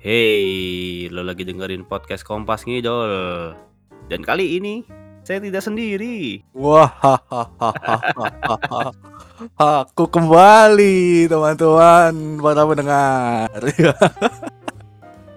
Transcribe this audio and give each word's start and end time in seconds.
Hey, 0.00 1.12
lo 1.12 1.20
lagi 1.20 1.44
dengerin 1.44 1.84
podcast 1.84 2.24
Kompas 2.24 2.64
Ngidol. 2.64 3.52
Dan 4.08 4.24
kali 4.24 4.56
ini 4.56 4.80
saya 5.20 5.44
tidak 5.44 5.60
sendiri. 5.60 6.40
Wah, 6.56 6.88
aku 9.60 10.04
kembali 10.08 11.28
teman-teman 11.28 12.40
para 12.40 12.62
pendengar. 12.64 13.60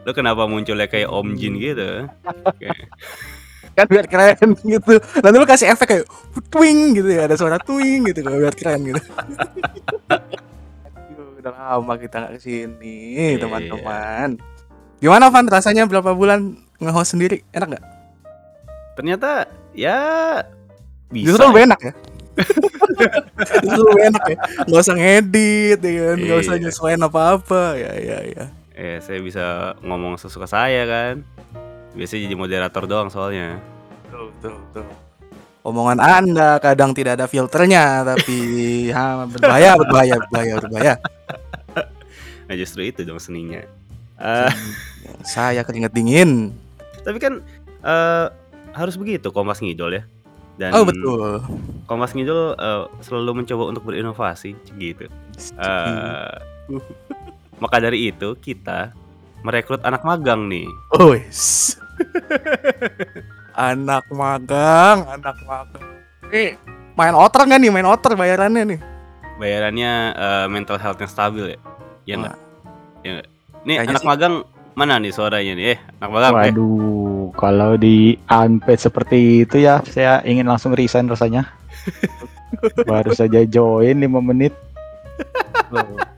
Lo 0.07 0.11
kenapa 0.15 0.47
munculnya 0.47 0.87
kayak 0.87 1.11
Om 1.11 1.35
Jin 1.35 1.59
gitu? 1.59 2.07
kan 3.73 3.85
biar 3.85 4.05
keren 4.05 4.53
gitu. 4.73 4.93
Nanti 5.19 5.35
lu 5.35 5.45
kasih 5.45 5.67
efek 5.69 5.87
kayak 5.87 6.05
twing 6.47 6.93
gitu 6.93 7.09
ya, 7.09 7.25
ada 7.25 7.33
suara 7.33 7.57
twing 7.57 8.05
gitu 8.05 8.21
kalau 8.21 8.38
biar 8.38 8.53
keren 8.53 8.81
gitu. 8.85 9.01
Udah 11.39 11.52
lama 11.52 11.93
kita 11.98 12.15
nggak 12.17 12.34
ke 12.34 12.39
sini 12.39 12.95
Iya. 13.35 13.43
teman-teman. 13.43 14.39
Gimana 14.98 15.27
Van 15.27 15.43
rasanya 15.45 15.84
berapa 15.84 16.15
bulan 16.15 16.55
nge-host 16.79 17.13
sendiri? 17.13 17.43
Enak 17.51 17.75
nggak? 17.75 17.85
Ternyata 18.95 19.29
ya 19.73 19.99
bisa. 21.09 21.35
Justru 21.35 21.51
lebih 21.51 21.67
enak 21.67 21.79
ya. 21.81 21.93
Justru 23.62 23.84
lebih 23.85 24.03
enak 24.07 24.23
ya. 24.26 24.37
Gak 24.63 24.81
usah 24.81 24.95
ngedit 24.95 25.79
ya 25.81 25.91
kan, 26.07 26.17
gak 26.21 26.37
usah 26.40 26.55
Iya. 26.55 26.63
nyesuaiin 26.63 27.03
apa-apa. 27.03 27.63
Ya 27.76 27.91
ya 27.99 28.17
ya. 28.23 28.45
Eh, 28.73 28.98
saya 29.01 29.20
bisa 29.20 29.45
ngomong 29.84 30.15
sesuka 30.15 30.48
saya 30.48 30.87
kan. 30.87 31.15
Biasanya 31.93 32.21
jadi 32.25 32.35
moderator 32.35 32.83
doang 32.89 33.09
soalnya. 33.13 33.61
Betul, 34.09 34.34
betul, 34.38 34.53
betul. 34.70 34.85
Omongan 35.63 35.99
Anda 36.03 36.59
kadang 36.59 36.91
tidak 36.91 37.15
ada 37.21 37.25
filternya, 37.29 38.03
tapi 38.03 38.38
ha, 38.95 39.23
berbahaya, 39.23 39.79
berbahaya, 39.79 40.15
berbahaya, 40.27 40.53
berbahaya. 40.59 40.95
Nah 42.43 42.59
justru 42.59 42.84
itu 42.84 43.07
dong 43.07 43.23
seninya. 43.23 43.63
Eh, 44.20 44.51
Saya 45.23 45.63
keringet 45.63 45.95
dingin. 45.95 46.51
tapi 47.07 47.15
kan 47.15 47.40
eh, 47.84 48.27
harus 48.75 48.99
begitu 48.99 49.31
Kompas 49.31 49.63
Ngidol 49.63 49.96
ya. 49.96 50.03
Dan 50.59 50.75
Oh 50.75 50.84
betul. 50.84 51.40
Kompas 51.87 52.12
Ngidol 52.12 52.59
eh, 52.59 52.84
selalu 52.99 53.43
mencoba 53.43 53.63
untuk 53.71 53.87
berinovasi 53.87 54.59
gitu. 54.75 55.07
Eh, 55.55 56.35
maka 57.63 57.77
dari 57.79 58.12
itu 58.12 58.35
kita 58.43 58.91
merekrut 59.43 59.84
anak 59.87 60.03
magang 60.03 60.48
nih. 60.48 60.68
Oh, 60.99 61.15
yes. 61.15 61.75
anak 63.72 64.06
magang, 64.09 65.06
anak 65.06 65.38
magang. 65.46 65.86
Eh, 66.34 66.58
main 66.97 67.13
otter 67.13 67.46
nggak 67.46 67.59
nih? 67.62 67.72
Main 67.72 67.88
otter 67.88 68.18
bayarannya 68.18 68.63
nih. 68.75 68.80
Bayarannya 69.38 69.91
eh, 70.14 70.46
mental 70.50 70.78
health 70.81 71.00
yang 71.02 71.12
stabil 71.12 71.46
ya. 71.53 71.59
Ya 72.03 72.14
enggak? 72.19 72.38
Ya 73.03 73.09
nggak? 73.19 73.28
Nih 73.64 73.75
Kayaknya 73.80 73.91
anak 73.94 74.02
sih. 74.02 74.09
magang 74.09 74.36
mana 74.74 74.94
nih 74.97 75.12
suaranya 75.14 75.53
nih? 75.53 75.66
Eh, 75.74 75.80
anak 76.02 76.09
magang. 76.09 76.31
Eh, 76.34 76.38
Waduh, 76.50 77.25
kalau 77.38 77.72
di 77.78 78.18
unpaid 78.28 78.80
seperti 78.81 79.46
itu 79.46 79.62
ya, 79.62 79.80
saya 79.86 80.19
ingin 80.25 80.50
langsung 80.50 80.74
resign 80.74 81.08
rasanya. 81.08 81.46
Baru 82.90 83.12
saja 83.18 83.41
join 83.50 83.97
5 83.97 84.30
menit, 84.30 84.53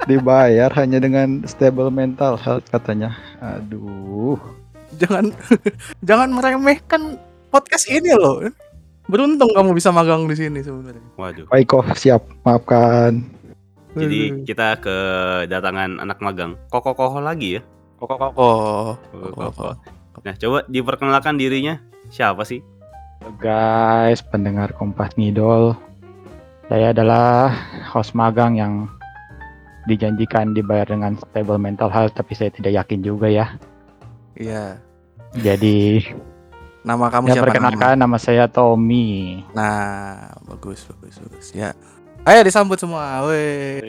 dibayar 0.05 0.67
hanya 0.75 0.99
dengan 0.99 1.43
stable 1.47 1.89
mental 1.89 2.35
health 2.35 2.67
katanya. 2.69 3.15
Aduh, 3.39 4.37
Jangan 5.01 5.25
jangan 6.07 6.29
meremehkan 6.31 7.19
podcast 7.51 7.87
ini 7.91 8.11
loh. 8.15 8.43
Beruntung 9.05 9.53
kamu 9.53 9.77
bisa 9.77 9.93
magang 9.93 10.25
di 10.25 10.33
sini 10.33 10.65
sebenarnya. 10.65 11.05
Waduh. 11.13 11.45
baik 11.53 11.69
kok, 11.69 11.85
siap, 11.93 12.25
maafkan. 12.41 13.21
Jadi 13.95 14.43
kita 14.43 14.81
kedatangan 14.81 16.03
anak 16.03 16.19
magang. 16.19 16.59
Koko-koko 16.67 17.21
lagi 17.23 17.59
ya. 17.59 17.61
koko 17.95 18.15
koko. 18.19 18.51
Koko-koko. 19.13 19.69
Nah, 20.25 20.35
coba 20.35 20.59
diperkenalkan 20.67 21.37
dirinya. 21.37 21.79
Siapa 22.09 22.43
sih? 22.43 22.59
Guys, 23.39 24.21
pendengar 24.21 24.73
Kompas 24.75 25.15
Ngidol, 25.17 25.73
saya 26.69 26.93
adalah 26.93 27.53
host 27.89 28.13
magang 28.13 28.57
yang 28.57 28.89
dijanjikan 29.85 30.53
dibayar 30.57 30.85
dengan 30.85 31.17
stable 31.17 31.61
mental 31.61 31.89
health, 31.89 32.13
tapi 32.17 32.33
saya 32.33 32.49
tidak 32.49 32.73
yakin 32.73 33.05
juga 33.05 33.29
ya. 33.29 33.45
Iya. 34.37 34.81
Jadi 35.35 36.05
Nama 36.85 37.09
kamu 37.09 37.25
Ya 37.25 37.33
siapa? 37.33 37.49
perkenalkan 37.49 37.97
nama 37.97 38.17
saya 38.21 38.45
Tommy. 38.45 39.41
Nah, 39.57 40.29
bagus, 40.45 40.85
bagus, 40.85 41.17
bagus. 41.17 41.49
Ya. 41.49 41.73
Ayo 42.21 42.45
disambut 42.45 42.77
semua. 42.77 43.25
Weh. 43.25 43.81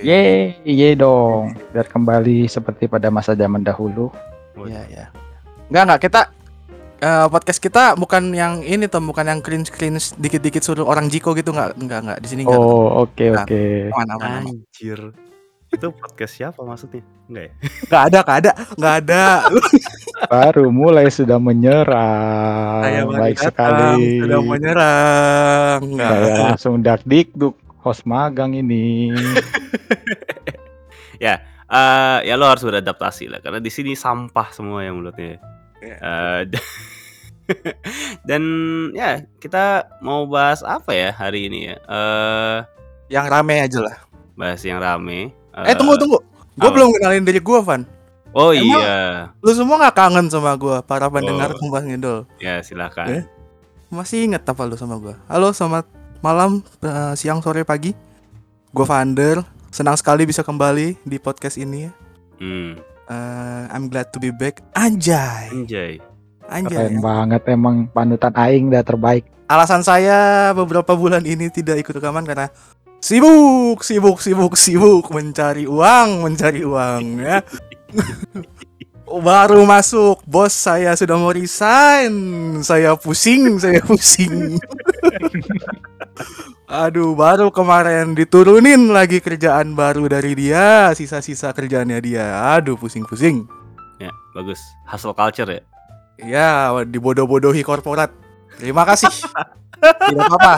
Yeay, 0.00 0.56
yeay 0.64 0.96
dong. 0.96 1.52
Biar 1.68 1.84
kembali 1.84 2.48
seperti 2.48 2.88
pada 2.88 3.12
masa 3.12 3.36
zaman 3.36 3.60
dahulu. 3.60 4.08
Iya, 4.56 4.82
ya. 4.88 5.04
Enggak, 5.68 5.84
enggak 5.84 6.00
kita 6.00 6.20
eh, 6.98 7.26
podcast 7.28 7.60
kita 7.60 7.92
bukan 7.94 8.32
yang 8.32 8.64
ini 8.64 8.88
tuh, 8.88 9.04
bukan 9.04 9.28
yang 9.28 9.40
cringe 9.44 9.68
cringe 9.68 10.16
dikit-dikit 10.16 10.64
suruh 10.64 10.88
orang 10.88 11.12
Jiko 11.12 11.36
gitu 11.36 11.52
enggak, 11.52 11.76
enggak, 11.76 12.00
enggak. 12.08 12.18
Di 12.24 12.28
sini 12.32 12.48
enggak. 12.48 12.56
Oh, 12.56 13.04
oke 13.04 13.26
Nah. 13.28 13.44
oke. 13.44 13.62
Aman, 13.92 14.08
aman, 14.08 14.16
aman. 14.16 14.42
Anjir. 14.48 15.00
Itu 15.68 15.92
podcast 15.92 16.32
siapa 16.32 16.60
maksudnya? 16.64 17.04
Enggak 17.28 17.44
ya? 17.44 17.52
Enggak 17.84 18.02
ada, 18.02 18.18
enggak 18.24 18.38
ada, 18.40 18.50
enggak 18.72 18.94
ada. 19.04 19.22
Baru 20.26 20.64
mulai 20.72 21.06
sudah 21.12 21.36
menyerang. 21.36 22.82
Saya 22.82 23.00
baru 23.04 23.20
Baik 23.20 23.36
datang, 23.36 23.48
sekali. 23.52 24.02
Sudah 24.24 24.40
menyerang. 24.40 25.78
Enggak. 25.84 26.10
Saya 26.10 26.34
langsung 26.48 26.74
dak 26.80 27.02
dikduk 27.04 27.54
host 27.84 28.02
magang 28.08 28.56
ini. 28.56 29.12
Eh, 31.68 32.18
ya 32.24 32.32
lo 32.40 32.48
harus 32.48 32.64
beradaptasi 32.64 33.28
lah 33.28 33.44
karena 33.44 33.60
di 33.60 33.68
sini 33.68 33.92
sampah 33.92 34.48
semua 34.56 34.80
yang 34.88 34.96
mulutnya. 35.04 35.36
Iya. 35.84 35.96
Eh, 36.00 36.40
d- 36.56 36.64
dan 38.24 38.42
ya 38.96 39.20
kita 39.36 39.84
mau 40.00 40.24
bahas 40.24 40.64
apa 40.64 40.96
ya 40.96 41.12
hari 41.12 41.52
ini 41.52 41.68
ya? 41.68 41.76
Eh 41.76 42.56
Yang 43.12 43.26
rame 43.28 43.54
aja 43.60 43.80
lah. 43.84 43.96
bahas 44.32 44.64
yang 44.64 44.80
rame. 44.80 45.28
Eh, 45.64 45.74
tunggu, 45.74 45.94
tunggu. 45.96 46.18
Gue 46.54 46.70
belum 46.70 46.90
kenalin 46.92 47.22
diri 47.22 47.38
gue, 47.38 47.58
Van. 47.60 47.82
Oh 48.30 48.52
Emang- 48.52 48.78
iya, 48.78 49.32
Lu 49.40 49.50
semua 49.50 49.80
gak 49.80 49.96
kangen 49.96 50.28
sama 50.28 50.52
gue, 50.52 50.76
para 50.84 51.08
pendengar 51.08 51.50
Oh. 51.50 51.56
Kompas 51.56 51.82
Ngidol? 51.82 52.28
ya 52.36 52.60
silakan. 52.60 53.06
Eh? 53.08 53.22
Masih 53.88 54.28
inget 54.28 54.44
apa 54.44 54.62
lu 54.62 54.76
sama 54.76 54.94
gue? 54.96 55.16
Halo, 55.24 55.48
selamat 55.50 55.88
malam, 56.18 56.60
eh, 56.78 57.14
siang, 57.14 57.40
sore, 57.40 57.64
pagi. 57.64 57.96
Gue 58.68 58.84
Vander. 58.84 59.40
Senang 59.68 59.96
sekali 59.96 60.24
bisa 60.24 60.40
kembali 60.40 61.00
di 61.02 61.16
podcast 61.16 61.56
ini. 61.56 61.84
ya. 61.84 61.92
Hmm, 62.36 62.76
Eh, 63.06 63.64
I'm 63.70 63.88
glad 63.88 64.12
to 64.12 64.18
be 64.18 64.28
back. 64.28 64.60
Anjay, 64.74 65.48
anjay. 65.48 65.96
anjay. 66.44 66.68
Keren 66.68 67.00
banget 67.00 67.40
emang 67.48 67.88
panutan 67.88 68.36
aing 68.36 68.68
udah 68.68 68.84
terbaik. 68.84 69.24
Alasan 69.46 69.80
saya 69.80 70.52
beberapa 70.52 70.92
bulan 70.92 71.24
ini 71.24 71.48
tidak 71.48 71.80
ikut 71.80 71.96
rekaman 71.96 72.20
karena 72.22 72.52
sibuk, 72.98 73.82
sibuk, 73.82 74.18
sibuk, 74.22 74.54
sibuk 74.58 75.06
mencari 75.10 75.66
uang, 75.66 76.26
mencari 76.26 76.62
uang 76.62 77.02
ya. 77.22 77.38
Baru 79.08 79.64
masuk, 79.64 80.20
bos 80.28 80.52
saya 80.52 80.92
sudah 80.92 81.16
mau 81.16 81.32
resign. 81.32 82.12
Saya 82.60 82.92
pusing, 82.92 83.56
saya 83.56 83.80
pusing. 83.80 84.60
Aduh, 86.68 87.16
baru 87.16 87.48
kemarin 87.48 88.12
diturunin 88.12 88.92
lagi 88.92 89.24
kerjaan 89.24 89.72
baru 89.72 90.04
dari 90.04 90.36
dia, 90.36 90.92
sisa-sisa 90.92 91.56
kerjaannya 91.56 91.96
dia. 92.04 92.52
Aduh, 92.52 92.76
pusing-pusing. 92.76 93.48
Ya, 93.96 94.12
bagus. 94.36 94.60
Hustle 94.84 95.16
culture 95.16 95.48
ya. 95.48 95.62
Ya, 96.20 96.68
dibodoh-bodohi 96.84 97.64
korporat. 97.64 98.12
Terima 98.60 98.84
kasih. 98.84 99.08
Tidak 99.80 100.28
apa-apa. 100.28 100.52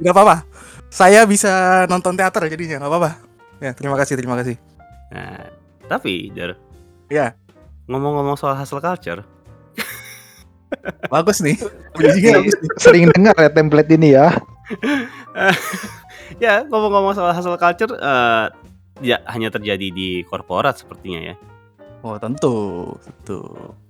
Tidak 0.00 0.12
apa-apa. 0.16 0.36
Saya 0.90 1.22
bisa 1.22 1.86
nonton 1.86 2.18
teater 2.18 2.50
jadinya, 2.50 2.82
nggak 2.82 2.90
apa-apa. 2.90 3.10
Ya, 3.62 3.70
terima 3.70 3.94
kasih, 3.94 4.18
terima 4.18 4.34
kasih. 4.34 4.58
Nah, 5.14 5.46
tapi 5.86 6.34
Jar, 6.34 6.58
Ya, 7.06 7.38
ngomong-ngomong 7.86 8.34
soal 8.34 8.58
hustle 8.58 8.82
culture, 8.82 9.22
bagus 11.14 11.38
nih. 11.42 11.58
Bagus 11.94 12.18
nih. 12.18 12.50
Sering 12.78 13.06
dengar 13.14 13.34
ya 13.38 13.50
template 13.50 13.90
ini 13.94 14.18
ya. 14.18 14.34
ya 16.44 16.66
ngomong-ngomong 16.66 17.14
soal 17.14 17.34
hustle 17.34 17.58
culture, 17.58 17.94
eh, 17.94 18.46
ya 19.02 19.22
hanya 19.30 19.50
terjadi 19.50 19.94
di 19.94 20.26
korporat 20.26 20.78
sepertinya 20.78 21.34
ya. 21.34 21.34
Oh, 22.00 22.16
tentu, 22.16 22.86
tentu. 23.04 23.38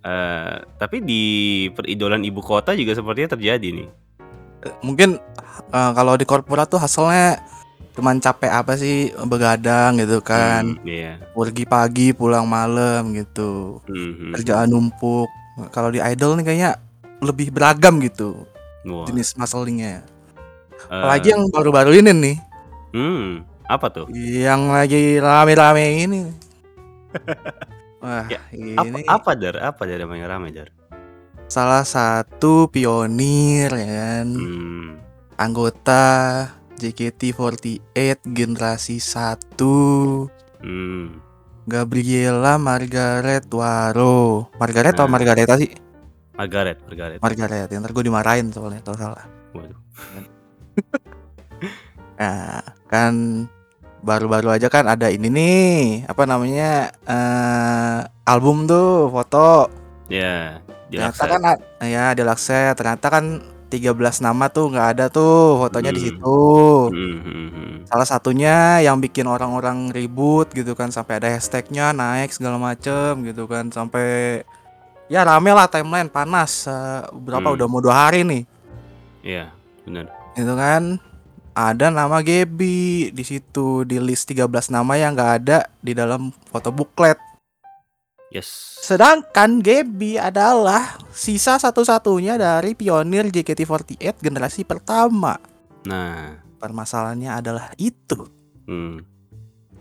Eh, 0.03 0.57
tapi 0.77 1.01
di 1.01 1.25
peridolan 1.71 2.21
ibu 2.27 2.43
kota 2.43 2.75
juga 2.75 2.93
sepertinya 2.93 3.39
terjadi 3.39 3.69
nih. 3.71 3.89
Mungkin 4.81 5.17
eh, 5.69 5.91
kalau 5.93 6.15
di 6.15 6.25
korporat 6.25 6.67
tuh 6.67 6.79
hasilnya 6.79 7.41
cuman 7.91 8.17
capek 8.17 8.49
apa 8.49 8.73
sih 8.75 9.11
begadang 9.25 9.99
gitu 9.99 10.21
kan. 10.21 10.79
Hmm, 10.79 10.87
Iya. 10.87 11.13
Pergi 11.31 11.65
pagi, 11.65 12.09
pulang 12.11 12.45
malam 12.45 13.13
gitu. 13.13 13.83
Mhm. 13.87 14.33
Kerjaan 14.35 14.71
numpuk. 14.71 15.29
Kalau 15.69 15.91
di 15.91 15.99
idol 15.99 16.37
nih 16.37 16.45
kayaknya 16.47 16.71
lebih 17.21 17.53
beragam 17.53 18.01
gitu 18.01 18.49
Wah. 18.85 19.05
jenis 19.05 19.37
musclingnya. 19.37 20.01
Eh, 20.01 20.89
Apalagi 20.89 21.37
yang 21.37 21.45
baru-baru 21.53 22.01
ini 22.01 22.11
nih, 22.11 22.37
Hmm, 22.91 23.45
apa 23.69 23.93
tuh? 23.93 24.07
yang 24.17 24.73
lagi 24.73 25.21
rame-rame 25.21 25.85
ini. 26.01 26.21
Wah, 28.01 28.25
Ya, 28.33 28.41
Apa 28.81 28.97
ini 28.97 29.05
apa 29.05 29.31
Dar? 29.37 29.57
Apa 29.61 29.83
Dar 29.85 30.01
yang 30.01 30.09
rame 30.25 30.49
Dar? 30.49 30.73
Salah 31.51 31.83
satu 31.83 32.71
pionir 32.71 33.69
ya 33.69 33.89
kan, 33.91 34.27
Hmm. 34.31 34.89
anggota 35.35 36.07
JKT48 36.79 38.23
generasi 38.25 38.97
1 38.97 40.31
Hmm. 40.63 41.19
Gabriela 41.67 42.57
Margaret 42.57 43.45
Waro. 43.51 44.49
Margaret 44.57 44.95
atau 44.95 45.05
Nah. 45.05 45.13
Margareta 45.13 45.55
sih? 45.55 45.71
Margaret, 46.35 46.79
Margaret. 46.87 47.19
Margaret. 47.21 47.69
Ya, 47.69 47.77
ntar 47.79 47.93
gue 47.93 48.01
dimarahin 48.01 48.49
soalnya 48.49 48.81
kalau 48.81 48.97
salah. 48.97 49.25
Waduh. 49.53 49.81
Nah, 52.17 52.61
kan 52.85 53.49
baru-baru 54.01 54.53
aja 54.53 54.69
kan 54.69 54.85
ada 54.85 55.09
ini 55.09 55.33
nih, 55.33 55.81
apa 56.05 56.29
namanya? 56.29 56.93
eh 57.09 57.99
album 58.29 58.69
tuh, 58.69 59.09
foto. 59.09 59.73
Ya, 60.13 60.61
Ternyata 60.91 61.15
dilaksa. 61.17 61.25
kan 61.29 61.43
a- 61.47 61.61
ya 61.83 62.05
di 62.11 62.23
Lakset. 62.23 62.75
Ternyata 62.75 63.07
kan 63.09 63.25
13 63.67 63.87
nama 64.19 64.47
tuh 64.47 64.67
nggak 64.69 64.89
ada 64.91 65.07
tuh 65.07 65.33
fotonya 65.61 65.91
di 65.91 66.01
Hmm. 66.01 66.09
situ. 66.11 66.41
Hmm, 66.91 67.19
hmm, 67.21 67.49
hmm. 67.49 67.75
Salah 67.87 68.05
satunya 68.05 68.57
yang 68.79 68.99
bikin 68.99 69.25
orang-orang 69.25 69.89
ribut 69.89 70.51
gitu 70.51 70.75
kan 70.75 70.91
sampai 70.91 71.17
ada 71.17 71.29
hashtagnya 71.29 71.91
naik 71.91 72.31
segala 72.31 72.59
macem 72.59 73.23
gitu 73.23 73.47
kan 73.47 73.69
sampai 73.69 74.43
ya 75.07 75.23
rame 75.23 75.51
lah 75.51 75.67
timeline 75.67 76.07
panas 76.07 76.67
eh, 76.67 77.03
berapa 77.13 77.43
Hmm. 77.45 77.55
udah 77.55 77.67
mau 77.67 77.79
dua 77.79 77.95
hari 78.05 78.23
nih 78.23 78.43
Iya, 79.21 79.51
benar. 79.83 80.07
itu 80.33 80.53
kan 80.53 80.99
ada 81.53 81.87
nama 81.89 82.19
Gebi 82.21 83.11
di 83.11 83.23
situ 83.23 83.83
di 83.83 83.99
list 83.99 84.27
13 84.27 84.47
nama 84.69 84.95
yang 84.95 85.13
nggak 85.13 85.33
ada 85.41 85.59
di 85.77 85.93
dalam 85.93 86.31
foto 86.45 86.71
buklet 86.71 87.19
Yes. 88.31 88.79
sedangkan 88.87 89.59
Gebi 89.59 90.15
adalah 90.15 90.97
sisa 91.11 91.59
satu-satunya 91.59 92.39
dari 92.39 92.79
pionir 92.79 93.27
JKT48 93.27 94.23
generasi 94.23 94.63
pertama 94.63 95.35
Nah, 95.89 96.37
permasalahannya 96.61 97.31
adalah 97.41 97.73
itu 97.81 98.29
hmm. 98.69 99.01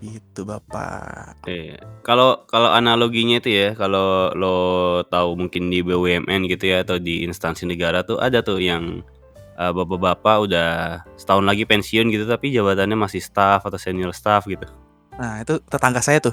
itu 0.00 0.40
bapak 0.48 1.44
Iya. 1.44 1.76
Kalau 2.00 2.48
kalau 2.48 2.72
analoginya 2.72 3.36
itu 3.36 3.52
ya, 3.52 3.68
kalau 3.76 4.32
lo 4.32 4.56
tahu 5.12 5.36
mungkin 5.36 5.68
di 5.68 5.84
BUMN 5.84 6.48
gitu 6.48 6.72
ya 6.72 6.80
atau 6.80 6.96
di 6.96 7.20
instansi 7.28 7.68
negara 7.68 8.00
tuh 8.00 8.16
ada 8.16 8.40
tuh 8.40 8.56
yang 8.64 9.04
eh, 9.60 9.72
bapak-bapak 9.72 10.36
udah 10.48 10.70
setahun 11.20 11.44
lagi 11.44 11.68
pensiun 11.68 12.08
gitu 12.08 12.24
tapi 12.24 12.48
jabatannya 12.48 12.96
masih 12.96 13.20
staff 13.20 13.60
atau 13.68 13.76
senior 13.76 14.16
staff 14.16 14.48
gitu. 14.48 14.64
Nah 15.20 15.44
itu 15.44 15.60
tetangga 15.68 16.00
saya 16.00 16.16
tuh 16.24 16.32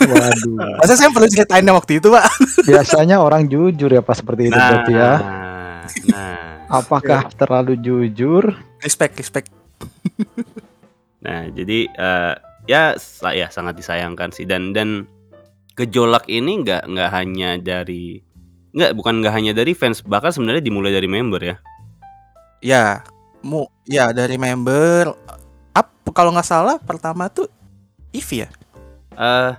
Waduh. 0.00 0.56
Masa 0.80 0.96
saya 0.96 1.12
perlu 1.12 1.28
ceritainnya 1.28 1.76
waktu 1.76 2.00
itu 2.00 2.08
pak 2.08 2.24
Biasanya 2.64 3.20
orang 3.20 3.44
jujur 3.52 3.92
ya 3.92 4.00
pas 4.00 4.16
seperti 4.16 4.48
itu 4.48 4.56
berarti 4.56 4.92
ya. 4.96 5.12
nah, 6.08 6.64
Apakah 6.72 7.28
terlalu 7.36 7.76
jujur? 7.76 8.56
Respect 8.80 9.20
respect 9.20 9.52
nah 11.24 11.48
jadi 11.48 11.88
eh, 11.88 12.34
ya 12.68 12.96
saya 13.00 13.48
sangat 13.48 13.80
disayangkan 13.80 14.28
sih 14.32 14.44
dan 14.44 14.76
dan 14.76 15.08
gejolak 15.72 16.28
ini 16.28 16.60
nggak 16.60 16.84
nggak 16.84 17.10
hanya 17.10 17.56
dari 17.56 18.20
nggak 18.74 18.92
bukan 18.92 19.24
nggak 19.24 19.34
hanya 19.34 19.52
dari 19.56 19.72
fans 19.72 20.04
bahkan 20.04 20.34
sebenarnya 20.34 20.62
dimulai 20.62 20.92
dari 20.92 21.06
member 21.08 21.40
ya. 21.40 21.56
Ya 22.64 22.84
mu 23.44 23.68
ya 23.84 24.10
dari 24.12 24.40
member 24.40 25.12
Up 25.76 25.88
kalau 26.16 26.32
nggak 26.32 26.48
salah 26.48 26.76
pertama 26.80 27.28
tuh 27.28 27.48
Ivy 28.14 28.46
ya 28.46 28.48
eh 29.18 29.52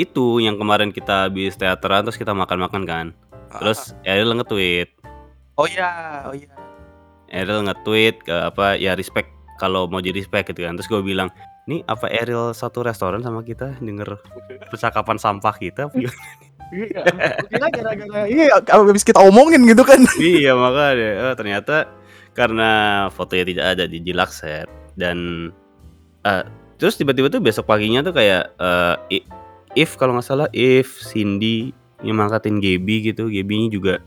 itu 0.00 0.40
yang 0.40 0.56
kemarin 0.56 0.88
kita 0.88 1.28
habis 1.28 1.56
teateran 1.56 2.04
terus 2.08 2.16
kita 2.16 2.32
makan-makan 2.32 2.82
kan. 2.88 3.06
Terus 3.52 3.92
Eril 4.08 4.32
nge-tweet, 4.32 4.88
Oh 5.60 5.68
iya 5.68 6.24
oh 6.24 6.32
iya 6.32 6.48
Eril 7.28 7.68
nge-tweet 7.68 8.24
ke 8.24 8.32
apa 8.32 8.80
ya 8.80 8.96
respect 8.96 9.28
kalau 9.60 9.84
mau 9.84 10.00
jadi 10.00 10.16
respect 10.16 10.52
gitu 10.52 10.64
kan. 10.64 10.80
Terus 10.80 10.88
gue 10.88 11.04
bilang, 11.04 11.28
"Nih 11.68 11.84
apa 11.84 12.08
Eril 12.08 12.56
satu 12.56 12.80
restoran 12.80 13.20
sama 13.20 13.44
kita 13.44 13.76
denger 13.84 14.16
percakapan 14.72 15.20
sampah 15.20 15.54
kita?" 15.56 15.92
Kira 16.72 17.68
gara-gara 17.68 18.24
Iya 18.24 18.64
kalau 18.64 18.88
habis 18.88 19.04
kita 19.04 19.20
omongin 19.20 19.60
gitu 19.68 19.84
kan 19.84 20.00
iya 20.24 20.56
makanya 20.56 21.28
oh, 21.28 21.36
ternyata 21.36 21.84
karena 22.32 22.70
fotonya 23.12 23.44
tidak 23.44 23.66
ada 23.76 23.84
di 23.84 24.00
Jilakset 24.00 24.72
dan 24.96 25.52
eh, 26.24 26.48
terus 26.82 26.98
tiba-tiba 26.98 27.30
tuh 27.30 27.38
besok 27.38 27.64
paginya 27.64 28.02
tuh 28.02 28.10
kayak 28.10 28.50
I- 29.08 29.22
if 29.78 29.94
kalau 29.94 30.18
nggak 30.18 30.26
salah 30.26 30.50
if 30.50 30.98
Cindy 31.00 31.70
yang 32.02 32.18
mangkatin 32.18 32.58
Gaby 32.58 33.06
gitu 33.06 33.30
Gaby 33.30 33.70
juga 33.70 34.02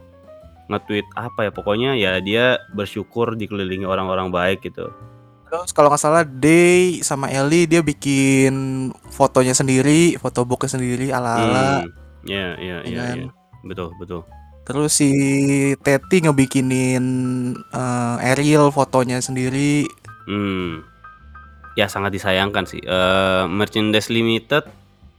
nge-tweet 0.68 1.08
apa 1.16 1.48
ya 1.48 1.52
pokoknya 1.54 1.96
ya 1.96 2.20
dia 2.20 2.46
bersyukur 2.74 3.34
dikelilingi 3.34 3.88
orang-orang 3.88 4.28
baik 4.28 4.60
gitu 4.62 4.92
Terus 5.46 5.72
kalau 5.72 5.88
nggak 5.88 6.02
salah 6.02 6.26
Day 6.26 7.00
sama 7.00 7.30
Ellie 7.30 7.64
dia 7.64 7.80
bikin 7.80 8.52
fotonya 9.08 9.54
sendiri 9.54 10.18
Foto 10.18 10.42
booknya 10.44 10.76
sendiri 10.76 11.14
ala-ala 11.14 11.86
Hmm, 11.86 11.94
ya 12.26 12.58
ya 12.58 12.78
ya 12.82 12.92
ya, 12.92 13.04
kan? 13.08 13.18
ya. 13.24 13.30
betul 13.64 13.94
betul 13.96 14.22
Terus 14.66 14.92
si 14.92 15.10
Teti 15.78 16.26
ngebikinin 16.26 17.06
eh, 17.72 18.28
Ariel 18.28 18.68
fotonya 18.68 19.22
sendiri 19.22 19.86
Hmm. 20.26 20.82
Ya 21.76 21.86
sangat 21.86 22.12
disayangkan 22.12 22.64
sih. 22.64 22.80
Eh 22.80 23.44
merchandise 23.46 24.08
limited 24.08 24.64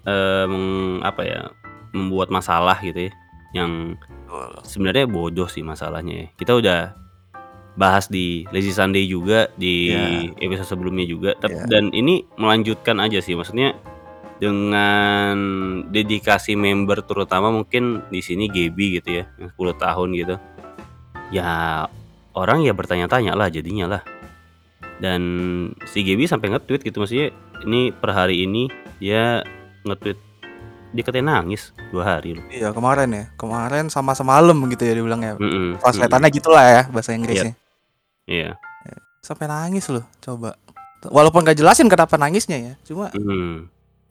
eh 0.04 0.44
meng- 0.46 1.00
apa 1.02 1.22
ya? 1.22 1.40
membuat 1.92 2.28
masalah 2.28 2.76
gitu 2.80 3.08
ya. 3.08 3.12
Yang 3.54 3.96
sebenarnya 4.62 5.08
bodoh 5.08 5.48
sih 5.48 5.60
masalahnya 5.60 6.14
ya. 6.14 6.26
Kita 6.34 6.52
udah 6.52 6.92
bahas 7.72 8.08
di 8.08 8.44
Lazy 8.50 8.68
Sunday 8.68 9.04
juga 9.04 9.48
di 9.54 9.92
episode 10.38 10.68
sebelumnya 10.68 11.04
juga. 11.04 11.32
Tapi- 11.34 11.56
Ya. 11.56 11.64
Dan 11.66 11.88
ini 11.90 12.20
melanjutkan 12.36 13.00
aja 13.00 13.20
sih. 13.20 13.32
Maksudnya 13.32 13.72
dengan 14.36 15.36
dedikasi 15.88 16.52
member 16.54 17.00
terutama 17.00 17.48
mungkin 17.48 18.04
di 18.08 18.20
sini 18.20 18.46
Gaby 18.46 19.00
gitu 19.00 19.08
ya, 19.20 19.24
yang 19.36 19.48
10 19.48 19.72
tahun 19.74 20.08
gitu. 20.12 20.36
Ya 21.32 21.84
orang 22.32 22.60
ya 22.60 22.76
bertanya-tanya 22.76 23.32
lah 23.32 23.48
jadinya 23.48 23.88
lah 23.88 24.02
dan 25.02 25.22
si 25.88 26.00
Gaby 26.00 26.24
sampai 26.24 26.52
nge-tweet 26.52 26.82
gitu 26.88 27.04
maksudnya 27.04 27.28
ini 27.64 27.92
per 27.92 28.16
hari 28.16 28.48
ini 28.48 28.68
dia 29.00 29.44
nge-tweet 29.84 30.18
dia 30.96 31.02
katanya 31.04 31.40
nangis 31.40 31.76
dua 31.92 32.16
hari 32.16 32.40
loh. 32.40 32.44
Iya 32.48 32.72
kemarin 32.72 33.08
ya. 33.12 33.24
Kemarin 33.36 33.92
sama 33.92 34.16
semalam 34.16 34.56
gitu 34.72 34.88
ya 34.88 34.96
dibilangnya 34.96 35.36
Mm-mm, 35.36 35.76
Translatannya 35.82 36.30
gitulah 36.32 36.64
ya 36.64 36.82
bahasa 36.88 37.12
Inggrisnya. 37.12 37.52
Iya. 38.24 38.56
Sampai 39.20 39.50
nangis 39.50 39.90
loh 39.92 40.06
coba. 40.24 40.56
Walaupun 41.06 41.44
gak 41.44 41.60
jelasin 41.60 41.86
kenapa 41.86 42.18
nangisnya 42.18 42.58
ya 42.58 42.74
Cuma 42.82 43.12
mm. 43.12 43.68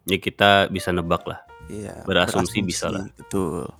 ya 0.08 0.18
kita 0.22 0.70
bisa 0.70 0.94
nebak 0.94 1.25
lah. 1.25 1.42
Iya 1.65 2.06
Berasumsi 2.06 2.62
bisa 2.62 2.94
lah. 2.94 3.10
Betul 3.18 3.74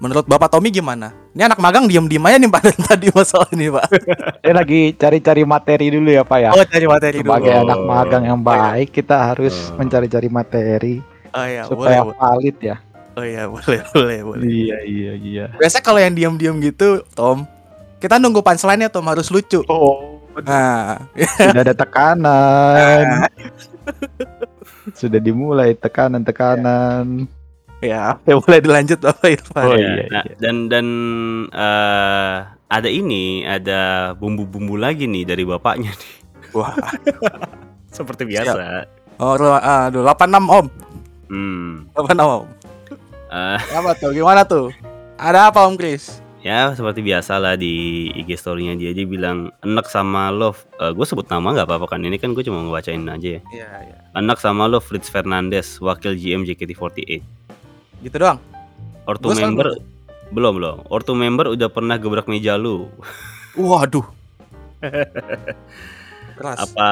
Menurut 0.00 0.24
Bapak 0.24 0.48
Tommy 0.48 0.72
gimana? 0.72 1.12
Ini 1.30 1.44
anak 1.44 1.60
magang 1.60 1.84
diem-diem 1.84 2.24
aja 2.24 2.36
nih 2.36 2.48
Pak 2.48 2.62
tadi 2.88 3.06
masalah 3.10 3.48
ini 3.52 3.68
Pak 3.68 3.84
Saya 4.40 4.54
lagi 4.56 4.80
cari-cari 4.92 5.42
materi 5.44 5.86
dulu 5.92 6.08
ya 6.08 6.24
Pak 6.24 6.38
ya. 6.40 6.48
Oh 6.50 6.64
cari 6.64 6.86
materi 6.88 7.16
dulu 7.20 7.28
Sebagai 7.28 7.52
Oh. 7.52 7.62
anak 7.62 7.80
magang 7.84 8.24
yang 8.24 8.40
baik 8.40 8.88
kita 8.90 9.16
harus 9.22 9.52
Oh. 9.68 9.76
mencari-cari 9.76 10.28
materi 10.28 10.94
Oh 11.30 11.44
iya 11.44 11.62
boleh, 11.62 11.70
supaya 11.70 12.00
boleh. 12.02 12.16
valid 12.16 12.56
ya. 12.58 12.76
Oh 13.12 13.22
iya 13.22 13.42
boleh 13.44 13.80
boleh 13.92 14.18
boleh 14.24 14.42
Iya 14.42 14.78
iya 14.82 15.12
iya. 15.14 15.44
Biasanya 15.54 15.84
kalau 15.84 16.00
yang 16.00 16.14
diem-diem 16.14 16.56
gitu 16.64 17.04
Tom 17.12 17.44
Kita 17.96 18.16
nunggu 18.16 18.40
punchline-nya 18.40 18.88
Tom 18.88 19.04
harus 19.04 19.28
lucu 19.28 19.60
Oh, 19.68 20.16
Nah 20.40 20.96
sudah 21.36 21.60
ada 21.60 21.74
tekanan. 21.76 23.28
Sudah 24.92 25.18
dimulai 25.18 25.74
tekanan-tekanan. 25.74 27.26
ya, 27.26 27.39
ya 27.82 28.16
boleh 28.26 28.60
dilanjut 28.60 29.00
Bapak 29.00 29.28
Irfan? 29.30 29.64
Oh, 29.64 29.74
Ya, 29.74 29.88
iya, 29.88 30.04
nah, 30.08 30.22
iya. 30.22 30.34
dan 30.38 30.56
dan 30.68 30.86
eh, 31.48 32.36
ada 32.68 32.88
ini 32.88 33.42
ada 33.42 34.12
bumbu-bumbu 34.14 34.76
lagi 34.76 35.04
nih 35.04 35.24
dari 35.24 35.42
bapaknya 35.42 35.90
nih. 35.90 36.14
Wah. 36.52 36.76
Seperti 37.96 38.22
biasa. 38.22 38.86
Oh 39.18 39.34
ru- 39.34 39.52
aduh 39.52 40.00
86 40.02 40.16
Om. 40.46 40.66
Hmm. 41.28 41.70
86 41.92 42.20
Om. 42.20 42.44
Eh, 43.30 43.58
Apa 43.72 43.90
tuh? 43.94 44.10
Gimana 44.10 44.42
tuh? 44.42 44.70
Ada 45.16 45.48
apa 45.48 45.64
Om 45.64 45.76
Chris 45.76 46.20
ya 46.40 46.72
seperti 46.72 47.04
biasa 47.04 47.36
lah 47.36 47.52
di 47.52 48.08
IG 48.16 48.32
story-nya 48.34 48.72
dia. 48.72 48.96
Dia 48.96 49.04
bilang 49.04 49.52
enak 49.60 49.84
sama 49.86 50.32
love. 50.32 50.56
Gue 50.96 51.04
sebut 51.04 51.28
nama 51.28 51.52
nggak 51.52 51.68
apa-apa 51.68 51.86
kan? 51.86 52.00
Ini 52.00 52.16
kan 52.16 52.32
gue 52.32 52.40
cuma 52.40 52.64
ngebacain 52.64 53.04
aja 53.04 53.28
ya. 53.36 53.40
Iya 53.52 53.68
iya. 53.84 53.96
Anak 54.16 54.40
sama 54.40 54.64
lo 54.64 54.80
Fritz 54.80 55.12
Fernandes, 55.12 55.76
wakil 55.78 56.16
GM 56.16 56.42
JKT48. 56.42 57.20
Gitu 58.00 58.16
doang 58.16 58.40
Ortu 59.04 59.28
Gua 59.28 59.34
selalu- 59.34 59.46
member 59.46 59.68
belum 60.30 60.52
belum. 60.56 60.76
Ortu 60.86 61.12
member 61.12 61.50
udah 61.50 61.66
pernah 61.66 61.96
gebrak 61.96 62.24
meja 62.24 62.54
lu. 62.54 62.86
Waduh 63.52 64.06
Keras. 66.38 66.56
Apa 66.62 66.90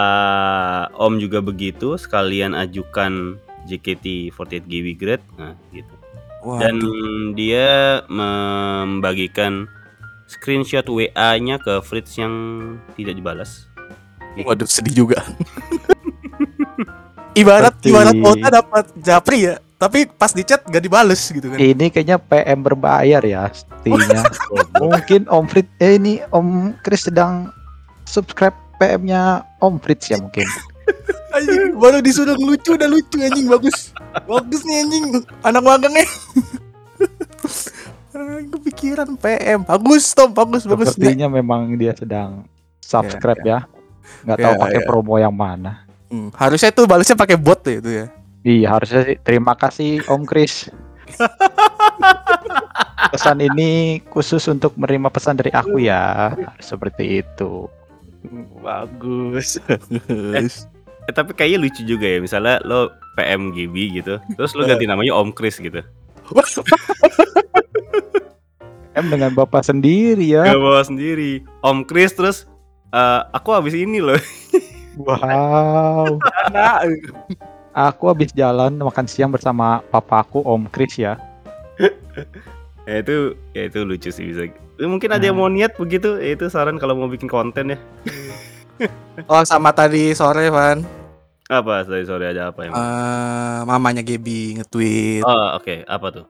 Om 0.93 1.17
juga 1.17 1.39
begitu 1.39 1.95
sekalian 1.95 2.53
ajukan 2.53 3.39
JKT48 3.65 4.35
GB 4.61 4.87
grade? 4.93 5.25
Nah, 5.35 5.57
gitu. 5.71 5.95
Dan 6.59 6.77
Waduh. 6.79 7.33
dia 7.33 7.69
membagikan 8.07 9.71
screenshot 10.27 10.85
WA-nya 10.85 11.57
ke 11.57 11.81
Fritz 11.81 12.15
yang 12.15 12.35
tidak 12.93 13.15
dibalas. 13.15 13.65
Waduh 14.37 14.67
sedih 14.67 15.07
juga. 15.07 15.25
ibarat 17.35 17.73
Seperti- 17.79 17.89
ibarat 17.89 18.15
Mota 18.15 18.49
dapat 18.51 18.85
Japri 18.99 19.47
ya, 19.47 19.57
tapi 19.79 20.11
pas 20.11 20.35
di 20.35 20.43
chat 20.43 20.67
gak 20.67 20.83
dibales 20.83 21.23
gitu 21.31 21.55
kan. 21.55 21.59
Ini 21.59 21.87
kayaknya 21.95 22.19
PM 22.19 22.67
berbayar 22.67 23.23
ya 23.23 23.47
sepertinya. 23.47 24.27
Mungkin 24.83 25.31
Om 25.31 25.45
Fritz 25.47 25.71
eh 25.79 25.95
ini 25.97 26.19
Om 26.35 26.75
Chris 26.83 27.07
sedang 27.07 27.55
subscribe 28.03 28.55
PM-nya 28.83 29.47
Om 29.63 29.79
Fritz 29.79 30.11
ya 30.11 30.19
mungkin. 30.19 30.47
Anjing, 31.39 31.79
baru 31.79 32.03
disuruh 32.03 32.35
lucu 32.35 32.75
udah 32.75 32.89
lucu 32.89 33.21
anjing 33.21 33.47
bagus. 33.47 33.93
Bagus 34.25 34.65
nih 34.65 34.83
anjing. 34.83 35.05
Anak 35.45 35.63
magangnya. 35.63 36.03
Anjing, 38.17 38.49
Kepikiran 38.57 39.15
PM. 39.21 39.63
Bagus 39.63 40.11
Tom, 40.17 40.33
bagus 40.35 40.65
bagus. 40.65 40.97
Sepertinya 40.97 41.29
memang 41.31 41.71
dia 41.77 41.93
sedang 41.95 42.49
subscribe 42.81 43.39
ya. 43.45 43.59
Nggak 44.25 44.39
tahu 44.41 44.55
Ya, 44.57 44.59
pakai 44.59 44.81
ya. 44.83 44.87
promo 44.89 45.15
yang 45.21 45.37
mana. 45.37 45.85
Hmm, 46.09 46.33
harusnya 46.33 46.73
tuh 46.73 46.89
balesnya 46.89 47.15
pakai 47.15 47.37
bot 47.37 47.61
tuh 47.61 47.77
itu 47.77 47.91
ya. 47.93 48.07
Iya 48.49 48.81
harusnya 48.81 49.05
sih 49.05 49.17
terima 49.21 49.53
kasih 49.53 50.01
Om 50.09 50.25
Chris. 50.25 50.73
Pesan 53.13 53.45
ini 53.45 54.01
khusus 54.09 54.49
untuk 54.49 54.73
menerima 54.81 55.13
pesan 55.13 55.37
dari 55.37 55.53
aku 55.53 55.85
ya. 55.85 56.33
Seperti 56.57 57.21
itu. 57.21 57.69
Bagus. 58.65 59.61
Bagus. 59.69 60.65
Eh, 61.09 61.15
tapi 61.17 61.33
kayaknya 61.33 61.65
lucu 61.65 61.89
juga 61.89 62.05
ya, 62.05 62.21
misalnya 62.21 62.61
lo 62.69 62.93
PM 63.17 63.49
GB 63.57 63.97
gitu, 63.97 64.21
terus 64.37 64.53
lo 64.53 64.69
ganti 64.69 64.85
namanya 64.85 65.17
Om 65.17 65.33
Chris 65.33 65.57
gitu. 65.57 65.81
M 68.93 69.09
dengan 69.09 69.33
bapak 69.33 69.65
sendiri 69.65 70.37
ya. 70.37 70.45
Gak 70.45 70.61
bawa 70.61 70.85
sendiri. 70.85 71.41
Om 71.65 71.89
Chris 71.89 72.13
terus 72.13 72.45
eh, 72.93 73.21
aku 73.33 73.57
habis 73.57 73.73
ini 73.73 74.05
loh. 74.05 74.21
Wow. 75.01 76.21
Aku 77.79 78.11
habis 78.11 78.35
jalan 78.35 78.75
makan 78.75 79.07
siang 79.07 79.31
bersama 79.31 79.79
papaku 79.87 80.43
Om 80.43 80.67
Chris 80.67 80.99
ya. 80.99 81.15
ya 82.89 82.95
itu 82.99 83.15
ya 83.53 83.63
itu 83.65 83.79
lucu 83.81 84.11
sih 84.11 84.25
bisa. 84.27 84.51
Eh, 84.75 84.83
Mungkin 84.85 85.07
ada 85.09 85.23
yang 85.23 85.35
Nah. 85.35 85.47
mau 85.47 85.49
niat 85.49 85.75
begitu, 85.75 86.19
ya 86.19 86.35
itu 86.35 86.47
saran 86.49 86.75
kalau 86.75 86.95
mau 86.95 87.07
bikin 87.07 87.27
konten 87.27 87.75
ya. 87.75 87.79
Oh 89.27 89.43
sama 89.43 89.71
tadi 89.71 90.11
sore 90.13 90.47
Van, 90.49 90.87
Apa 91.45 91.83
tadi 91.83 92.03
sore 92.05 92.31
ada 92.31 92.51
apa 92.51 92.63
emang? 92.63 92.79
eh, 92.79 93.59
mamanya 93.65 94.03
Gaby 94.03 94.41
nge-tweet 94.57 95.23
Oh, 95.23 95.47
oke, 95.55 95.83
apa 95.83 96.07
tuh? 96.13 96.27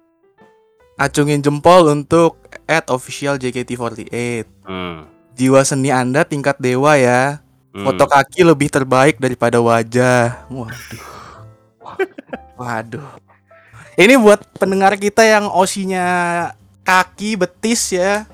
acungin 0.96 1.38
jempol 1.38 1.86
untuk 1.86 2.36
at 2.64 2.88
official 2.88 3.36
JKT48. 3.36 4.48
Hmm. 4.64 5.04
Jiwa 5.32 5.60
seni 5.62 5.88
Anda 5.88 6.24
tingkat 6.24 6.56
dewa 6.58 6.96
ya. 6.96 7.44
hmm. 7.70 7.84
Foto 7.84 8.04
kaki 8.04 8.42
lebih 8.42 8.66
terbaik 8.66 9.16
daripada 9.16 9.60
wajah. 9.60 10.48
Waduh. 10.48 11.04
Waduh. 12.60 13.06
Ini 13.98 14.14
buat 14.18 14.46
pendengar 14.58 14.94
kita 14.94 15.26
yang 15.26 15.50
osinya 15.50 16.06
kaki 16.86 17.34
betis 17.36 17.92
ya. 17.92 18.24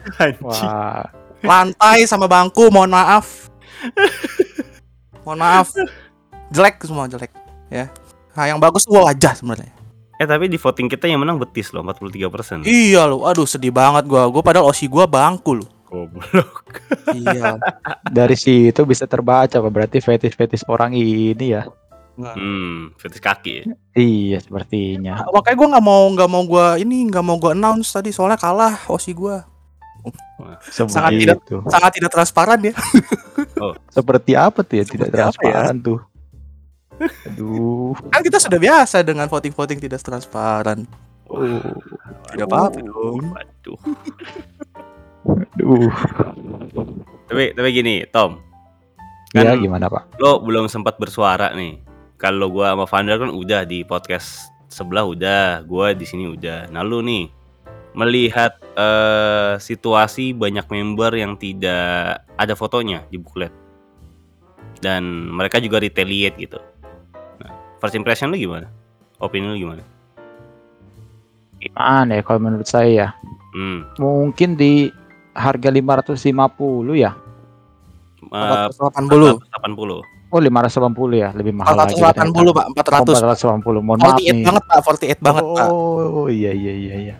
Wah, 0.45 1.09
lantai 1.41 2.05
sama 2.05 2.29
bangku, 2.29 2.69
mohon 2.69 2.93
maaf. 2.93 3.49
mohon 5.25 5.41
maaf. 5.41 5.73
Jelek 6.53 6.85
semua 6.85 7.09
jelek 7.09 7.33
ya. 7.73 7.89
Nah, 8.35 8.45
yang 8.51 8.61
bagus 8.61 8.85
tuh 8.85 9.01
wajah 9.01 9.35
sebenarnya. 9.35 9.73
Eh 10.15 10.27
tapi 10.31 10.47
di 10.47 10.55
voting 10.55 10.87
kita 10.87 11.11
yang 11.11 11.19
menang 11.19 11.43
betis 11.43 11.75
loh, 11.75 11.83
43%. 11.83 12.63
Iya 12.63 13.11
loh, 13.11 13.27
aduh 13.27 13.47
sedih 13.49 13.75
banget 13.75 14.07
gua. 14.07 14.31
Gua 14.31 14.43
padahal 14.47 14.71
osi 14.71 14.87
gua 14.87 15.11
bangku 15.11 15.59
loh. 15.59 15.69
Goblok. 15.91 16.83
Iya. 17.15 17.59
dari 18.11 18.35
situ 18.39 18.83
bisa 18.87 19.07
terbaca 19.07 19.59
apa 19.59 19.71
berarti 19.71 19.99
fetis-fetis 19.99 20.67
orang 20.71 20.95
ini 20.95 21.55
ya. 21.55 21.67
Hmm, 22.15 22.95
fetis 22.95 23.19
kaki. 23.19 23.53
ya? 23.59 23.65
Iya, 23.93 24.39
sepertinya. 24.39 25.27
Makanya 25.27 25.57
gua 25.57 25.69
nggak 25.75 25.85
mau 25.85 26.03
nggak 26.11 26.31
mau 26.31 26.43
gua 26.45 26.67
ini 26.77 27.03
nggak 27.07 27.25
mau 27.25 27.37
gua 27.37 27.53
announce 27.53 27.91
tadi 27.91 28.11
soalnya 28.11 28.37
kalah 28.37 28.79
osi 28.87 29.11
gua. 29.11 29.43
Sangat 30.63 30.93
Seperti 31.11 31.17
tidak- 31.25 31.41
itu. 31.43 31.57
Sangat 31.67 31.91
tidak 31.93 32.11
transparan 32.11 32.61
ya. 32.61 32.75
Seperti 33.89 34.33
apa 34.35 34.61
tuh 34.61 34.77
ya? 34.77 34.85
Tidak 34.85 35.09
Seperti 35.09 35.17
apa 35.17 35.25
ya? 35.25 35.31
transparan 35.33 35.77
tuh. 35.81 36.01
Aduh. 37.27 37.97
Kan 38.07 38.21
kita 38.21 38.39
sudah 38.39 38.59
biasa 38.59 39.03
dengan 39.03 39.27
voting-voting 39.27 39.81
tidak 39.81 39.99
transparan. 39.99 40.87
Oh, 41.27 41.41
Tidak 42.31 42.47
apa-apa 42.47 42.79
dong. 42.79 43.33
Waduh. 43.33 43.79
aduh. 45.25 45.91
Tapi 47.27 47.45
tapi 47.51 47.69
gini, 47.73 48.05
Tom. 48.07 48.39
Ya 49.33 49.43
Kan 49.43 49.59
gimana 49.59 49.89
Pak? 49.89 50.21
lo 50.21 50.39
belum 50.39 50.69
sempat 50.69 50.95
bersuara 50.95 51.51
nih. 51.51 51.81
Kalau 52.25 52.49
gua 52.49 52.73
sama 52.73 52.89
Vander 52.89 53.21
kan 53.21 53.29
udah 53.29 53.69
di 53.69 53.85
podcast 53.85 54.49
sebelah 54.73 55.05
udah, 55.05 55.61
gua 55.69 55.93
di 55.93 56.09
sini 56.09 56.25
udah. 56.25 56.73
Nah 56.73 56.81
lu 56.81 57.05
nih 57.05 57.29
melihat 57.93 58.57
eh, 58.73 59.61
situasi 59.61 60.33
banyak 60.33 60.65
member 60.73 61.13
yang 61.13 61.37
tidak 61.37 62.25
ada 62.41 62.57
fotonya 62.57 63.05
di 63.13 63.21
buklet 63.21 63.53
dan 64.81 65.05
mereka 65.33 65.61
juga 65.61 65.81
retaliate 65.85 66.41
gitu. 66.41 66.57
Nah, 67.45 67.53
first 67.77 67.93
impression 67.93 68.33
lu 68.33 68.41
gimana? 68.41 68.73
Opini 69.21 69.53
lu 69.53 69.61
gimana? 69.61 69.85
Gimana 71.61 72.21
ya 72.21 72.23
kalau 72.25 72.41
menurut 72.41 72.69
saya 72.69 72.89
ya? 72.89 73.09
Hmm. 73.53 73.85
Mungkin 74.01 74.57
di 74.57 74.89
harga 75.37 75.69
550 75.69 76.97
ya. 76.97 77.13
eh, 78.33 78.69
480. 78.73 79.45
80. 79.61 80.14
Oh 80.35 80.43
580 80.43 81.15
ya, 81.15 81.31
lebih 81.31 81.55
mahal 81.55 81.79
lagi. 81.79 81.95
480 81.95 82.35
Pak, 82.51 82.67
400. 82.75 83.23
Oh, 83.23 83.63
480. 83.63 83.87
Mohon 83.87 83.99
maaf 84.03 84.19
48 84.19 84.35
nih. 84.35 84.43
banget 84.43 84.63
Pak, 84.67 84.77
48 84.83 85.23
banget 85.23 85.45
Pak. 85.47 85.69
Oh 85.71 86.27
iya 86.27 86.51
iya 86.51 86.75
iya 86.75 86.95
iya. 86.99 87.17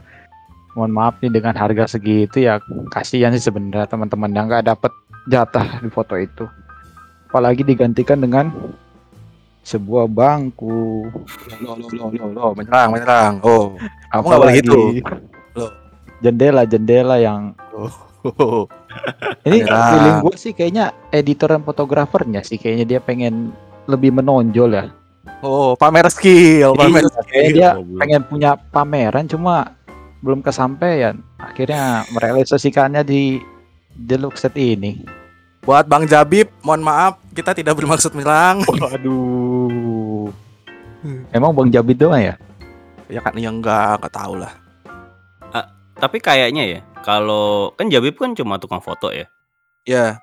Mohon 0.75 0.93
maaf 0.99 1.15
nih 1.23 1.31
dengan 1.31 1.55
harga 1.55 1.87
segitu 1.87 2.43
ya 2.43 2.59
kasihan 2.91 3.31
sih 3.39 3.47
sebenarnya 3.47 3.87
teman-teman 3.87 4.35
yang 4.35 4.51
nggak 4.51 4.67
dapat 4.67 4.91
jatah 5.31 5.79
di 5.79 5.87
foto 5.95 6.19
itu. 6.19 6.43
Apalagi 7.31 7.63
digantikan 7.63 8.19
dengan 8.19 8.51
sebuah 9.63 10.11
bangku. 10.11 11.07
Loh, 11.63 11.75
loh, 11.79 11.87
loh, 11.87 12.11
loh, 12.11 12.31
loh, 12.35 12.51
menyerang, 12.59 12.89
menyerang. 12.99 13.33
Oh. 13.47 13.79
Kamu 14.11 14.27
nggak 14.27 14.41
boleh 14.43 14.55
gitu. 14.59 14.79
Loh. 15.55 15.71
Jendela-jendela 16.19 17.23
yang 17.23 17.55
Oh. 18.25 18.67
ini 19.45 19.63
Menyerang. 19.63 19.91
feeling 19.93 20.19
gue 20.25 20.35
sih 20.37 20.53
kayaknya 20.57 20.95
editor 21.13 21.49
dan 21.53 21.63
fotografernya 21.63 22.41
sih 22.47 22.57
kayaknya 22.57 22.97
dia 22.97 23.01
pengen 23.01 23.53
lebih 23.85 24.15
menonjol 24.17 24.71
ya. 24.73 24.87
Oh, 25.45 25.77
pamer 25.77 26.09
skill, 26.09 26.73
pamer 26.73 27.05
Iya, 27.05 27.21
kayaknya 27.29 27.53
dia 27.53 27.71
pengen 28.01 28.23
punya 28.25 28.51
pameran 28.57 29.29
cuma 29.29 29.77
belum 30.25 30.41
kesampaian. 30.41 31.21
Akhirnya 31.37 32.09
merealisasikannya 32.17 33.05
di 33.05 33.41
deluxe 33.93 34.49
set 34.49 34.57
ini. 34.57 35.05
Buat 35.65 35.89
Bang 35.89 36.09
Jabib, 36.09 36.49
mohon 36.65 36.85
maaf, 36.85 37.21
kita 37.33 37.53
tidak 37.57 37.77
bermaksud 37.77 38.13
menyerang. 38.17 38.65
Waduh. 38.69 40.29
Emang 41.33 41.53
Bang 41.53 41.69
Jabid 41.69 42.01
doang 42.01 42.21
ya? 42.21 42.37
ya 43.09 43.21
kan 43.21 43.37
yang 43.37 43.61
enggak, 43.61 44.01
enggak 44.01 44.15
tahu 44.17 44.41
lah. 44.41 44.53
Tapi 45.95 46.19
kayaknya 46.19 46.63
ya, 46.67 46.81
kalau 47.05 47.77
kan 47.77 47.87
Jabib 47.87 48.17
kan 48.17 48.33
cuma 48.33 48.57
tukang 48.57 48.81
foto 48.81 49.13
ya. 49.13 49.29
Ya, 49.85 50.17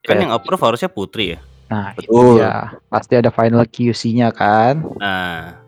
Kan 0.00 0.16
Ya. 0.16 0.22
yang 0.22 0.32
approve 0.32 0.62
harusnya 0.62 0.86
Putri 0.86 1.34
ya. 1.34 1.38
Nah, 1.68 1.90
itu 1.92 2.06
Betul. 2.08 2.38
ya. 2.38 2.78
Pasti 2.86 3.12
ada 3.12 3.28
final 3.28 3.66
QC-nya 3.66 4.30
kan. 4.30 4.80
Nah, 4.96 5.58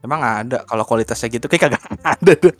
emang 0.00 0.18
ada 0.18 0.64
kalau 0.64 0.82
kualitasnya 0.82 1.28
gitu 1.30 1.44
kayak 1.44 1.68
kagak 1.68 1.84
ada 2.16 2.32
tuh. 2.34 2.54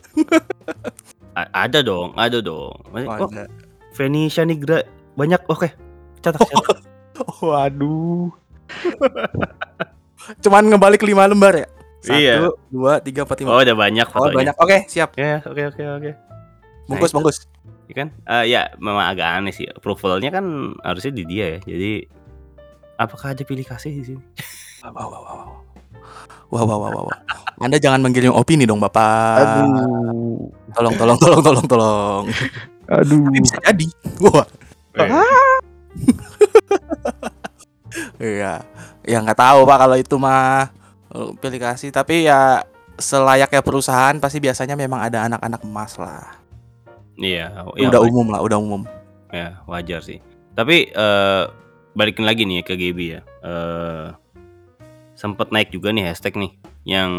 a- 1.33 1.51
ada 1.65 1.81
dong, 1.81 2.13
ada 2.13 2.39
dong. 2.39 2.77
Maksudnya, 2.87 3.09
Oh, 3.11 3.25
Oh, 3.25 3.29
ada. 3.33 3.43
Venetia 3.91 4.43
Nigra 4.43 4.79
banyak. 5.13 5.41
Oke. 5.47 5.73
Catat, 6.21 6.39
catat. 6.39 6.77
Waduh. 7.41 8.29
Cuman 10.43 10.63
ngebalik 10.65 11.01
5 11.01 11.25
lembar 11.25 11.53
ya? 11.55 11.67
Satu, 11.99 12.15
Iya. 12.15 12.35
dua, 12.69 13.01
tiga, 13.01 13.25
empat, 13.25 13.41
lima. 13.41 13.49
Oh, 13.49 13.59
udah 13.59 13.73
banyak 13.75 14.07
Oh, 14.13 14.29
banyak. 14.29 14.53
Oke, 14.55 14.85
siap. 14.85 15.17
Ya, 15.17 15.41
oke 15.41 15.73
oke 15.73 15.83
oke. 15.91 16.11
Bungkus, 16.85 17.09
itu. 17.09 17.15
bungkus. 17.17 17.37
Ya 17.85 17.93
kan? 17.93 18.07
Eh, 18.25 18.45
ya, 18.49 18.61
memang 18.81 19.05
agak 19.05 19.27
aneh 19.41 19.53
sih. 19.53 19.67
Approvalnya 19.69 20.33
kan 20.33 20.75
harusnya 20.81 21.13
di 21.13 21.23
dia 21.25 21.57
ya. 21.57 21.59
Jadi 21.63 21.91
apakah 22.97 23.35
ada 23.35 23.43
pilih 23.45 23.65
kasih 23.65 23.91
di 23.93 24.03
sini? 24.13 24.23
Wow, 24.85 24.93
wow, 24.93 25.21
wow, 25.21 25.21
wow. 25.21 25.49
Wah, 26.53 26.61
wah, 26.61 26.77
wah, 26.77 26.89
wah, 26.93 27.03
wah. 27.09 27.19
Anda 27.57 27.81
jangan 27.81 28.05
mengirim 28.05 28.35
opini 28.35 28.69
dong, 28.69 28.77
Bapak. 28.77 29.41
Aduh. 29.41 30.45
Tolong, 30.77 30.95
tolong, 30.95 31.17
tolong, 31.17 31.41
tolong, 31.41 31.65
tolong. 31.65 32.23
Aduh. 32.85 33.21
Tapi 33.25 33.39
bisa 33.41 33.57
jadi. 33.65 33.87
Wah. 34.21 34.45
Eh, 34.95 35.09
Iya, 38.19 38.63
ya 39.07 39.17
nggak 39.23 39.39
tahu 39.39 39.63
pak 39.63 39.77
kalau 39.79 39.95
itu 39.99 40.15
mah 40.19 40.71
eh, 41.11 41.29
pilih 41.39 41.59
kasih. 41.59 41.89
Tapi 41.91 42.27
ya 42.27 42.63
selayaknya 42.99 43.59
perusahaan 43.63 44.15
pasti 44.19 44.39
biasanya 44.39 44.75
memang 44.79 45.03
ada 45.03 45.27
anak-anak 45.27 45.61
emas 45.63 45.95
lah. 45.99 46.44
Iya, 47.15 47.45
ya, 47.75 47.87
udah 47.87 48.01
wa- 48.01 48.07
umum 48.07 48.27
lah, 48.29 48.39
udah 48.39 48.57
umum. 48.57 48.81
ya, 49.29 49.59
wajar 49.65 49.99
sih. 49.99 50.19
Tapi 50.53 50.89
eh 50.89 51.43
balikin 51.91 52.23
lagi 52.23 52.43
nih 52.43 52.59
ya 52.59 52.63
ke 52.63 52.73
GB 52.73 52.99
ya. 53.09 53.21
Eh 53.41 54.07
sempat 55.15 55.47
naik 55.49 55.71
juga 55.71 55.91
nih 55.91 56.11
hashtag 56.11 56.35
nih 56.35 56.51
yang 56.83 57.11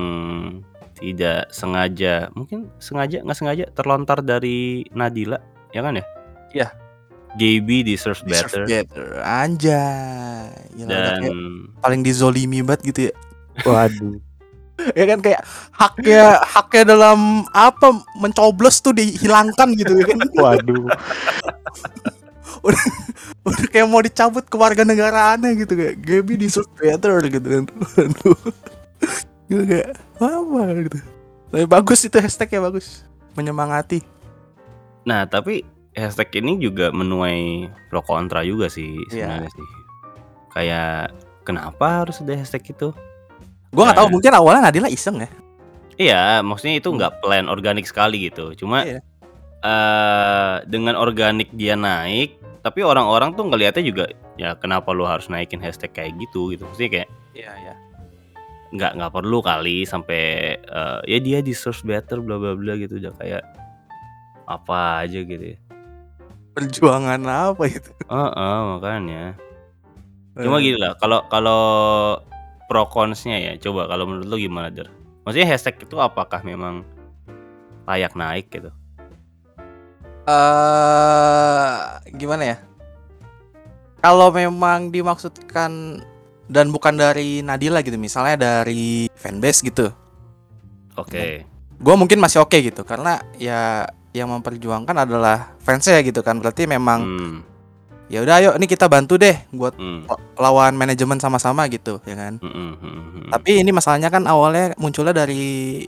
tidak 0.97 1.49
sengaja, 1.49 2.29
mungkin 2.33 2.73
sengaja 2.77 3.21
nggak 3.21 3.37
sengaja 3.37 3.65
terlontar 3.73 4.21
dari 4.21 4.85
Nadila, 4.93 5.37
ya 5.71 5.81
kan 5.81 5.97
ya? 5.97 6.05
Iya. 6.53 6.69
GB 7.37 7.85
deserves 7.85 8.25
better. 8.25 8.65
Deserve 8.65 8.69
better. 8.71 9.09
Anjay. 9.21 10.49
Gila, 10.73 10.89
udah 10.89 11.01
dan 11.21 11.33
paling 11.81 12.01
dizolimi 12.01 12.65
banget 12.65 12.81
gitu 12.87 13.01
ya. 13.09 13.15
Waduh. 13.69 14.17
Ya 14.93 15.05
kan 15.09 15.19
kayak 15.25 15.41
haknya 15.73 16.41
haknya 16.45 16.83
dalam 16.93 17.45
apa 17.51 17.97
mencoblos 18.21 18.85
tuh 18.85 18.93
dihilangkan 18.93 19.73
gitu 19.75 19.93
ya 19.97 20.05
kan. 20.13 20.19
Waduh. 20.37 20.87
Udah 23.47 23.67
kayak 23.71 23.87
mau 23.87 24.03
dicabut 24.03 24.43
ke 24.43 24.57
warga 24.59 24.83
negaraannya 24.83 25.55
gitu 25.55 25.79
kayak 25.79 25.97
Gaby 26.03 26.35
deserve 26.37 26.71
better 26.77 27.23
gitu 27.27 27.47
kan. 27.47 27.65
Aduh. 28.01 28.39
Gue 29.51 29.63
kayak 29.63 29.95
apa 30.19 30.61
gitu. 30.83 30.99
Tapi 31.55 31.65
bagus 31.71 32.03
itu 32.03 32.17
hashtagnya 32.19 32.67
bagus. 32.67 33.07
Menyemangati. 33.39 34.03
Nah, 35.07 35.23
tapi 35.31 35.63
hashtag 35.95 36.43
ini 36.43 36.59
juga 36.59 36.91
menuai 36.91 37.71
pro 37.89 38.03
kontra 38.03 38.43
juga 38.43 38.67
sih 38.67 38.99
Iya. 39.15 39.31
sebenarnya 39.39 39.51
sih. 39.55 39.67
Kayak 40.51 41.15
kenapa 41.47 41.87
harus 42.03 42.19
ada 42.19 42.35
hashtag 42.35 42.75
itu? 42.75 42.91
Gue 43.77 43.85
nggak 43.85 43.99
tahu 44.01 44.09
mungkin 44.09 44.33
awalnya 44.33 44.73
Nadila 44.73 44.89
iseng 44.89 45.21
ya. 45.21 45.29
Iya, 45.97 46.41
maksudnya 46.41 46.81
itu 46.81 46.89
nggak 46.89 47.21
plan 47.21 47.45
organik 47.53 47.85
sekali 47.85 48.33
gitu. 48.33 48.57
Cuma 48.57 48.89
Iya. 48.89 49.01
eh 49.61 50.55
dengan 50.65 50.97
organik 50.97 51.53
dia 51.53 51.77
naik, 51.77 52.41
tapi 52.65 52.81
orang-orang 52.81 53.37
tuh 53.37 53.45
ngelihatnya 53.49 53.85
juga 53.85 54.05
ya 54.41 54.57
kenapa 54.57 54.93
lu 54.97 55.05
harus 55.05 55.29
naikin 55.29 55.61
hashtag 55.61 55.93
kayak 55.93 56.17
gitu 56.17 56.57
gitu. 56.57 56.65
Maksudnya 56.65 56.91
kayak 57.05 57.09
Iya 57.37 57.53
iya. 57.53 57.75
nggak 58.73 58.93
nggak 58.97 59.13
perlu 59.13 59.39
kali 59.45 59.85
sampai 59.85 60.23
eh, 60.57 60.99
ya 61.05 61.19
dia 61.21 61.39
deserves 61.45 61.85
better 61.85 62.25
bla 62.25 62.41
bla 62.41 62.57
bla 62.57 62.81
gitu 62.81 62.97
udah 62.97 63.13
kayak 63.21 63.45
apa 64.49 65.05
aja 65.05 65.21
gitu 65.21 65.45
ya. 65.53 65.59
Perjuangan 66.57 67.21
apa 67.25 67.63
itu? 67.69 67.93
Heeh, 68.09 68.59
makanya. 68.73 69.37
Eh. 70.37 70.45
Cuma 70.45 70.57
gini 70.61 70.77
lah, 70.81 70.97
kalau 70.97 71.21
kalau 71.29 71.63
pro 72.67 72.87
consnya 72.91 73.39
ya, 73.39 73.53
coba 73.59 73.87
kalau 73.87 74.07
menurut 74.07 74.27
lu 74.27 74.37
gimana 74.43 74.69
der? 74.71 74.91
Maksudnya 75.23 75.49
hashtag 75.51 75.83
itu 75.83 75.97
apakah 75.99 76.43
memang 76.43 76.87
layak 77.87 78.15
naik 78.19 78.51
gitu? 78.51 78.71
eh 80.27 81.71
gimana 82.19 82.43
ya? 82.43 82.57
Kalau 84.03 84.35
memang 84.35 84.91
dimaksudkan 84.91 86.03
dan 86.47 86.67
bukan 86.71 86.95
dari 86.99 87.43
Nadila 87.43 87.83
gitu, 87.83 87.99
misalnya 87.99 88.35
dari 88.39 89.11
fanbase 89.15 89.67
gitu, 89.67 89.91
Oke, 90.97 91.43
gue 91.77 91.95
mungkin 91.99 92.23
masih 92.23 92.43
oke 92.43 92.55
gitu, 92.59 92.87
karena 92.87 93.19
ya 93.39 93.87
yang 94.15 94.31
memperjuangkan 94.31 94.97
adalah 95.07 95.59
fansnya 95.59 96.01
gitu 96.07 96.23
kan, 96.23 96.39
berarti 96.39 96.71
memang 96.71 97.01
hmm, 97.03 97.37
ya 98.07 98.23
udah 98.23 98.35
ayo 98.39 98.51
ini 98.55 98.67
kita 98.71 98.87
bantu 98.87 99.19
deh 99.19 99.35
buat 99.51 99.75
hmm, 99.75 100.07
lawan 100.39 100.79
manajemen 100.79 101.19
sama-sama 101.19 101.67
gitu, 101.67 101.99
ya 102.07 102.15
kan. 102.15 102.39
hmm, 102.39 102.53
hmm, 102.53 102.75
hmm, 102.79 103.03
hmm. 103.11 103.31
Tapi 103.35 103.51
ini 103.63 103.71
masalahnya 103.75 104.09
kan 104.15 104.23
awalnya 104.31 104.75
munculnya 104.79 105.11
dari 105.11 105.83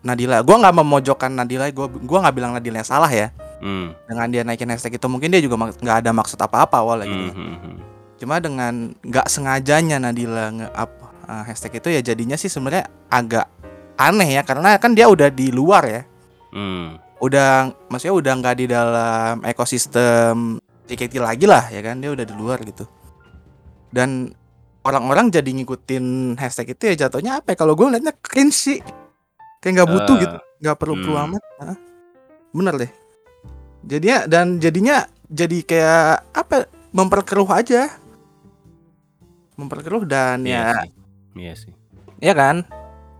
Nadila. 0.00 0.40
Gua 0.40 0.56
nggak 0.64 0.76
memojokkan 0.80 1.28
Nadila, 1.36 1.68
gua 1.76 1.92
gua 1.92 2.18
nggak 2.24 2.34
bilang 2.36 2.52
Nadila 2.56 2.80
yang 2.80 2.88
salah 2.88 3.12
ya. 3.12 3.28
Hmm, 3.60 3.92
Dengan 4.08 4.26
dia 4.32 4.42
naikin 4.42 4.72
hashtag 4.72 4.96
itu 4.96 5.04
mungkin 5.04 5.28
dia 5.28 5.44
juga 5.44 5.60
nggak 5.60 5.96
ada 6.00 6.10
maksud 6.16 6.40
apa-apa 6.40 6.80
awalnya 6.80 7.04
gitu. 7.12 7.24
hmm, 7.28 7.36
hmm, 7.36 7.56
hmm. 7.60 7.76
Cuma 8.16 8.40
dengan 8.40 8.96
nggak 9.04 9.26
sengajanya 9.28 10.00
Nadila 10.00 10.48
nge-up 10.56 10.90
uh, 11.28 11.42
hashtag 11.44 11.76
itu 11.76 11.88
ya 11.92 12.00
jadinya 12.00 12.40
sih 12.40 12.48
sebenarnya 12.48 12.88
agak 13.12 13.46
aneh 14.00 14.40
ya 14.40 14.42
karena 14.48 14.80
kan 14.80 14.96
dia 14.96 15.12
udah 15.12 15.28
di 15.28 15.52
luar 15.52 15.84
ya. 15.84 16.02
Hmm, 16.56 16.96
Udah 17.20 17.68
maksudnya 17.92 18.16
udah 18.16 18.32
nggak 18.40 18.56
di 18.56 18.66
dalam 18.72 19.44
ekosistem 19.44 20.56
JKT 20.90 21.22
lagi 21.22 21.46
lah 21.46 21.70
ya 21.70 21.78
kan 21.86 22.02
dia 22.02 22.10
udah 22.10 22.26
di 22.26 22.34
luar 22.34 22.58
gitu. 22.66 22.82
Dan 23.94 24.34
orang-orang 24.82 25.30
jadi 25.30 25.46
ngikutin 25.46 26.34
hashtag 26.34 26.74
itu 26.74 26.90
ya 26.90 27.06
jatuhnya 27.06 27.38
apa 27.38 27.54
ya? 27.54 27.56
Kalau 27.62 27.78
gue 27.78 27.86
liatnya 27.86 28.14
cringe 28.18 28.56
sih. 28.56 28.78
Kayak 29.62 29.72
nggak 29.84 29.90
butuh 29.92 30.14
Eh, 30.16 30.20
gitu, 30.24 30.36
nggak 30.64 30.76
perlu-perlu 30.80 31.14
hmm. 31.14 31.24
amat. 31.30 31.42
Hah? 31.62 31.78
Bener 32.50 32.74
deh. 32.80 32.92
Jadinya 33.86 34.18
dan 34.26 34.46
jadinya 34.58 34.96
jadi 35.30 35.58
kayak 35.62 36.34
apa? 36.34 36.66
Memperkeruh 36.90 37.50
aja. 37.54 37.86
Memperkeruh 39.54 40.02
dan 40.08 40.42
Iya 40.42 40.58
ya, 40.58 40.72
sih. 40.74 40.90
Iya 41.38 41.52
sih. 41.54 41.72
ya 42.18 42.34
kan. 42.34 42.66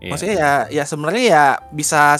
Iya. 0.01 0.09
Maksudnya 0.11 0.35
ya, 0.35 0.51
ya 0.81 0.83
sebenarnya 0.83 1.23
ya 1.23 1.45
bisa 1.71 2.17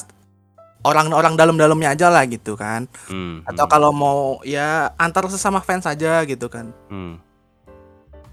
orang-orang 0.82 1.34
dalam-dalamnya 1.38 1.94
aja 1.94 2.08
lah 2.10 2.26
gitu 2.26 2.58
kan. 2.58 2.90
Hmm, 3.06 3.46
Atau 3.46 3.66
hmm, 3.66 3.72
kalau 3.72 3.92
mau 3.94 4.20
ya 4.42 4.90
antar 4.98 5.30
sesama 5.30 5.62
fans 5.62 5.86
aja 5.86 6.22
gitu 6.26 6.50
kan. 6.50 6.74
hmm. 6.90 7.18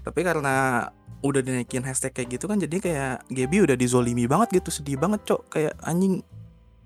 Tapi 0.01 0.25
karena 0.25 0.87
udah 1.19 1.41
dinaikin 1.43 1.83
hashtag 1.83 2.15
kayak 2.15 2.39
gitu 2.39 2.47
kan 2.47 2.55
jadi 2.55 2.79
kayak 2.79 3.27
Gaby 3.27 3.67
udah 3.67 3.75
dizolimi 3.75 4.23
banget 4.23 4.63
gitu 4.63 4.71
sedih 4.71 4.95
banget 4.95 5.19
cok 5.27 5.51
kayak 5.51 5.75
anjing 5.83 6.23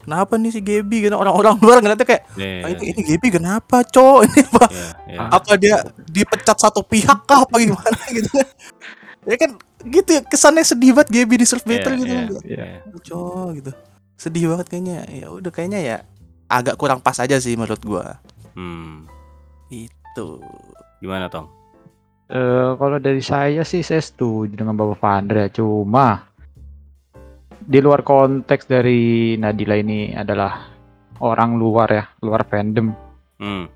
kenapa 0.01 0.41
nih 0.41 0.49
si 0.49 0.57
Gaby 0.57 1.05
gitu 1.05 1.13
orang-orang 1.13 1.53
luar 1.61 1.77
ngeliatnya 1.85 2.01
kayak 2.01 2.23
Iya, 2.33 2.65
"Ah, 2.65 2.69
ini, 2.73 2.97
ini 2.97 3.01
Gaby 3.13 3.27
kenapa 3.29 3.85
cok 3.85 4.17
ini 4.25 4.41
apa 4.41 4.65
iya, 4.73 4.87
iya. 5.05 5.19
apa 5.29 5.51
dia 5.53 5.75
dipecat 6.09 6.57
satu 6.57 6.81
pihak 6.81 7.29
kah 7.29 7.45
apa 7.45 7.55
gimana 7.61 7.93
gitu 8.17 8.29
ya 9.29 9.35
kan 9.37 9.49
gitu 9.85 10.09
ya 10.17 10.21
kesannya 10.25 10.65
sedih 10.65 10.97
banget 10.97 11.09
Gaby 11.13 11.35
di 11.37 11.45
Surf 11.45 11.61
Battle 11.61 11.93
Iya, 11.93 12.01
gitu 12.01 12.09
kan 12.09 12.25
iya. 12.49 12.65
cok 13.05 13.47
gitu 13.61 13.71
sedih 14.23 14.55
banget 14.55 14.71
kayaknya 14.71 15.03
ya 15.11 15.27
udah 15.27 15.51
kayaknya 15.51 15.79
ya 15.83 15.97
agak 16.47 16.79
kurang 16.79 17.03
pas 17.03 17.19
aja 17.19 17.35
sih 17.37 17.59
menurut 17.59 17.83
gua 17.83 18.23
Hmm. 18.53 19.09
itu 19.67 20.39
Gimana 21.01 21.27
Tong? 21.27 21.49
Eh, 22.29 22.69
kalau 22.79 22.97
dari 22.97 23.19
saya 23.19 23.65
sih 23.65 23.83
saya 23.83 23.99
setuju 23.99 24.55
dengan 24.55 24.77
Bapak 24.77 25.01
Vandra. 25.01 25.49
Cuma 25.51 26.23
di 27.59 27.81
luar 27.83 28.01
konteks 28.01 28.65
dari 28.65 29.33
Nadila 29.35 29.75
ini 29.75 30.15
adalah 30.15 30.69
orang 31.19 31.59
luar 31.59 31.89
ya, 31.91 32.05
luar 32.23 32.47
fandom. 32.47 32.93
Hmm, 33.37 33.67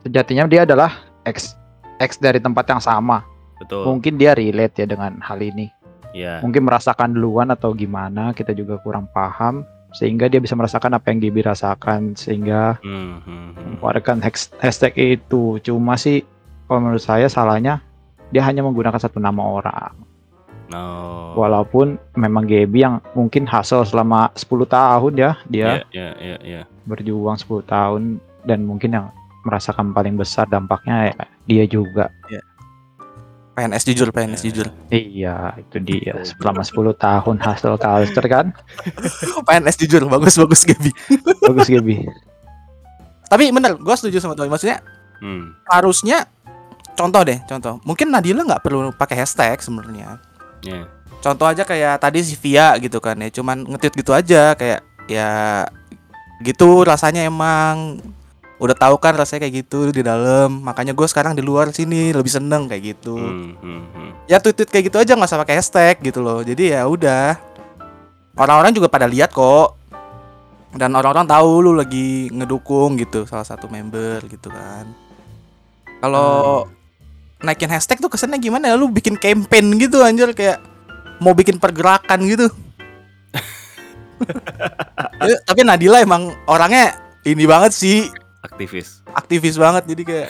Sejatinya 0.00 0.46
dia 0.46 0.62
adalah 0.62 0.94
ex 1.26 1.56
ex 1.98 2.16
dari 2.16 2.38
tempat 2.38 2.64
yang 2.70 2.80
sama. 2.80 3.24
betul. 3.58 3.84
Mungkin 3.84 4.16
dia 4.16 4.32
relate 4.32 4.80
ya 4.80 4.86
dengan 4.88 5.20
hal 5.20 5.40
ini. 5.42 5.68
Iya. 6.12 6.40
Mungkin 6.40 6.64
merasakan 6.64 7.12
duluan 7.12 7.52
atau 7.52 7.72
gimana, 7.72 8.32
kita 8.32 8.56
juga 8.56 8.80
kurang 8.80 9.10
paham 9.12 9.66
sehingga 9.90 10.26
dia 10.26 10.38
bisa 10.38 10.54
merasakan 10.54 10.94
apa 10.94 11.10
yang 11.10 11.18
Gibi 11.20 11.42
rasakan 11.42 12.14
sehingga 12.14 12.78
Hmm, 12.80 13.20
hmm, 13.20 13.26
hmm. 13.26 13.48
mengeluarkan 13.76 14.22
hash- 14.22 14.54
hashtag 14.58 14.94
itu. 14.96 15.58
Cuma 15.60 15.94
sih 15.94 16.22
kalau 16.66 16.86
menurut 16.86 17.02
saya 17.02 17.26
salahnya 17.26 17.82
dia 18.30 18.46
hanya 18.46 18.62
menggunakan 18.62 18.98
satu 18.98 19.18
nama 19.18 19.42
orang. 19.42 19.92
Oh. 20.70 21.34
Walaupun 21.34 21.98
memang 22.14 22.46
Gaby 22.46 22.78
yang 22.78 23.02
mungkin 23.10 23.42
hasil 23.42 23.90
selama 23.90 24.30
10 24.38 24.70
tahun 24.70 25.12
ya 25.18 25.30
dia 25.50 25.66
Iya, 25.66 25.84
iya, 25.90 26.08
iya, 26.22 26.36
iya. 26.46 26.62
berjuang 26.86 27.34
10 27.34 27.66
tahun 27.66 28.02
dan 28.46 28.62
mungkin 28.62 28.94
yang 28.94 29.06
merasakan 29.42 29.90
paling 29.90 30.14
besar 30.14 30.46
dampaknya 30.46 31.10
ya 31.10 31.14
dia 31.42 31.64
juga. 31.66 32.06
PNS 33.60 33.84
jujur 33.84 34.08
PNS 34.08 34.40
jujur 34.40 34.66
Iya, 34.88 35.52
itu 35.54 35.76
dia. 35.78 36.16
Selama 36.24 36.64
10 36.64 36.72
tahun 36.96 37.36
hasil 37.36 37.76
culture 37.76 38.26
kan. 38.26 38.46
PNS 39.46 39.76
jujur 39.76 40.08
bagus 40.08 40.34
bagus 40.34 40.64
Gaby 40.64 40.90
Bagus 41.52 41.68
Gaby. 41.68 42.08
tapi 43.26 43.52
bener 43.52 43.76
gua 43.76 43.94
setuju 43.94 44.18
sama 44.18 44.32
Tony 44.32 44.48
maksudnya 44.48 44.80
Hmm, 45.20 45.52
harusnya 45.68 46.24
contoh 46.96 47.20
deh 47.20 47.36
contoh 47.44 47.76
mungkin 47.84 48.08
Nadila 48.08 48.40
nggak 48.40 48.64
perlu 48.64 48.88
pakai 48.90 49.20
hashtag 49.20 49.60
sebenarnya 49.60 50.16
iya. 50.60 50.88
contoh 51.20 51.44
aja 51.44 51.60
kayak 51.62 52.00
tadi 52.00 52.24
si 52.24 52.32
Via 52.34 52.72
gitu 52.80 52.98
kan 52.98 53.20
ya 53.20 53.28
cuman 53.28 53.68
nge-tweet 53.68 54.00
gitu 54.00 54.16
aja 54.16 54.56
kayak 54.56 54.80
ya 55.06 55.68
gitu 56.40 56.82
rasanya 56.82 57.28
emang 57.28 58.00
udah 58.60 58.76
tahu 58.76 59.00
kan 59.00 59.16
rasanya 59.16 59.48
kayak 59.48 59.64
gitu 59.64 59.88
di 59.88 60.04
dalam. 60.04 60.60
Makanya 60.60 60.92
gue 60.92 61.08
sekarang 61.08 61.32
di 61.32 61.40
luar 61.40 61.72
sini 61.72 62.12
lebih 62.12 62.28
seneng 62.28 62.68
kayak 62.68 62.94
gitu. 62.94 63.16
Hmm, 63.16 63.56
hmm, 63.56 63.82
hmm. 63.96 64.10
ya 64.28 64.36
tweet-tweet 64.36 64.68
kayak 64.68 64.84
gitu 64.92 64.96
aja 65.00 65.16
nggak 65.16 65.30
usah 65.32 65.40
pakai 65.40 65.56
hashtag 65.56 65.96
gitu 66.04 66.20
loh. 66.20 66.44
Jadi 66.44 66.76
ya 66.76 66.84
udah. 66.84 67.40
Orang-orang 68.36 68.76
juga 68.76 68.92
pada 68.92 69.08
lihat 69.08 69.32
kok. 69.32 69.80
Dan 70.70 70.94
orang-orang 70.94 71.26
tahu 71.26 71.50
lu 71.66 71.72
lagi 71.74 72.30
ngedukung 72.30 72.94
gitu 73.00 73.26
salah 73.26 73.42
satu 73.42 73.66
member 73.66 74.22
gitu 74.28 74.52
kan. 74.52 74.86
Kalau 75.98 76.68
naikin 77.42 77.72
hashtag 77.72 77.98
tuh 77.98 78.12
kesannya 78.12 78.38
gimana 78.38 78.70
ya? 78.70 78.76
Lu 78.78 78.92
bikin 78.92 79.16
campaign 79.16 79.80
gitu 79.80 80.04
anjir 80.04 80.30
kayak 80.36 80.60
mau 81.18 81.32
bikin 81.32 81.56
pergerakan 81.56 82.20
gitu. 82.28 82.46
Ya, 85.20 85.36
tapi 85.44 85.64
Nadila 85.64 86.00
emang 86.00 86.32
orangnya 86.44 86.96
ini 87.24 87.44
banget 87.44 87.76
sih, 87.76 88.08
Aktivis. 88.40 89.04
aktivis 89.10 89.54
banget 89.54 89.84
jadi 89.86 90.02
kayak 90.02 90.28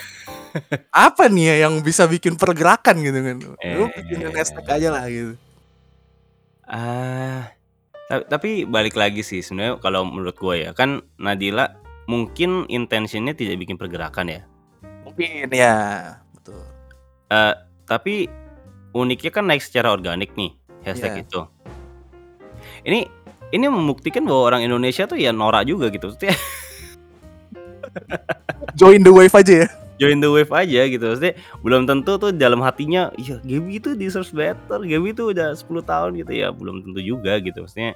apa 1.07 1.25
nih 1.25 1.45
ya 1.47 1.55
yang 1.65 1.79
bisa 1.79 2.03
bikin 2.05 2.35
pergerakan 2.35 2.99
gitu 2.99 3.19
kan. 3.19 3.37
Lu 3.39 3.87
Eh. 3.87 3.87
bikin 4.03 4.29
hashtag 4.29 4.67
aja 4.67 4.89
lah 4.91 5.07
gitu. 5.07 5.39
Ah, 6.63 7.51
ta- 8.07 8.25
tapi 8.25 8.63
balik 8.63 8.95
lagi 8.95 9.21
sih 9.21 9.39
sebenarnya 9.39 9.79
kalau 9.79 10.03
menurut 10.03 10.35
gue 10.35 10.55
ya 10.61 10.71
kan 10.71 11.03
Nadila 11.15 11.71
mungkin 12.05 12.67
intentionnya 12.67 13.31
tidak 13.31 13.59
bikin 13.59 13.75
pergerakan 13.75 14.27
ya. 14.29 14.41
Mungkin 15.03 15.47
ya, 15.49 15.75
betul. 16.33 16.63
Eh, 17.27 17.53
tapi 17.85 18.27
uniknya 18.91 19.31
kan 19.31 19.45
naik 19.45 19.59
secara 19.59 19.91
organik 19.91 20.35
nih 20.35 20.51
hashtag 20.81 21.11
Iya. 21.13 21.23
itu. 21.23 21.41
Ini 22.81 22.99
ini 23.51 23.65
membuktikan 23.67 24.23
bahwa 24.23 24.47
orang 24.47 24.61
Indonesia 24.63 25.03
tuh 25.03 25.15
ya 25.15 25.31
norak 25.31 25.63
juga 25.63 25.87
gitu. 25.87 26.11
Join 28.79 29.03
the 29.03 29.11
wave 29.11 29.33
aja 29.33 29.65
ya. 29.65 29.69
join 30.01 30.17
the 30.17 30.25
wave 30.25 30.49
aja 30.49 30.81
gitu. 30.89 31.05
Maksudnya 31.05 31.37
belum 31.61 31.85
tentu 31.85 32.17
tuh 32.17 32.33
dalam 32.33 32.57
hatinya, 32.65 33.13
iya 33.21 33.37
Gaby 33.45 33.77
itu 33.77 33.93
deserves 33.93 34.33
better. 34.33 34.81
Gaby 34.81 35.13
itu 35.13 35.29
udah 35.29 35.53
10 35.53 35.61
tahun 35.85 36.11
gitu 36.17 36.33
ya. 36.33 36.49
Belum 36.49 36.81
tentu 36.81 36.97
juga 36.99 37.37
gitu. 37.37 37.61
Maksudnya 37.61 37.93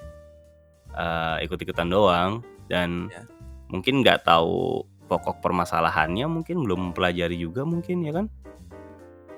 eh, 0.93 1.35
ikut-ikutan 1.45 1.89
doang 1.89 2.45
dan 2.69 3.09
Ya. 3.09 3.25
mungkin 3.73 4.05
nggak 4.05 4.21
tahu 4.21 4.85
pokok 5.05 5.41
permasalahannya, 5.41 6.25
mungkin 6.29 6.61
belum 6.61 6.93
mempelajari 6.93 7.37
juga 7.37 7.65
mungkin 7.65 8.05
ya 8.05 8.13
kan. 8.13 8.25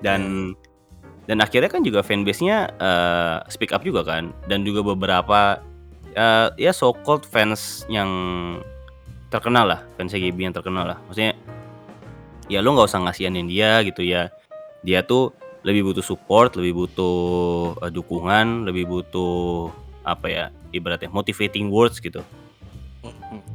Dan 0.04 0.52
dan 1.24 1.40
akhirnya 1.40 1.68
kan 1.68 1.80
juga 1.80 2.00
fanbase-nya 2.04 2.68
eh, 2.76 3.36
speak 3.48 3.72
up 3.72 3.80
juga 3.80 4.04
kan 4.04 4.32
dan 4.48 4.64
juga 4.64 4.84
beberapa 4.84 5.60
eh, 6.12 6.48
ya 6.56 6.72
so 6.72 6.92
called 7.04 7.24
fans 7.24 7.84
yang 7.88 8.08
terkenal 9.28 9.64
lah 9.68 9.80
fans 9.96 10.12
GB 10.12 10.36
yang 10.36 10.56
terkenal 10.56 10.84
lah. 10.84 10.98
Maksudnya 11.08 11.36
ya 12.48 12.64
lo 12.64 12.72
nggak 12.74 12.88
usah 12.88 13.00
ngasihanin 13.04 13.48
dia 13.48 13.80
gitu 13.84 14.04
ya. 14.04 14.32
Dia 14.84 15.04
tuh 15.04 15.32
lebih 15.66 15.90
butuh 15.90 16.04
support 16.04 16.54
lebih 16.54 16.86
butuh 16.86 17.16
eh, 17.82 17.92
dukungan 17.92 18.64
lebih 18.64 18.88
butuh 18.88 19.68
apa 20.06 20.26
ya 20.30 20.44
ibaratnya 20.72 21.12
motivating 21.12 21.68
words 21.68 22.00
gitu. 22.00 22.24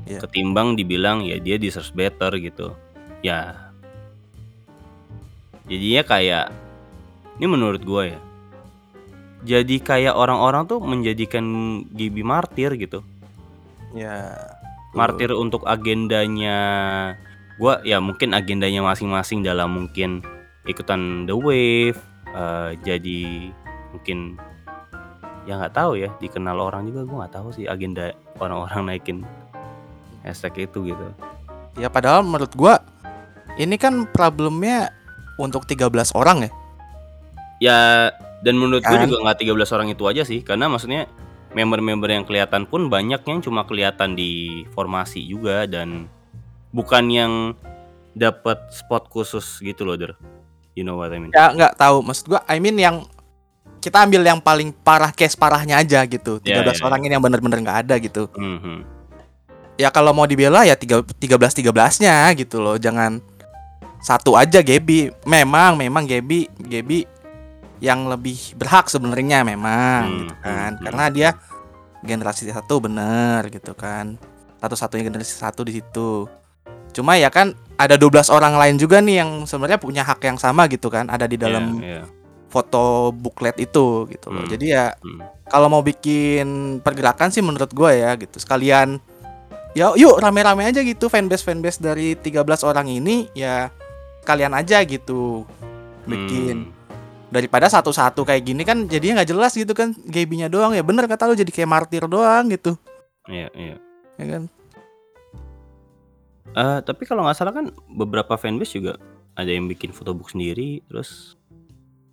Iya. 0.03 0.19
ketimbang 0.23 0.75
dibilang 0.75 1.23
ya 1.23 1.39
dia 1.39 1.55
deserves 1.57 1.91
better 1.95 2.35
gitu. 2.37 2.75
Ya. 3.23 3.71
Jadinya 5.65 6.03
kayak 6.03 6.45
ini 7.39 7.45
menurut 7.47 7.81
gue 7.81 8.03
ya 8.13 8.19
jadi 9.43 9.75
kayak 9.83 10.15
orang-orang 10.15 10.63
tuh 10.71 10.79
menjadikan 10.79 11.43
GB 11.91 12.23
martir 12.23 12.71
gitu. 12.79 13.03
Ya. 13.91 14.39
Martir 14.93 15.29
untuk 15.33 15.65
agendanya 15.65 16.57
gua 17.57 17.81
ya 17.85 18.01
mungkin 18.01 18.33
agendanya 18.33 18.81
masing-masing 18.81 19.45
dalam 19.45 19.73
mungkin 19.73 20.21
ikutan 20.65 21.25
the 21.29 21.35
wave 21.35 21.97
eh, 22.33 22.77
jadi 22.81 23.51
mungkin 23.93 24.37
ya 25.43 25.59
nggak 25.59 25.75
tahu 25.75 25.99
ya 25.99 26.09
dikenal 26.17 26.57
orang 26.57 26.87
juga 26.87 27.03
gua 27.05 27.25
nggak 27.25 27.35
tahu 27.35 27.47
sih 27.53 27.65
agenda 27.67 28.13
orang-orang 28.41 28.81
naikin 28.93 29.21
hashtag 30.23 30.69
itu 30.69 30.93
gitu 30.93 31.07
Ya 31.73 31.89
padahal 31.89 32.21
menurut 32.21 32.53
gua 32.53 32.85
ini 33.57 33.81
kan 33.81 34.05
problemnya 34.13 34.93
untuk 35.41 35.65
13 35.65 35.89
orang 36.13 36.45
ya. 36.45 36.51
ya 37.57 37.79
dan 38.45 38.59
menurut 38.59 38.85
gue 38.85 38.93
Kan? 38.93 39.09
juga 39.09 39.25
nggak 39.25 39.39
13 39.41 39.73
orang 39.73 39.87
itu 39.89 40.03
aja 40.05 40.21
sih 40.21 40.45
karena 40.45 40.69
maksudnya 40.69 41.09
member-member 41.53 42.09
yang 42.09 42.25
kelihatan 42.25 42.65
pun 42.65 42.89
banyak 42.89 43.21
yang 43.23 43.39
cuma 43.41 43.63
kelihatan 43.63 44.17
di 44.17 44.63
formasi 44.73 45.21
juga 45.21 45.69
dan 45.69 46.09
bukan 46.73 47.05
yang 47.09 47.33
dapat 48.13 48.57
spot 48.73 49.09
khusus 49.09 49.61
gitu 49.61 49.85
loh 49.85 49.97
der 49.97 50.13
you 50.73 50.85
know 50.85 50.97
what 50.97 51.13
I 51.13 51.17
mean 51.21 51.33
Ya 51.33 51.49
nggak 51.53 51.77
tahu 51.77 52.01
maksud 52.05 52.25
gua 52.29 52.41
I 52.49 52.57
mean 52.61 52.77
yang 52.77 53.05
kita 53.83 53.99
ambil 54.07 54.23
yang 54.23 54.39
paling 54.39 54.71
parah 54.71 55.11
case 55.11 55.35
parahnya 55.35 55.75
aja 55.75 56.07
gitu. 56.07 56.39
13 56.39 56.47
Ya, 56.47 56.63
ya, 56.63 56.71
ya. 56.71 56.83
orang 56.87 57.03
ini 57.03 57.11
yang 57.19 57.23
benar-benar 57.23 57.59
nggak 57.59 57.79
ada 57.83 57.95
gitu. 57.99 58.31
Mhm. 58.31 58.87
Ya 59.75 59.91
kalau 59.91 60.15
mau 60.15 60.23
dibela 60.23 60.63
ya 60.63 60.79
3 60.79 61.03
13 61.19 61.51
13-nya 61.51 62.31
gitu 62.39 62.63
loh. 62.63 62.79
Jangan 62.79 63.19
satu 63.99 64.39
aja 64.39 64.63
Gebi. 64.63 65.11
Memang 65.27 65.75
memang 65.75 66.07
Gebi 66.07 66.47
Gebi 66.63 67.03
yang 67.79 68.05
lebih 68.05 68.53
berhak 68.53 68.87
sebenarnya 68.87 69.41
memang 69.41 70.01
Hmm, 70.03 70.17
gitu 70.19 70.35
kan. 70.37 70.51
hmm, 70.69 70.75
hmm. 70.75 70.83
Karena 70.83 71.05
dia 71.07 71.29
generasi 71.99 72.47
satu 72.47 72.75
bener 72.79 73.47
gitu 73.47 73.73
kan. 73.73 74.19
Satu-satunya 74.57 75.03
generasi 75.05 75.33
satu 75.33 75.61
di 75.61 75.73
situ. 75.73 76.27
Cuma 76.91 77.15
ya 77.15 77.27
kan 77.27 77.51
ada 77.73 77.95
12 77.95 78.29
orang 78.29 78.53
lain 78.53 78.75
juga 78.75 78.99
nih 78.99 79.19
yang 79.19 79.31
sebenarnya 79.43 79.77
punya 79.77 80.01
hak 80.01 80.21
yang 80.21 80.37
sama 80.37 80.67
gitu 80.67 80.87
kan. 80.87 81.07
Ada 81.07 81.25
di 81.25 81.35
dalam 81.35 81.79
Iya, 81.79 81.99
iya. 81.99 82.03
foto 82.47 83.09
booklet 83.09 83.57
itu 83.57 84.05
gitu 84.07 84.27
loh. 84.29 84.43
Hmm. 84.43 84.51
Jadi 84.51 84.65
ya 84.69 84.93
Hmm. 84.93 85.19
kalau 85.45 85.67
mau 85.67 85.81
bikin 85.81 86.45
pergerakan 86.79 87.29
sih 87.29 87.41
menurut 87.41 87.69
gue 87.69 87.91
ya 87.93 88.13
gitu. 88.15 88.37
Sekalian 88.37 89.01
ya 89.73 89.89
yuk 89.91 90.21
rame-rame 90.21 90.63
aja 90.63 90.79
gitu 90.79 91.07
fanbase 91.07 91.41
fanbase 91.41 91.81
dari 91.81 92.13
13 92.13 92.45
orang 92.61 92.85
ini 92.85 93.25
ya 93.33 93.73
kalian 94.21 94.53
aja 94.53 94.79
gitu 94.83 95.49
bikin 96.05 96.55
Hmm. 96.63 96.72
Daripada 97.33 97.65
satu-satu 97.65 98.21
kayak 98.21 98.45
gini 98.45 98.61
kan 98.61 98.85
jadinya 98.85 99.19
nggak 99.19 99.29
jelas 99.29 99.51
gitu 99.51 99.73
kan 99.73 99.91
Gaby-nya 99.97 100.47
doang 100.47 100.71
ya 100.71 100.85
bener 100.85 101.09
kata 101.09 101.25
lu 101.25 101.33
jadi 101.33 101.49
kayak 101.49 101.67
martir 101.67 102.05
doang 102.05 102.47
gitu 102.47 102.77
Iya, 103.25 103.49
iya. 103.55 103.75
ya 104.15 104.25
kan 104.29 104.43
Eh, 106.53 106.79
tapi 106.85 107.09
kalau 107.09 107.25
nggak 107.25 107.33
salah 107.33 107.49
kan 107.49 107.73
beberapa 107.89 108.37
fanbase 108.37 108.77
juga 108.77 109.01
ada 109.33 109.49
yang 109.49 109.65
bikin 109.65 109.89
photobook 109.89 110.29
sendiri 110.29 110.85
terus 110.85 111.33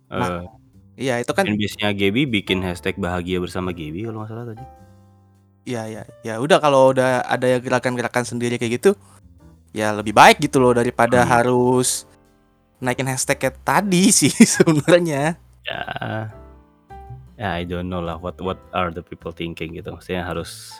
eh 0.09 0.17
Nah, 0.17 0.49
iya 0.97 1.21
itu 1.21 1.29
kan 1.29 1.45
fanbase-nya 1.45 1.93
Gaby 1.93 2.25
bikin 2.25 2.65
hashtag 2.65 2.97
bahagia 2.97 3.37
bersama 3.37 3.69
Gaby 3.69 4.01
kalau 4.01 4.25
nggak 4.25 4.31
salah 4.33 4.45
tadi 4.49 4.65
ya 5.61 5.85
ya 5.85 6.01
ya 6.25 6.41
udah 6.41 6.57
kalau 6.57 6.89
udah 6.89 7.21
ada 7.21 7.61
gerakan-gerakan 7.61 8.25
sendiri 8.25 8.57
kayak 8.57 8.81
gitu 8.81 8.91
ya 9.71 9.93
lebih 9.93 10.11
baik 10.11 10.41
gitu 10.41 10.57
loh 10.57 10.73
daripada 10.73 11.21
Hmm. 11.21 11.29
harus 11.29 12.09
naikin 12.81 13.05
hashtag 13.07 13.37
kayak 13.37 13.61
tadi 13.61 14.09
sih 14.19 14.33
sebenarnya 14.33 15.37
ya 15.63 15.81
ya 17.37 17.49
I 17.55 17.63
don't 17.63 17.87
know 17.87 18.01
lah 18.01 18.17
what 18.17 18.35
what 18.41 18.57
are 18.73 18.89
the 18.89 19.05
people 19.05 19.29
thinking 19.31 19.77
gitu 19.77 19.93
maksudnya 19.93 20.25
harus 20.25 20.73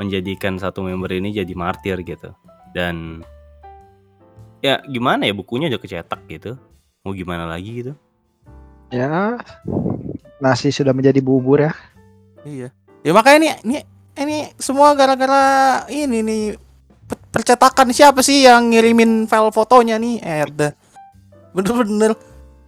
menjadikan 0.00 0.56
satu 0.56 0.82
member 0.82 1.12
ini 1.12 1.30
jadi 1.30 1.52
martir 1.52 2.00
gitu 2.00 2.32
dan 2.72 3.20
ya 4.58 4.80
gimana 4.82 5.28
ya 5.28 5.34
bukunya 5.36 5.68
udah 5.68 5.78
kecetak 5.78 6.24
gitu 6.26 6.56
mau 7.04 7.12
gimana 7.12 7.44
lagi 7.44 7.84
gitu 7.84 7.94
Ya, 8.92 9.40
nasi 10.36 10.68
sudah 10.68 10.92
menjadi 10.92 11.24
bubur 11.24 11.64
ya. 11.64 11.72
Iya. 12.44 12.68
Ya 13.00 13.12
makanya 13.16 13.40
nih 13.40 13.52
ini 13.64 13.78
ini 14.20 14.36
semua 14.60 14.92
gara-gara 14.92 15.80
ini 15.88 16.20
nih 16.20 16.42
pe- 17.08 17.24
percetakan 17.32 17.88
siapa 17.88 18.20
sih 18.20 18.44
yang 18.44 18.68
ngirimin 18.68 19.24
file 19.24 19.48
fotonya 19.48 19.96
nih? 19.96 20.20
Eh. 20.20 20.44
Bener-bener. 21.52 22.12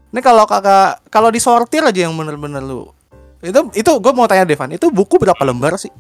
Ini 0.09 0.21
kalau 0.21 0.45
kagak 0.45 1.03
kalau 1.09 1.29
disortir 1.29 1.83
aja 1.83 2.07
yang 2.07 2.15
bener-bener 2.15 2.61
lu. 2.61 2.89
Itu 3.41 3.69
itu 3.73 3.91
gue 3.91 4.13
mau 4.13 4.25
tanya 4.25 4.45
Devan, 4.45 4.71
itu 4.71 4.89
buku 4.89 5.19
berapa 5.19 5.41
lembar 5.43 5.77
sih? 5.77 5.93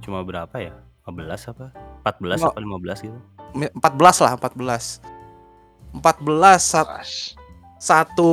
cuma 0.00 0.20
berapa 0.20 0.52
ya 0.60 0.76
15 1.00 1.48
apa 1.48 1.72
14 2.04 2.36
Nggak. 2.36 2.52
apa 2.52 2.60
15 2.60 2.98
gitu 3.00 3.18
Mi- 3.56 3.72
14 3.72 4.20
lah, 4.20 4.32
14. 4.36 5.00
14 5.94 6.60
sat- 6.60 6.92
satu 7.78 8.30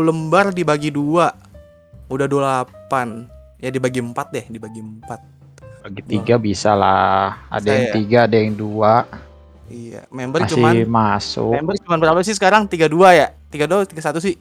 lembar 0.00 0.52
dibagi 0.52 0.90
dua. 0.90 1.34
Udah 2.06 2.26
28. 2.26 3.26
Ya 3.58 3.68
dibagi 3.68 3.98
4 3.98 4.30
deh, 4.30 4.44
dibagi 4.46 4.78
4. 4.78 5.18
Bagi 5.80 6.02
tiga 6.04 6.34
bisa 6.36 6.70
lah. 6.72 7.48
Ada 7.48 7.66
yang 7.66 7.82
Saya- 7.82 7.96
tiga, 7.96 8.18
ada 8.24 8.36
yang 8.36 8.52
dua. 8.52 8.92
Iya, 9.68 10.08
member 10.08 10.40
Masih 10.44 10.56
cuman 10.56 10.74
masuk. 10.88 11.52
Member 11.52 11.74
cuma 11.84 11.96
berapa 12.00 12.20
sih 12.24 12.32
sekarang? 12.32 12.64
32 12.64 12.88
ya? 13.12 13.28
32 13.52 13.84
31 13.92 14.16
sih. 14.24 14.34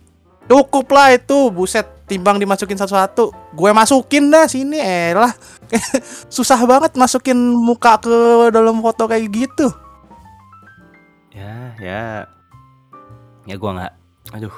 Cukup 0.47 0.87
lah 0.95 1.11
itu, 1.11 1.51
buset 1.51 1.83
timbang 2.07 2.39
dimasukin 2.39 2.79
satu-satu. 2.79 3.35
Gue 3.51 3.75
masukin 3.75 4.31
dah 4.31 4.47
sini 4.47 4.79
elah. 4.79 5.35
Susah 6.31 6.55
banget 6.63 6.95
masukin 6.95 7.35
muka 7.35 7.99
ke 7.99 8.15
dalam 8.55 8.79
foto 8.79 9.03
kayak 9.05 9.27
gitu. 9.27 9.67
ya 11.37 11.69
ya 11.77 12.25
ya 13.45 13.55
gua 13.61 13.77
nggak 13.77 13.93
aduh 14.33 14.55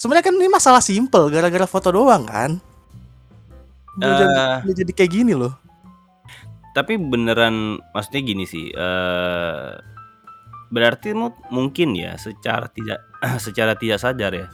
Sebenarnya 0.00 0.32
kan 0.32 0.34
ini 0.40 0.48
masalah 0.48 0.80
simple 0.80 1.28
gara-gara 1.28 1.68
foto 1.68 1.92
doang 1.92 2.24
kan. 2.24 2.56
Udah 4.00 4.14
jadi, 4.16 4.32
Eh. 4.32 4.56
udah 4.64 4.74
jadi 4.80 4.92
kayak 4.96 5.12
gini 5.12 5.36
loh. 5.36 5.52
Tapi 6.70 6.94
beneran 6.96 7.78
maksudnya 7.90 8.22
gini 8.22 8.44
sih 8.44 8.70
eh 8.70 9.70
berarti 10.70 11.10
mu- 11.12 11.34
mungkin 11.50 11.98
ya 11.98 12.14
secara 12.14 12.70
tidak 12.70 13.02
secara 13.44 13.74
tidak 13.74 13.98
sadar 13.98 14.32
ya. 14.32 14.46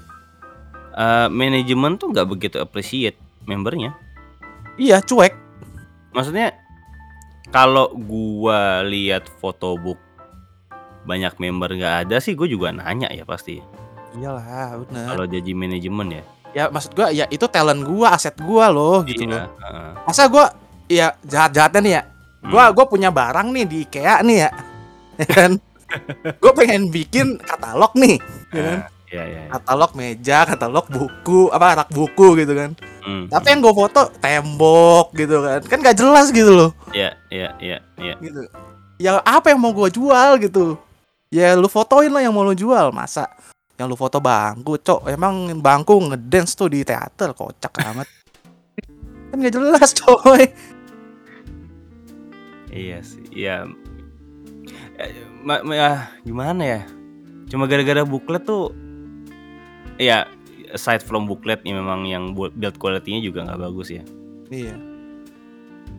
eh, 0.97 1.29
manajemen 1.29 2.01
tuh 2.01 2.09
nggak 2.09 2.25
begitu 2.25 2.57
appreciate 2.57 3.21
membernya. 3.45 3.93
Iya, 4.77 5.01
cuek. 5.01 5.33
Maksudnya 6.11 6.57
kalau 7.49 7.93
gua 7.95 8.81
lihat 8.83 9.29
photobook 9.39 10.01
banyak 11.05 11.37
member 11.39 11.71
nggak 11.71 12.09
ada 12.09 12.17
sih, 12.19 12.35
gue 12.35 12.49
juga 12.49 12.75
nanya 12.75 13.07
ya 13.13 13.23
pasti. 13.23 13.61
Iyalah, 14.17 14.75
bener. 14.83 15.05
Kalau 15.07 15.25
jadi 15.29 15.53
manajemen 15.53 16.09
ya. 16.11 16.23
Ya 16.51 16.65
maksud 16.67 16.97
gua 16.97 17.13
ya 17.13 17.29
itu 17.29 17.45
talent 17.47 17.85
gua, 17.85 18.17
aset 18.17 18.35
gua 18.41 18.73
loh 18.73 19.05
gitu 19.05 19.29
loh. 19.29 19.37
Iya, 19.37 19.47
heeh. 19.47 19.91
Masa 20.03 20.23
gua 20.27 20.49
ya 20.87 21.15
jahat-jahatnya 21.23 21.81
nih 21.83 21.95
ya. 21.99 22.03
Gua 22.47 22.65
Hmm. 22.71 22.75
gua 22.79 22.87
punya 22.87 23.11
barang 23.11 23.51
nih 23.51 23.65
di 23.67 23.77
IKEA 23.87 24.23
nih 24.23 24.39
ya. 24.47 24.51
Ya 25.21 25.27
kan? 25.33 25.53
gua 26.43 26.53
pengen 26.53 26.93
bikin 26.93 27.41
katalog 27.41 27.93
nih, 27.97 28.21
ya 28.53 28.63
kan? 28.63 28.81
Ah, 28.85 28.97
Iya, 29.07 29.23
iya. 29.23 29.41
iya. 29.47 29.51
Katalog 29.55 29.93
meja, 29.95 30.39
katalog 30.43 30.87
buku, 30.91 31.47
apa 31.55 31.87
rak 31.87 31.91
buku 31.95 32.35
gitu 32.43 32.53
kan. 32.59 32.75
Hmm, 33.07 33.31
Tapi 33.31 33.47
yang 33.55 33.61
gue 33.63 33.71
foto 33.71 34.11
tembok 34.19 35.15
gitu 35.15 35.47
kan. 35.47 35.61
Kan 35.63 35.79
gak 35.79 35.95
jelas 35.95 36.35
gitu 36.35 36.51
loh. 36.51 36.71
Iya, 36.91 37.15
iya, 37.31 37.55
iya, 37.63 37.79
iya. 38.03 38.15
gitu. 38.19 38.43
Ya 38.99 39.23
apa 39.23 39.55
yang 39.55 39.63
mau 39.63 39.71
gua 39.71 39.87
jual 39.87 40.43
gitu? 40.43 40.75
Ya 41.31 41.55
lu 41.55 41.71
fotoin 41.71 42.11
lah 42.11 42.23
yang 42.23 42.35
mau 42.35 42.43
lu 42.43 42.55
jual, 42.59 42.91
masa 42.91 43.31
yang 43.79 43.87
lu 43.87 43.95
foto 43.95 44.19
bangku, 44.19 44.81
cok. 44.81 45.07
Emang 45.07 45.55
bangku 45.61 46.01
ngedance 46.03 46.59
tuh 46.59 46.67
di 46.67 46.83
teater, 46.83 47.31
kocak 47.31 47.73
amat. 47.93 48.09
kan 49.31 49.37
gak 49.39 49.55
jelas, 49.55 49.95
coy. 50.03 50.51
Iya 52.77 52.99
sih, 53.01 53.25
iya. 53.33 53.65
Eh, 55.01 55.13
ma- 55.41 55.65
ma- 55.65 55.81
ah, 55.81 56.01
gimana 56.21 56.63
ya? 56.63 56.81
Cuma 57.49 57.65
gara-gara 57.65 58.05
booklet 58.05 58.45
tuh, 58.45 58.77
ya 59.97 60.29
aside 60.77 61.01
from 61.01 61.25
booklet 61.25 61.65
ya 61.65 61.73
memang 61.73 62.05
yang 62.05 62.37
bu- 62.37 62.53
build 62.53 62.77
quality-nya 62.77 63.25
juga 63.25 63.49
nggak 63.49 63.61
bagus 63.65 63.89
ya. 63.89 64.05
Iya. 64.53 64.77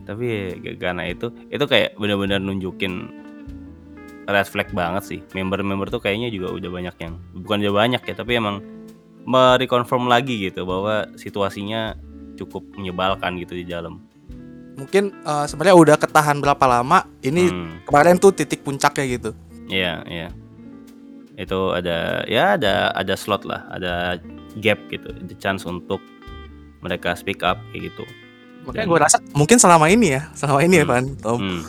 Tapi 0.06 0.24
ya, 0.24 0.72
karena 0.78 1.04
itu, 1.10 1.34
itu 1.50 1.64
kayak 1.66 1.98
benar-benar 1.98 2.40
nunjukin 2.40 3.10
red 4.28 4.48
flag 4.48 4.68
banget 4.72 5.02
sih. 5.04 5.20
Member-member 5.36 5.88
tuh 5.92 6.00
kayaknya 6.00 6.32
juga 6.32 6.52
udah 6.52 6.70
banyak 6.70 6.96
yang, 7.00 7.14
bukan 7.44 7.58
udah 7.64 7.74
banyak 7.74 8.02
ya, 8.06 8.14
tapi 8.16 8.38
emang 8.38 8.60
mereconfirm 9.28 10.08
lagi 10.08 10.48
gitu 10.48 10.64
bahwa 10.64 11.04
situasinya 11.20 11.92
cukup 12.40 12.64
menyebalkan 12.76 13.36
gitu 13.40 13.52
di 13.56 13.68
dalam. 13.68 14.07
Mungkin 14.78 15.10
eh, 15.12 15.44
sebenarnya 15.44 15.76
udah 15.76 15.96
ketahan 15.96 16.38
berapa 16.38 16.64
lama? 16.64 17.02
Ini 17.18 17.42
Hmm. 17.44 17.70
kemarin 17.82 18.14
tuh 18.16 18.30
titik 18.30 18.62
puncaknya 18.62 19.04
gitu. 19.10 19.30
Iya, 19.66 20.06
iya. 20.06 20.28
Itu 21.34 21.70
ada 21.70 22.22
ya 22.24 22.54
ada 22.54 22.90
ada 22.90 23.14
slot 23.14 23.42
lah, 23.42 23.66
ada 23.68 24.18
gap 24.56 24.78
gitu, 24.88 25.06
ada 25.08 25.34
chance 25.36 25.62
untuk 25.64 25.98
mereka 26.78 27.12
speak 27.12 27.42
up 27.42 27.58
kayak 27.68 27.90
gitu. 27.90 28.06
Makanya 28.64 28.78
Dan- 28.80 28.90
gue 28.90 28.98
rasa 29.00 29.16
mungkin 29.32 29.58
selama 29.58 29.86
ini 29.86 30.14
ya, 30.14 30.30
selama 30.32 30.60
ini 30.60 30.78
ya, 30.78 30.84
Hmm. 30.84 30.92
Pan, 30.92 31.04
Tom. 31.16 31.38
Hmm. 31.38 31.62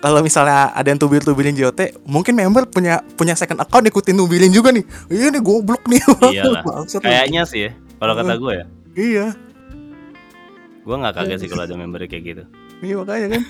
Kalau 0.00 0.20
misalnya 0.20 0.72
ada 0.72 0.88
yang 0.88 0.96
tubir-tubirin 0.96 1.52
JOT, 1.52 2.00
mungkin 2.04 2.32
member 2.32 2.64
punya 2.64 3.04
punya 3.14 3.36
second 3.36 3.60
account 3.60 3.84
ikutin 3.84 4.16
nubilin 4.16 4.48
juga 4.48 4.72
nih. 4.72 4.80
Iya 5.06 5.28
nih 5.30 5.42
goblok 5.42 5.84
nih. 5.84 6.00
Lu. 6.00 6.56
Kayaknya 7.04 7.44
sih 7.44 7.68
ya, 7.68 7.70
kalau 7.96 8.16
kata 8.16 8.32
gue 8.34 8.52
ya, 8.54 8.64
Iya. 8.90 9.26
Gue 10.90 10.96
nggak 10.98 11.14
kaget 11.22 11.38
sih 11.46 11.48
kalau 11.54 11.62
ada 11.70 11.78
member 11.78 12.02
kayak 12.10 12.24
gitu. 12.26 12.42
Iya 12.82 12.94
makanya 12.98 13.38
kan. 13.38 13.42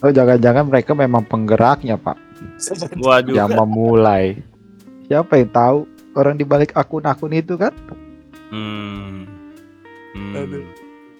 Oh 0.00 0.12
jangan-jangan 0.12 0.64
mereka 0.64 0.92
memang 0.96 1.28
penggeraknya 1.28 2.00
pak 2.00 2.16
Waduh. 3.04 3.36
yang 3.36 3.52
memulai. 3.52 4.40
Siapa 5.04 5.36
yang 5.36 5.52
tahu 5.52 5.78
orang 6.16 6.40
di 6.40 6.48
balik 6.48 6.72
akun-akun 6.72 7.36
itu 7.36 7.60
kan? 7.60 7.76
Hmm. 8.48 9.28
Hmm. 10.16 10.32
Aduh. 10.40 10.64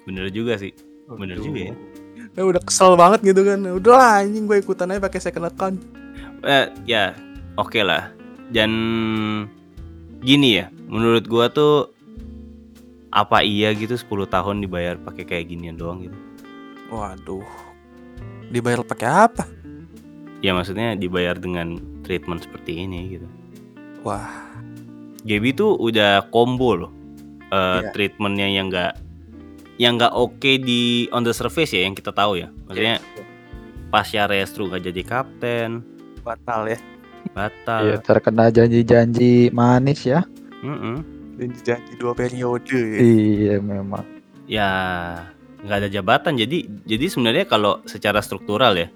Bener 0.08 0.32
juga 0.32 0.56
sih. 0.56 0.72
Bener 1.12 1.36
juga 1.36 1.72
ya. 1.72 1.74
Ya 2.36 2.42
udah 2.48 2.60
kesel 2.64 2.96
banget 2.96 3.20
gitu 3.36 3.44
kan. 3.44 3.60
Udah 3.76 3.92
lah 4.00 4.10
anjing 4.24 4.48
gue 4.48 4.56
ikutan 4.64 4.88
aja 4.96 5.00
pakai 5.04 5.20
second 5.20 5.52
account. 5.52 5.76
Eh, 6.44 6.72
ya, 6.88 7.12
oke 7.60 7.80
lah. 7.84 8.12
Dan 8.48 8.70
gini 10.22 10.60
ya, 10.62 10.70
menurut 10.86 11.26
gua 11.26 11.50
tuh 11.50 11.95
apa 13.16 13.40
iya 13.40 13.72
gitu 13.72 13.96
10 13.96 14.28
tahun 14.28 14.60
dibayar 14.60 15.00
pakai 15.00 15.24
kayak 15.24 15.48
ginian 15.48 15.80
doang 15.80 16.04
gitu. 16.04 16.18
Waduh. 16.92 17.48
Dibayar 18.52 18.84
pakai 18.84 19.08
apa? 19.08 19.48
Ya 20.44 20.52
maksudnya 20.52 20.92
dibayar 20.92 21.32
dengan 21.32 21.80
treatment 22.04 22.44
seperti 22.44 22.84
ini 22.84 23.16
gitu. 23.16 23.26
Wah. 24.04 24.28
Gaby 25.24 25.56
tuh 25.56 25.80
udah 25.80 26.28
combo 26.28 26.76
loh. 26.76 26.92
Eh 27.48 27.80
Iya. 27.80 27.90
treatmentnya 27.96 28.52
yang 28.52 28.68
enggak 28.68 29.00
yang 29.80 29.96
nggak 29.96 30.12
oke 30.12 30.52
di 30.60 31.08
on 31.08 31.24
the 31.24 31.32
surface 31.32 31.72
ya 31.72 31.88
yang 31.88 31.96
kita 31.96 32.12
tahu 32.12 32.36
ya. 32.36 32.52
Maksudnya 32.68 33.00
pasca 33.88 34.28
restru 34.28 34.68
gak 34.68 34.84
jadi 34.84 35.02
kapten, 35.06 35.80
Batal 36.20 36.68
ya. 36.68 36.78
batal. 37.32 37.80
Iya 37.86 37.96
terkena 38.04 38.52
janji-janji 38.52 39.50
manis 39.56 40.04
ya. 40.04 40.20
Mm-mm. 41.36 41.52
Janji 41.60 41.92
dua 41.96 42.12
periode 42.12 42.64
ya. 42.72 42.98
Iya 42.98 43.54
memang. 43.60 44.04
Ya 44.46 44.70
nggak 45.60 45.78
ada 45.84 45.88
jabatan. 45.88 46.32
Jadi 46.34 46.64
jadi 46.84 47.04
sebenarnya 47.06 47.44
kalau 47.44 47.80
secara 47.84 48.20
struktural 48.20 48.72
ya 48.74 48.88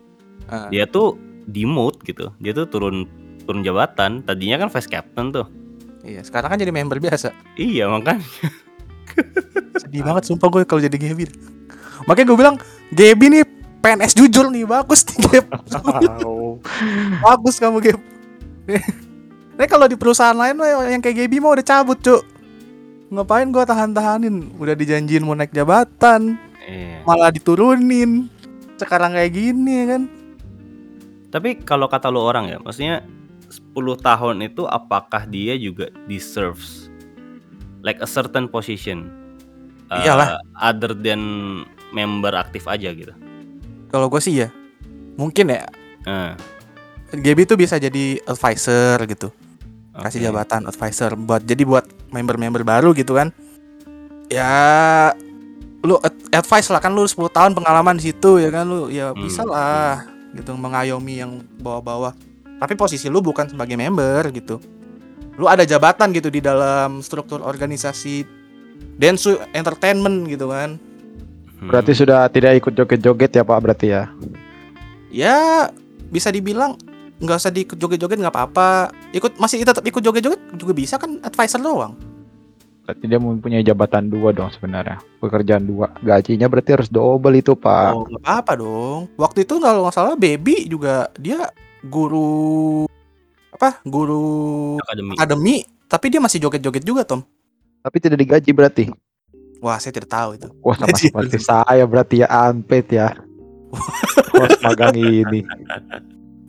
Ah. 0.50 0.66
dia 0.66 0.82
tuh 0.84 1.14
demote 1.46 2.02
gitu. 2.02 2.34
Dia 2.42 2.50
tuh 2.50 2.66
turun 2.66 3.06
turun 3.44 3.62
jabatan. 3.62 4.24
Tadinya 4.24 4.58
kan 4.58 4.68
vice 4.68 4.90
captain 4.90 5.30
tuh. 5.30 5.46
Iya, 6.00 6.24
sekarang 6.24 6.48
kan 6.48 6.58
jadi 6.58 6.72
member 6.72 6.96
biasa. 6.96 7.30
Iya 7.54 7.86
makanya. 7.86 8.24
Sedih 9.76 10.00
banget 10.00 10.26
sumpah 10.26 10.48
gue 10.48 10.62
kalau 10.64 10.80
jadi 10.80 10.96
Gaby. 10.96 11.28
Makanya 12.08 12.26
gue 12.26 12.38
bilang 12.40 12.56
Gaby 12.90 13.26
nih 13.28 13.44
PNS 13.80 14.16
jujur 14.16 14.48
nih 14.48 14.64
bagus 14.64 15.04
nih 15.04 15.18
Gap. 15.28 15.46
bagus 17.26 17.60
kamu 17.60 17.78
Gap. 17.84 18.00
Ini 19.60 19.68
kalau 19.68 19.84
di 19.84 19.92
perusahaan 19.92 20.32
lain 20.32 20.56
yang 20.88 21.04
kayak 21.04 21.20
Gaby 21.20 21.36
mah 21.36 21.52
udah 21.52 21.66
cabut 21.68 22.00
cuk. 22.00 22.24
Ngapain 23.12 23.44
gue 23.44 23.60
tahan-tahanin? 23.60 24.56
Udah 24.56 24.72
dijanjiin 24.72 25.20
mau 25.20 25.36
naik 25.36 25.52
jabatan, 25.52 26.40
Iya. 26.64 27.04
malah 27.04 27.28
diturunin. 27.28 28.32
Sekarang 28.80 29.12
kayak 29.12 29.36
gini 29.36 29.72
ya 29.76 29.86
kan. 29.92 30.02
Tapi 31.28 31.60
kalau 31.60 31.92
kata 31.92 32.08
lo 32.08 32.24
orang 32.24 32.48
ya, 32.48 32.56
maksudnya 32.56 33.04
10 33.52 34.00
tahun 34.00 34.48
itu 34.48 34.64
apakah 34.64 35.28
dia 35.28 35.52
juga 35.60 35.92
deserves 36.08 36.88
like 37.84 38.00
a 38.00 38.08
certain 38.08 38.48
position? 38.48 39.12
uh, 39.92 40.00
Iyalah. 40.00 40.40
other 40.56 40.96
than 40.96 41.20
member 41.90 42.32
aktif 42.32 42.64
aja 42.64 42.94
gitu. 42.94 43.12
Kalau 43.90 44.08
gue 44.08 44.22
sih 44.22 44.40
ya, 44.40 44.48
mungkin 45.18 45.52
ya 45.52 45.66
Nah, 46.06 46.32
Gaby 47.12 47.44
tuh 47.44 47.60
bisa 47.60 47.76
jadi 47.76 48.22
advisor 48.24 49.04
gitu. 49.04 49.28
Kasih 49.92 50.18
oke. 50.20 50.26
jabatan 50.26 50.62
advisor 50.64 51.10
buat 51.14 51.42
jadi 51.42 51.62
buat 51.62 51.82
member-member 52.08 52.62
baru 52.62 52.90
gitu 52.92 53.14
kan 53.14 53.34
ya 54.26 55.10
lu 55.80 55.96
ad- 55.98 56.28
advice 56.32 56.68
lah 56.68 56.78
kan 56.78 56.92
lu 56.92 57.02
10 57.02 57.16
tahun 57.26 57.52
pengalaman 57.52 57.96
di 57.96 58.08
situ 58.08 58.38
ya 58.38 58.50
kan 58.50 58.64
lu 58.64 58.86
ya 58.86 59.10
Hmm, 59.10 59.20
bisa 59.20 59.42
lah 59.42 60.06
gitu 60.30 60.54
mengayomi 60.54 61.18
yang 61.18 61.32
bawah-bawah 61.56 62.14
tapi 62.58 62.76
posisi 62.76 63.08
lu 63.08 63.18
bukan 63.18 63.48
sebagai 63.48 63.74
member 63.74 64.30
gitu 64.30 64.60
lu 65.34 65.48
ada 65.48 65.64
jabatan 65.64 66.12
gitu 66.12 66.28
di 66.28 66.38
dalam 66.38 67.00
struktur 67.00 67.40
organisasi 67.40 68.22
Densu 68.96 69.40
Entertainment 69.50 70.26
gitu 70.26 70.46
kan 70.48 70.78
Hmm. 71.60 71.68
Berarti 71.68 71.92
sudah 71.92 72.24
tidak 72.32 72.56
ikut 72.56 72.72
joget-joget 72.72 73.36
ya 73.36 73.44
Pak 73.44 73.58
berarti 73.60 73.92
ya. 73.92 74.08
ya 75.12 75.68
bisa 76.08 76.32
dibilang 76.32 76.80
nggak 77.20 77.36
usah 77.36 77.52
diikut 77.52 77.76
joget-joget 77.76 78.18
nggak 78.18 78.32
apa-apa 78.32 78.90
ikut 79.12 79.36
masih 79.36 79.60
tetap 79.62 79.84
ikut 79.84 80.00
joget-joget 80.00 80.40
juga 80.56 80.72
bisa 80.72 80.96
kan 80.96 81.20
advisor 81.20 81.60
doang 81.60 81.94
Berarti 82.90 83.06
dia 83.06 83.22
mempunyai 83.22 83.62
jabatan 83.62 84.10
dua 84.10 84.34
dong 84.34 84.50
sebenarnya. 84.50 84.98
Pekerjaan 85.22 85.62
dua. 85.62 85.94
Gajinya 86.02 86.50
berarti 86.50 86.74
harus 86.74 86.90
double 86.90 87.38
itu 87.38 87.54
Pak. 87.54 87.94
Oh, 87.94 88.02
nggak 88.02 88.26
apa-apa 88.26 88.52
dong. 88.58 89.00
Waktu 89.14 89.46
itu 89.46 89.62
kalau 89.62 89.86
nggak 89.86 89.94
salah 89.94 90.18
Baby 90.18 90.66
juga 90.66 91.06
dia 91.14 91.54
guru 91.86 92.90
apa? 93.54 93.78
Guru 93.86 94.82
akademi. 94.82 95.14
akademi, 95.14 95.56
tapi 95.86 96.10
dia 96.10 96.18
masih 96.18 96.42
joget-joget 96.42 96.82
juga, 96.82 97.06
Tom. 97.06 97.22
Tapi 97.78 97.96
tidak 98.02 98.18
digaji 98.26 98.50
berarti. 98.50 98.84
Wah, 99.62 99.78
saya 99.78 99.94
tidak 99.94 100.10
tahu 100.10 100.30
itu. 100.34 100.48
Wah 100.58 100.74
sama 100.74 100.96
seperti 100.98 101.38
saya 101.38 101.84
berarti 101.86 102.26
ya 102.26 102.28
unpaid 102.50 102.90
ya. 102.90 103.14
Bos 104.34 104.58
magang 104.66 104.98
ini. 104.98 105.46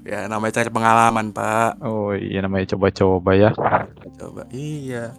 Ya, 0.02 0.26
namanya 0.26 0.58
cari 0.58 0.70
pengalaman, 0.74 1.30
Pak. 1.30 1.78
Oh 1.86 2.18
iya 2.18 2.42
namanya 2.42 2.74
coba-coba 2.74 3.38
ya. 3.38 3.52
Coba. 4.18 4.50
Iya. 4.50 5.14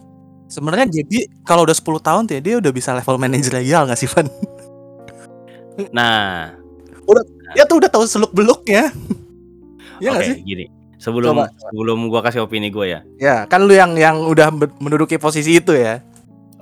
Sebenarnya 0.50 0.90
jadi 0.90 1.30
kalau 1.46 1.64
udah 1.64 1.76
10 1.76 2.02
tahun 2.02 2.22
tuh 2.26 2.34
ya, 2.36 2.42
dia 2.42 2.54
udah 2.58 2.72
bisa 2.74 2.90
level 2.92 3.16
manajer 3.16 3.54
legal 3.54 3.86
nggak 3.86 4.00
sih, 4.00 4.10
Van? 4.10 4.26
Nah, 5.94 6.52
Dia 7.52 7.64
tuh 7.68 7.78
udah 7.84 7.90
tahu 7.92 8.04
seluk 8.08 8.32
beluknya. 8.32 8.90
Iya 10.00 10.08
oke 10.10 10.16
nggak 10.18 10.28
sih? 10.28 10.36
gini. 10.42 10.66
Sebelum 10.98 11.34
Coba, 11.34 11.50
sebelum 11.50 11.98
gua 12.06 12.22
kasih 12.22 12.46
opini 12.46 12.70
gue 12.70 12.86
ya. 12.94 13.00
Ya, 13.18 13.36
kan 13.50 13.66
lu 13.66 13.74
yang 13.74 13.98
yang 13.98 14.22
udah 14.22 14.54
menduduki 14.78 15.18
posisi 15.18 15.58
itu 15.58 15.74
ya. 15.74 15.98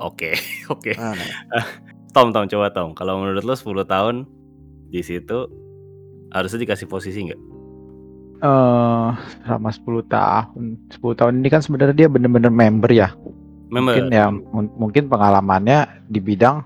Oke, 0.00 0.32
oke. 0.72 0.96
Nah, 0.96 1.16
Tom, 2.16 2.32
Tom, 2.32 2.48
coba 2.48 2.72
Tom. 2.72 2.96
Kalau 2.96 3.20
menurut 3.20 3.44
lo 3.44 3.52
10 3.52 3.84
tahun 3.84 4.24
di 4.90 5.00
situ 5.04 5.46
harusnya 6.32 6.58
dikasih 6.64 6.88
posisi 6.88 7.20
nggak? 7.28 7.40
Eh 8.40 9.08
sama 9.44 9.68
10 9.68 10.04
tahun. 10.08 10.64
10 10.96 11.18
tahun 11.20 11.34
ini 11.44 11.48
kan 11.52 11.60
sebenarnya 11.60 11.96
dia 11.96 12.08
bener-bener 12.08 12.48
member 12.48 12.88
ya. 12.88 13.12
Member. 13.68 13.94
Mungkin 13.94 14.06
ya 14.10 14.26
mun- 14.32 14.74
mungkin 14.80 15.06
pengalamannya 15.06 16.08
di 16.08 16.18
bidang 16.18 16.64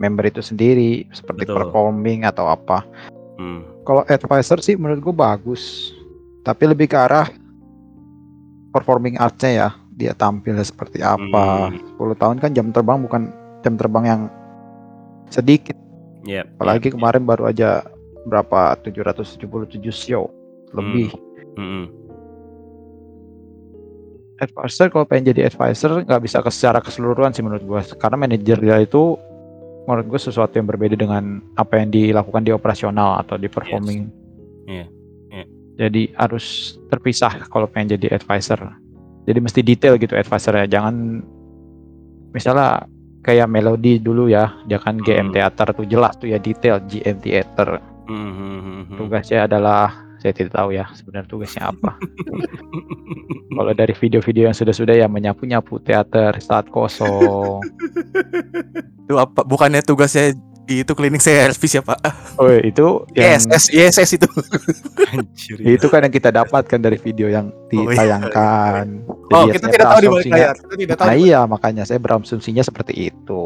member 0.00 0.32
itu 0.32 0.40
sendiri 0.40 1.04
seperti 1.12 1.44
Betul. 1.44 1.56
performing 1.60 2.24
atau 2.24 2.48
apa. 2.48 2.82
Hmm. 3.36 3.68
Kalau 3.84 4.02
advisor 4.08 4.58
sih 4.64 4.74
menurut 4.80 5.00
gue 5.04 5.14
bagus. 5.14 5.92
Tapi 6.40 6.72
lebih 6.72 6.88
ke 6.88 6.96
arah 6.96 7.28
performing 8.72 9.20
arts-nya 9.20 9.50
ya. 9.52 9.68
Dia 10.00 10.12
tampilnya 10.16 10.64
seperti 10.64 11.04
apa. 11.04 11.68
Hmm. 11.68 11.76
10 12.00 12.16
tahun 12.16 12.36
kan 12.40 12.50
jam 12.56 12.72
terbang 12.72 13.04
bukan 13.04 13.28
jam 13.60 13.76
terbang 13.76 14.04
yang 14.08 14.22
sedikit. 15.28 15.76
Yep, 16.24 16.56
Apalagi 16.56 16.88
yep. 16.88 16.94
kemarin 16.96 17.22
baru 17.28 17.48
aja 17.48 17.84
berapa 18.28 18.76
777 18.84 19.80
show 19.92 20.28
lebih. 20.74 21.08
Mm-mm. 21.58 21.84
Advisor 24.40 24.88
kalau 24.88 25.04
pengen 25.04 25.36
jadi 25.36 25.52
advisor 25.52 26.00
nggak 26.00 26.22
bisa 26.24 26.40
secara 26.48 26.80
keseluruhan 26.80 27.36
sih 27.36 27.44
menurut 27.44 27.60
gua 27.68 27.84
karena 27.84 28.16
manajer 28.16 28.56
dia 28.56 28.80
itu 28.80 29.20
menurut 29.84 30.06
gue 30.06 30.20
sesuatu 30.20 30.54
yang 30.56 30.68
berbeda 30.68 30.96
dengan 30.96 31.40
apa 31.56 31.80
yang 31.80 31.90
dilakukan 31.90 32.46
di 32.46 32.52
operasional 32.52 33.20
atau 33.20 33.36
di 33.40 33.48
performing. 33.50 34.08
Iya, 34.68 34.86
iya. 35.32 35.44
Jadi 35.80 36.12
harus 36.14 36.76
terpisah 36.92 37.48
kalau 37.48 37.66
pengen 37.66 37.96
jadi 37.98 38.14
advisor. 38.16 38.60
Jadi 39.24 39.38
mesti 39.40 39.60
detail 39.64 39.96
gitu 39.98 40.14
advisor 40.14 40.56
ya. 40.56 40.66
Jangan 40.68 41.24
misalnya 42.30 42.86
kayak 43.20 43.50
melodi 43.50 43.98
dulu 44.00 44.30
ya, 44.30 44.52
dia 44.64 44.78
kan 44.80 45.00
GM 45.00 45.32
Hmm. 45.32 45.34
teater 45.36 45.68
tuh 45.74 45.84
jelas 45.88 46.14
tuh 46.16 46.28
ya 46.30 46.38
detail 46.40 46.80
GM 46.86 47.18
teater. 47.20 47.80
Mhm. 48.08 48.96
Tugasnya 49.00 49.48
adalah 49.48 49.90
saya 50.20 50.32
tidak 50.36 50.52
tahu 50.52 50.76
ya 50.76 50.84
sebenarnya 50.92 51.28
tugasnya 51.28 51.62
apa. 51.72 51.96
Kalau 53.50 53.72
dari 53.72 53.94
video-video 53.96 54.52
yang 54.52 54.56
sudah-sudah 54.56 54.94
ya 54.94 55.08
menyapu-nyapu 55.08 55.80
teater 55.80 56.36
saat 56.38 56.68
kosong. 56.68 57.64
itu 59.08 59.14
apa? 59.16 59.42
Bukannya 59.42 59.82
tugasnya 59.82 60.36
itu 60.70 60.92
klinik 60.94 61.18
service 61.18 61.74
ya, 61.74 61.82
Pak? 61.82 61.98
Oh 62.38 62.46
itu 62.46 63.02
yang 63.18 63.42
ISS, 63.42 63.74
ISS 63.74 64.10
itu. 64.22 64.28
Anjir. 65.10 65.56
itu 65.58 65.86
kan 65.90 66.06
yang 66.06 66.14
kita 66.14 66.30
dapatkan 66.30 66.78
dari 66.78 66.94
video 66.94 67.26
yang 67.26 67.50
Oh, 67.74 67.90
iya. 67.90 67.90
ditayangkan. 67.90 68.86
Oh, 69.34 69.46
Jadi 69.46 69.50
ya 69.50 69.52
kita 69.58 69.66
saya 69.66 69.74
tidak 69.74 69.86
tahu 69.90 70.00
di 70.00 70.08
balik 70.10 70.26
layar. 70.30 70.54
Kita 70.54 70.74
tidak 70.78 70.96
tahu. 70.98 71.06
Nah 71.10 71.16
iya 71.18 71.40
makanya 71.46 71.82
saya 71.86 71.98
berasumsinya 71.98 72.62
seperti 72.62 73.10
itu. 73.10 73.42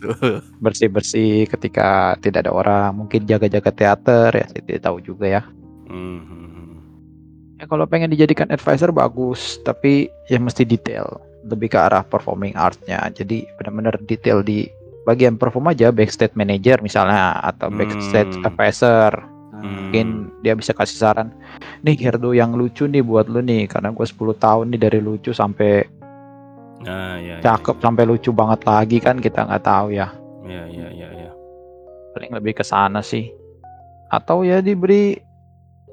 Bersih-bersih 0.64 1.50
ketika 1.50 2.14
tidak 2.22 2.46
ada 2.46 2.52
orang, 2.54 2.90
mungkin 3.02 3.26
jaga-jaga 3.26 3.70
teater 3.74 4.30
ya 4.30 4.46
saya 4.46 4.62
tidak 4.62 4.82
tahu 4.86 4.98
juga 5.02 5.26
ya. 5.26 5.42
Mhm. 5.90 6.78
Ya 7.60 7.68
kalau 7.68 7.84
pengen 7.84 8.08
dijadikan 8.08 8.48
advisor 8.48 8.88
bagus, 8.88 9.60
tapi 9.60 10.08
ya 10.32 10.40
mesti 10.40 10.64
detail, 10.64 11.20
lebih 11.44 11.68
ke 11.68 11.76
arah 11.76 12.00
performing 12.00 12.56
arts-nya. 12.56 13.12
Jadi 13.12 13.44
benar-benar 13.60 14.00
detail 14.08 14.40
di 14.40 14.64
bagian 15.04 15.36
perform 15.36 15.68
aja, 15.68 15.92
backstage 15.92 16.32
manager 16.32 16.80
misalnya 16.80 17.36
atau 17.44 17.68
backstage 17.68 18.32
Hmm. 18.40 18.48
advisor. 18.48 19.12
Hmm. 19.52 19.92
Mungkin 19.92 20.06
dia 20.40 20.56
bisa 20.56 20.72
kasih 20.72 20.96
saran, 20.96 21.28
nih 21.84 22.00
Herdo 22.00 22.32
yang 22.32 22.56
lucu 22.56 22.88
nih 22.88 23.04
buat 23.04 23.28
lu 23.28 23.44
nih, 23.44 23.68
karena 23.68 23.92
gue 23.92 24.06
10 24.08 24.32
tahun 24.32 24.72
nih 24.72 24.80
dari 24.80 25.00
lucu 25.04 25.36
sampai 25.36 25.84
Nah, 26.80 27.20
ya, 27.20 27.36
ya, 27.36 27.44
cakep 27.44 27.76
sampai 27.76 28.08
lucu 28.08 28.32
banget 28.32 28.64
lagi 28.64 29.04
kan 29.04 29.20
kita 29.20 29.44
nggak 29.44 29.64
tahu 29.68 29.92
ya. 29.92 30.08
Ya, 30.48 30.64
ya, 30.64 30.88
ya, 30.88 31.08
ya. 31.12 31.30
Paling 32.16 32.32
lebih 32.40 32.56
ke 32.56 32.64
sana 32.64 33.04
sih. 33.04 33.28
Atau 34.08 34.48
ya 34.48 34.64
diberi 34.64 35.20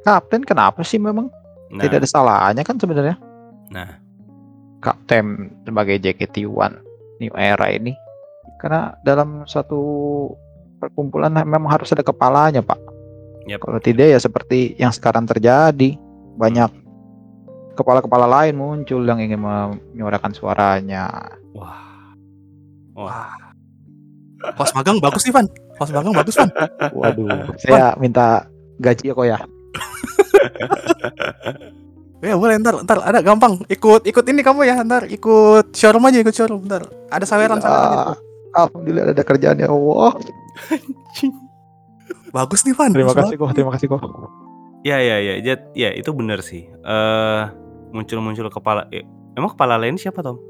kapten 0.05 0.45
kenapa 0.45 0.81
sih 0.83 0.99
memang 0.99 1.31
Nah, 1.67 1.83
tidak 1.83 2.03
ada 2.03 2.09
salahnya 2.09 2.63
kan 2.63 2.79
sebenarnya. 2.79 3.15
Nah. 3.71 3.99
Kapten 4.79 5.51
sebagai 5.67 5.99
JKT1 5.99 6.71
New 7.19 7.33
Era 7.35 7.67
ini. 7.73 7.91
Karena 8.61 8.95
dalam 9.03 9.43
suatu 9.43 9.79
perkumpulan 10.79 11.33
memang 11.33 11.67
harus 11.67 11.91
ada 11.91 12.05
kepalanya, 12.05 12.63
Pak. 12.63 12.79
Yap. 13.47 13.63
Kalau 13.63 13.79
tidak 13.83 14.07
ya 14.15 14.19
seperti 14.19 14.75
yang 14.79 14.93
sekarang 14.93 15.27
terjadi, 15.27 15.97
banyak 16.37 16.71
kepala-kepala 17.75 18.25
lain 18.27 18.57
muncul 18.57 19.03
yang 19.03 19.19
ingin 19.19 19.41
menyuarakan 19.41 20.31
suaranya. 20.33 21.09
Wah. 21.51 22.15
Wah. 22.95 23.33
Pos 24.55 24.71
magang 24.77 25.01
bagus 25.01 25.25
nih, 25.25 25.33
Van. 25.33 25.47
Pos 25.75 25.89
magang 25.89 26.13
bagus, 26.13 26.37
Van. 26.37 26.49
Waduh, 26.93 27.57
saya 27.57 27.97
minta 27.97 28.45
gaji 28.77 29.09
ya 29.09 29.13
kok 29.17 29.25
ya. 29.25 29.37
Ya 32.17 32.33
boleh 32.33 32.57
ntar, 32.57 32.81
ntar 32.81 32.97
ada 33.05 33.21
gampang 33.21 33.61
ikut 33.69 34.01
ikut 34.01 34.25
ini 34.25 34.41
kamu 34.41 34.65
ya 34.65 34.81
ntar 34.81 35.05
ikut 35.05 35.69
showroom 35.77 36.09
aja 36.09 36.17
ikut 36.25 36.33
showroom 36.33 36.65
ntar 36.65 36.89
ada 37.13 37.25
saweran 37.29 37.61
saweran 37.61 37.85
gitu. 37.93 38.01
Ya, 38.01 38.57
Alhamdulillah 38.57 39.03
ada 39.13 39.21
kerjaan 39.21 39.57
ya 39.61 39.69
Allah. 39.69 40.17
bagus 42.33 42.65
nih 42.65 42.73
Van 42.73 42.89
Terima 42.89 43.13
kasih 43.13 43.37
kok, 43.37 43.49
terima 43.53 43.71
kasih 43.77 43.87
kok. 43.93 44.01
Ya, 44.81 44.97
ya, 44.97 45.21
ya. 45.21 45.33
Ya, 45.45 45.55
ya 45.77 45.89
itu 45.93 46.09
benar 46.09 46.41
sih. 46.41 46.65
Eh 46.65 47.43
muncul-muncul 47.93 48.49
kepala 48.49 48.89
eh, 48.89 49.05
Emang 49.37 49.53
kepala 49.53 49.77
lain 49.77 50.01
siapa, 50.01 50.25
Tom? 50.25 50.41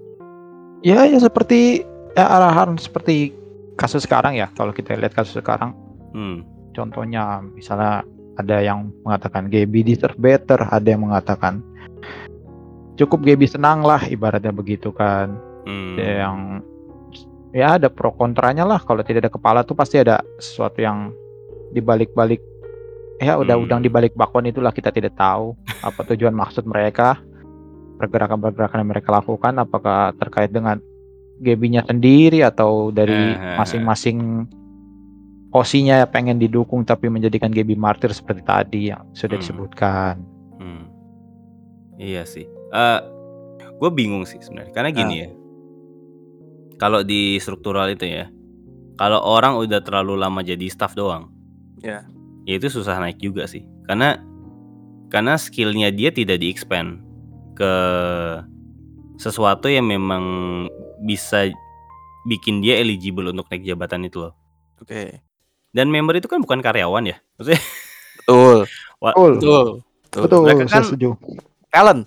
Ya, 0.79 1.03
ya 1.03 1.19
seperti 1.19 1.83
ya 2.15 2.31
arahan 2.31 2.79
seperti 2.79 3.35
kasus 3.75 4.07
sekarang 4.07 4.39
ya. 4.39 4.47
Kalau 4.55 4.71
kita 4.71 4.95
lihat 4.95 5.11
kasus 5.11 5.35
sekarang, 5.35 5.75
Hmm. 6.15 6.47
contohnya 6.71 7.43
misalnya 7.43 8.07
ada 8.37 8.61
yang 8.61 8.93
mengatakan 9.01 9.49
Gaby 9.49 9.81
deserve 9.83 10.15
better, 10.15 10.61
ada 10.63 10.85
yang 10.85 11.03
mengatakan 11.03 11.59
cukup 12.95 13.25
Gaby 13.25 13.45
senang 13.49 13.81
lah, 13.81 14.05
ibaratnya 14.05 14.53
begitu 14.53 14.93
kan. 14.93 15.33
Hmm. 15.65 15.97
Ada 15.97 16.05
yang 16.23 16.37
ya 17.51 17.67
ada 17.81 17.89
pro 17.89 18.13
kontranya 18.13 18.63
lah. 18.63 18.79
Kalau 18.81 19.01
tidak 19.01 19.27
ada 19.27 19.31
kepala 19.33 19.59
tuh 19.65 19.73
pasti 19.73 19.97
ada 19.97 20.21
sesuatu 20.37 20.79
yang 20.79 21.11
dibalik-balik. 21.73 22.39
Ya 23.17 23.33
udah 23.33 23.57
Hmm. 23.57 23.65
udang 23.65 23.81
dibalik 23.81 24.13
bakwan 24.13 24.45
itulah 24.45 24.69
kita 24.69 24.93
tidak 24.93 25.17
tahu 25.17 25.57
apa 25.81 26.05
tujuan 26.13 26.37
maksud 26.37 26.69
mereka 26.69 27.17
pergerakan-pergerakan 27.97 28.85
yang 28.85 28.91
mereka 28.93 29.09
lakukan 29.09 29.57
apakah 29.57 30.13
terkait 30.21 30.53
dengan 30.53 30.77
Gaby-nya 31.37 31.85
sendiri 31.85 32.41
atau 32.41 32.89
dari 32.89 33.33
Ah. 33.33 33.61
masing-masing 33.61 34.49
osinya 35.51 36.03
pengen 36.05 36.37
didukung 36.37 36.83
tapi 36.83 37.07
menjadikan 37.07 37.49
Gaby 37.49 37.75
martir 37.75 38.11
seperti 38.11 38.41
tadi 38.43 38.81
yang 38.91 39.07
sudah 39.11 39.37
Hmm. 39.37 39.43
disebutkan. 39.43 40.15
Hmm. 40.59 40.83
Iya 41.97 42.27
sih. 42.27 42.45
Eh 42.71 42.99
gue 43.77 43.89
bingung 43.93 44.25
sih 44.25 44.41
sebenarnya. 44.41 44.73
Karena 44.73 44.89
gini 44.91 45.15
ya. 45.23 45.29
Kalau 46.77 47.01
di 47.01 47.41
struktural 47.41 47.89
itu 47.89 48.05
ya. 48.05 48.29
Kalau 48.97 49.21
orang 49.21 49.57
udah 49.57 49.81
terlalu 49.81 50.17
lama 50.17 50.41
jadi 50.41 50.65
staff 50.69 50.93
doang. 50.93 51.29
Ya. 51.81 52.05
Ya 52.45 52.53
itu 52.57 52.69
susah 52.69 52.97
naik 52.97 53.17
juga 53.17 53.45
sih. 53.45 53.65
Karena 53.85 54.17
karena 55.07 55.39
skillnya 55.39 55.89
dia 55.93 56.11
tidak 56.11 56.41
di-expand 56.41 56.99
ke 57.55 57.73
sesuatu 59.17 59.65
yang 59.65 59.89
memang 59.89 60.23
bisa 61.01 61.49
bikin 62.27 62.59
dia 62.61 62.77
eligible 62.77 63.31
untuk 63.31 63.47
naik 63.49 63.63
jabatan 63.63 64.05
itu 64.05 64.21
loh. 64.21 64.33
oke 64.77 65.26
Dan 65.69 65.87
member 65.87 66.15
itu 66.15 66.25
kan 66.25 66.39
bukan 66.39 66.59
karyawan 66.59 67.03
ya. 67.05 67.17
Maksudnya 67.35 67.61
betul 68.17 68.57
Wah, 69.03 69.13
Betul, 69.13 69.33
betul 69.37 70.21
betul, 70.21 70.41
Mereka 70.43 70.63
saya 70.65 70.73
kan- 70.73 70.87
setuju. 70.87 71.09
talent 71.67 72.01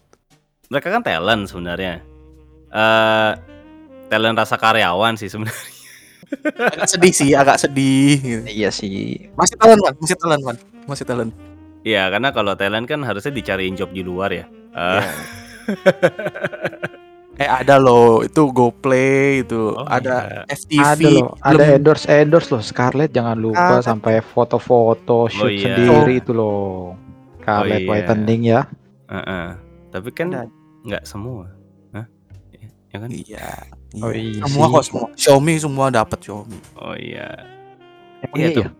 mereka 0.67 0.88
kan 0.90 1.02
talent 1.02 1.42
sebenarnya. 1.46 1.94
Eh 2.69 3.33
talent 4.06 4.37
rasa 4.37 4.54
karyawan 4.54 5.15
sih 5.15 5.27
sebenarnya. 5.27 5.71
agak 6.71 6.87
sedih 6.87 7.13
sih 7.13 7.31
agak 7.33 7.56
sedih 7.58 8.15
gitu. 8.19 8.42
Iya 8.46 8.71
sih. 8.71 9.27
masih 9.35 9.56
talent 9.56 9.81
Van 9.81 9.94
masih 9.96 10.17
talent 10.17 10.42
Van 10.42 10.56
masih 10.87 11.04
talent 11.04 11.33
Iya, 11.81 12.06
karena 12.06 12.29
kalau 12.31 12.52
talent 12.54 12.85
kan 12.85 13.00
harusnya 13.00 13.33
dicariin 13.33 13.73
job 13.73 13.88
di 13.88 14.04
luar 14.04 14.31
ya. 14.31 14.44
Eh, 14.71 15.02
eh 17.40 17.48
ada 17.48 17.76
loh 17.76 18.20
itu 18.20 18.42
GoPlay 18.46 19.40
itu 19.40 19.72
Oh, 19.72 19.88
ada 19.88 20.44
iya. 20.44 20.52
FTV 20.52 20.84
ada 20.84 21.08
loh, 21.16 21.32
ada 21.40 21.64
endorse 21.72 22.04
endorse 22.06 22.48
loh 22.48 22.60
Scarlett 22.60 23.10
jangan 23.10 23.34
lupa 23.34 23.80
Ada. 23.80 23.86
sampai 23.86 24.20
foto-foto 24.20 25.24
shoot 25.26 25.48
iya. 25.50 25.72
sendiri 25.72 26.20
itu 26.20 26.30
loh. 26.30 26.94
Scarlett 27.40 27.80
iya. 27.80 27.88
Whitening 27.88 28.40
ya. 28.46 28.60
Heeh. 29.06 29.46
Tapi 29.88 30.08
kan 30.10 30.28
Ada. 30.30 30.52
nggak 30.82 31.02
semua. 31.02 31.48
Hah? 31.90 32.04
Ya, 32.52 32.68
ya 32.86 32.96
kan? 32.98 33.10
iya 33.10 33.48
Oh 33.98 34.12
iya. 34.12 34.20
iya 34.36 34.42
semua 34.44 34.62
sih. 34.62 34.70
kok 34.70 34.84
semua 34.84 35.04
Xiaomi 35.16 35.54
semua 35.56 35.86
dapat 35.88 36.18
Xiaomi 36.20 36.58
Oh 36.76 36.94
iya. 36.94 37.26
Emang 38.20 38.36
Iya 38.36 38.44
iya 38.44 38.52
tuh. 38.52 38.62
ya? 38.62 38.70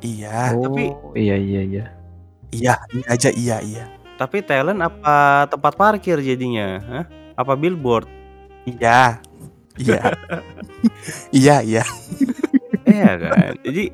iya 0.00 0.38
Oh, 0.52 0.62
tapi- 0.62 0.94
iya 1.16 1.36
iya 1.36 1.60
iya. 1.64 1.84
iya 2.50 2.74
iya 2.92 3.04
aja 3.08 3.30
iya 3.30 3.56
iya 3.60 3.84
Tapi 4.14 4.42
talent 4.42 4.78
apa 4.78 5.16
tempat 5.48 5.72
parkir 5.72 6.18
jadinya? 6.18 6.78
Hah? 6.80 7.04
Apa 7.38 7.54
billboard? 7.54 8.10
Iya. 8.66 9.22
Iya. 9.78 10.02
iya, 11.38 11.56
iya. 11.62 11.84
Iya 12.82 13.10
kan. 13.22 13.54
Jadi 13.62 13.84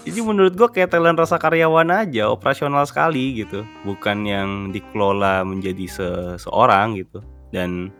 jadi 0.00 0.18
menurut 0.24 0.56
gua 0.56 0.72
kayak 0.72 0.96
talent 0.96 1.20
rasa 1.20 1.36
karyawan 1.36 1.92
aja, 1.92 2.32
operasional 2.32 2.88
sekali 2.88 3.44
gitu. 3.44 3.68
Bukan 3.84 4.24
yang 4.24 4.72
dikelola 4.72 5.44
menjadi 5.44 5.84
seseorang 5.86 6.96
gitu. 6.96 7.20
Dan 7.52 7.92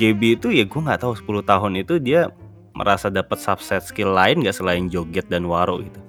GB 0.00 0.40
itu 0.40 0.48
ya 0.48 0.64
gua 0.64 0.92
nggak 0.92 1.04
tahu 1.04 1.12
10 1.12 1.44
tahun 1.44 1.72
itu 1.84 2.00
dia 2.00 2.32
merasa 2.72 3.12
dapat 3.12 3.36
subset 3.36 3.84
skill 3.84 4.16
lain 4.16 4.40
nggak 4.40 4.56
selain 4.56 4.88
joget 4.88 5.28
dan 5.28 5.44
waro 5.44 5.84
gitu. 5.84 6.00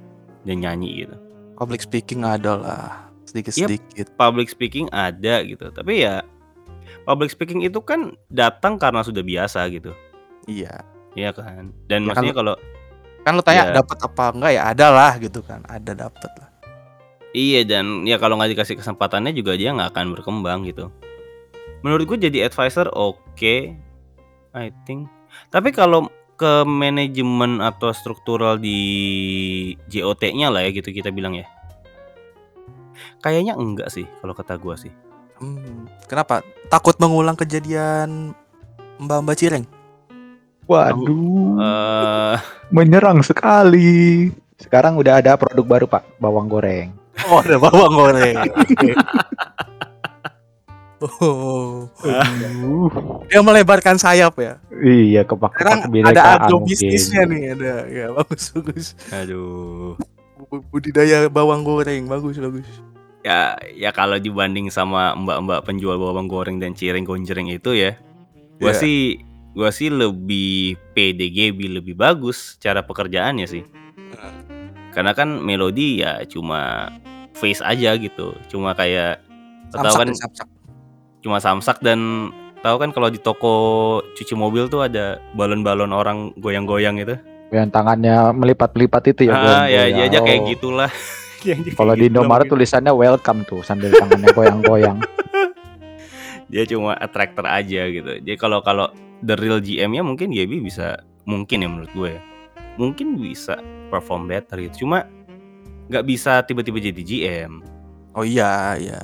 Dan 0.47 0.63
nyanyi 0.63 1.03
gitu. 1.03 1.15
Public 1.59 1.84
speaking 1.84 2.24
ada 2.24 2.55
lah. 2.55 2.88
Sedikit-sedikit. 3.28 4.15
Public 4.15 4.47
speaking 4.47 4.88
ada 4.95 5.43
gitu. 5.43 5.67
Tapi 5.76 6.07
ya 6.07 6.24
public 7.04 7.30
speaking 7.32 7.62
itu 7.64 7.80
kan 7.84 8.16
datang 8.32 8.80
karena 8.80 9.04
sudah 9.04 9.24
biasa 9.24 9.68
gitu. 9.72 9.91
Iya. 10.47 10.84
Iya 11.14 11.30
kan. 11.36 11.72
Dan 11.86 12.10
Ya 12.10 12.18
kan 12.18 12.26
maksudnya 12.26 12.36
kalau 12.36 12.56
Kan 13.24 13.39
lu 13.39 13.43
tanya 13.45 13.72
Iya. 13.72 13.80
dapat 13.80 13.97
apa 14.04 14.24
enggak 14.36 14.51
ya 14.51 14.62
ada 14.68 14.88
lah 14.91 15.14
gitu 15.16 15.39
kan. 15.39 15.64
Ada 15.64 15.95
dapat 15.95 16.32
lah. 16.43 16.49
Iya 17.34 17.64
dan 17.66 18.04
ya 18.04 18.20
kalau 18.20 18.36
nggak 18.36 18.51
dikasih 18.51 18.76
kesempatannya 18.78 19.32
juga 19.32 19.56
dia 19.56 19.72
nggak 19.72 19.95
akan 19.95 20.12
berkembang 20.12 20.68
gitu. 20.68 20.91
Menurut 21.82 22.04
gue 22.08 22.28
jadi 22.30 22.47
advisor 22.47 22.91
oke, 22.91 23.56
I 24.54 24.68
think. 24.84 25.08
Tapi 25.49 25.72
kalau 25.72 26.12
ke 26.36 26.68
manajemen 26.68 27.64
atau 27.64 27.95
struktural 27.95 28.60
di 28.60 28.80
JOT-nya 29.88 30.51
lah 30.51 30.68
ya 30.68 30.76
gitu 30.76 30.91
kita 30.91 31.10
bilang 31.10 31.39
ya. 31.39 31.47
Kayaknya 33.24 33.56
enggak 33.56 33.88
sih 33.88 34.04
kalau 34.20 34.36
kata 34.36 34.60
gua 34.60 34.76
sih. 34.76 34.91
Hmm, 35.38 35.90
kenapa? 36.06 36.42
Takut 36.68 36.96
mengulang 36.98 37.36
kejadian 37.36 38.34
Mbak-mbak 39.02 39.38
Cireng? 39.38 39.66
Waduh, 40.64 41.60
Eh 41.60 42.38
menyerang 42.72 43.20
sekali. 43.20 44.32
Sekarang 44.56 44.96
udah 44.96 45.20
ada 45.20 45.36
produk 45.36 45.66
baru 45.68 45.86
pak, 45.86 46.08
bawang 46.18 46.48
goreng. 46.48 46.96
Oh, 47.28 47.44
ada 47.44 47.60
bawang 47.60 47.94
goreng. 47.94 48.36
oh, 51.04 51.86
Aduh. 52.00 52.88
dia 53.28 53.44
melebarkan 53.44 54.00
sayap 54.00 54.40
ya. 54.40 54.56
Iya 54.72 55.28
kepak 55.28 55.52
Sekarang 55.60 55.80
ada 56.02 56.40
agro 56.40 56.64
bisnisnya 56.64 57.28
nih, 57.28 57.42
ada. 57.54 57.74
Ya, 57.92 58.08
bagus 58.16 58.56
bagus. 58.56 58.88
aduh. 59.12 60.00
Bu- 60.48 60.64
Budidaya 60.72 61.28
bawang 61.28 61.68
goreng, 61.68 62.08
bagus 62.08 62.40
bagus. 62.40 62.66
Ya 63.24 63.55
ya 63.71 63.95
kalau 63.95 64.19
dibanding 64.19 64.67
sama 64.67 65.15
mbak-mbak 65.15 65.63
penjual 65.63 65.95
bawang 65.95 66.28
goreng 66.28 66.59
dan 66.59 66.76
cireng 66.76 67.07
gonjreng 67.07 67.47
itu 67.47 67.71
ya. 67.71 67.95
Gua 68.59 68.76
Iya. 68.76 68.82
sih 68.84 68.97
gua 69.55 69.71
sih 69.71 69.88
lebih 69.88 70.76
PDGB 70.91 71.71
lebih 71.71 71.95
bagus 71.95 72.59
cara 72.59 72.84
pekerjaannya 72.84 73.47
sih. 73.47 73.63
Karena 74.91 75.15
kan 75.15 75.39
melodi 75.39 76.03
ya 76.03 76.21
cuma 76.28 76.91
face 77.34 77.63
aja 77.63 77.95
gitu. 77.95 78.36
Cuma 78.51 78.76
kayak 78.76 79.24
tahu 79.71 79.95
kan 79.95 80.07
nih, 80.11 80.19
samsak. 80.19 80.47
cuma 81.24 81.38
samsak 81.39 81.78
dan 81.80 82.30
tahu 82.59 82.76
kan 82.78 82.91
kalau 82.91 83.07
di 83.07 83.17
toko 83.17 83.55
cuci 84.13 84.36
mobil 84.36 84.67
tuh 84.67 84.84
ada 84.84 85.17
balon-balon 85.34 85.89
orang 85.89 86.17
goyang-goyang 86.38 86.99
itu. 86.99 87.15
Yang 87.49 87.71
tangannya 87.71 88.36
melipat-lipat 88.36 89.03
itu 89.15 89.21
ya. 89.30 89.34
ah, 89.34 89.65
ya, 89.65 89.88
ya 89.88 90.11
aja 90.11 90.19
kayak 90.21 90.41
Oh. 90.43 90.47
gitulah. 90.51 90.91
Ya, 91.44 91.56
dia 91.60 91.76
Kalau 91.76 91.94
di 91.94 92.08
gitu 92.08 92.16
Indomaret 92.16 92.48
mungkin. 92.48 92.64
tulisannya 92.64 92.94
welcome 92.96 93.44
tuh 93.44 93.60
sambil 93.68 93.91
tangannya 93.91 94.32
goyang-goyang. 94.32 94.98
dia 96.52 96.64
cuma 96.70 96.96
attractor 96.96 97.44
aja 97.44 97.84
gitu. 97.91 98.12
Jadi 98.24 98.38
kalau 98.39 98.64
kalau 98.64 98.88
the 99.24 99.36
real 99.36 99.60
GM-nya 99.60 100.04
mungkin 100.08 100.32
Gaby 100.32 100.64
bisa 100.64 101.04
mungkin 101.28 101.64
ya 101.64 101.70
menurut 101.70 101.91
gue 101.91 102.10
ya. 102.16 102.22
Mungkin 102.80 103.20
bisa 103.20 103.60
perform 103.91 104.32
better 104.32 104.58
gitu. 104.64 104.88
Cuma 104.88 105.04
nggak 105.91 106.06
bisa 106.08 106.41
tiba-tiba 106.48 106.80
jadi 106.80 107.02
GM. 107.04 107.60
Oh 108.16 108.24
iya, 108.24 108.78
iya. 108.80 109.02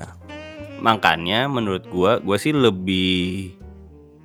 Makanya 0.80 1.52
menurut 1.52 1.84
gua, 1.92 2.24
gua 2.24 2.40
sih 2.40 2.56
lebih 2.56 3.52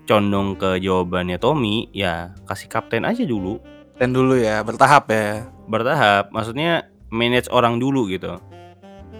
condong 0.07 0.55
ke 0.55 0.79
jawabannya 0.79 1.41
Tommy, 1.41 1.89
ya 1.91 2.31
kasih 2.47 2.69
kapten 2.69 3.03
aja 3.09 3.25
dulu, 3.25 3.59
Dan 3.97 4.13
dulu 4.13 4.37
ya, 4.39 4.61
bertahap 4.63 5.09
ya. 5.11 5.49
bertahap. 5.67 6.29
Maksudnya 6.31 6.94
manage 7.15 7.47
orang 7.49 7.79
dulu 7.79 8.11
gitu. 8.11 8.35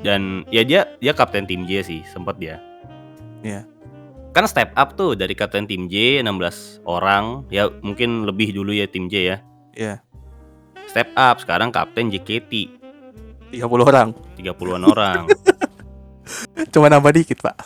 Dan 0.03 0.43
ya 0.51 0.61
dia 0.61 0.99
dia 0.99 1.15
kapten 1.15 1.47
tim 1.47 1.65
J 1.65 1.81
sih, 1.81 2.01
sempat 2.05 2.37
dia. 2.37 2.59
Iya. 3.41 3.63
Kan 4.35 4.45
step 4.45 4.75
up 4.75 4.93
tuh 4.93 5.15
dari 5.15 5.33
kapten 5.33 5.65
tim 5.65 5.87
J 5.87 6.19
16 6.21 6.83
orang, 6.85 7.47
ya 7.49 7.71
mungkin 7.81 8.27
lebih 8.27 8.51
dulu 8.53 8.75
ya 8.75 8.85
tim 8.85 9.07
J 9.07 9.15
ya. 9.25 9.37
Iya. 9.73 9.95
Step 10.85 11.15
up 11.15 11.39
sekarang 11.39 11.71
kapten 11.71 12.11
JKT 12.11 12.53
30 13.51 13.63
orang. 13.81 14.11
30-an 14.35 14.85
orang. 14.85 15.23
Cuma 16.73 16.87
nambah 16.89 17.15
dikit, 17.15 17.39
Pak. 17.41 17.57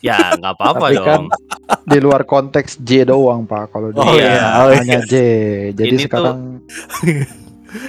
ya 0.00 0.16
nggak 0.36 0.54
apa-apa 0.54 0.86
Tapi 0.86 0.96
dong. 0.96 1.06
kan 1.06 1.22
di 1.82 1.98
luar 1.98 2.22
konteks 2.22 2.78
J 2.78 3.04
doang 3.06 3.42
pak. 3.42 3.68
Kalau 3.68 3.90
Oh 3.90 4.12
dia 4.12 4.22
iya, 4.22 4.44
oh 4.60 4.70
hanya 4.70 4.98
J. 5.02 5.14
Jadi 5.72 5.88
Ini 5.90 5.96
tuh- 5.98 6.04
sekarang 6.06 6.38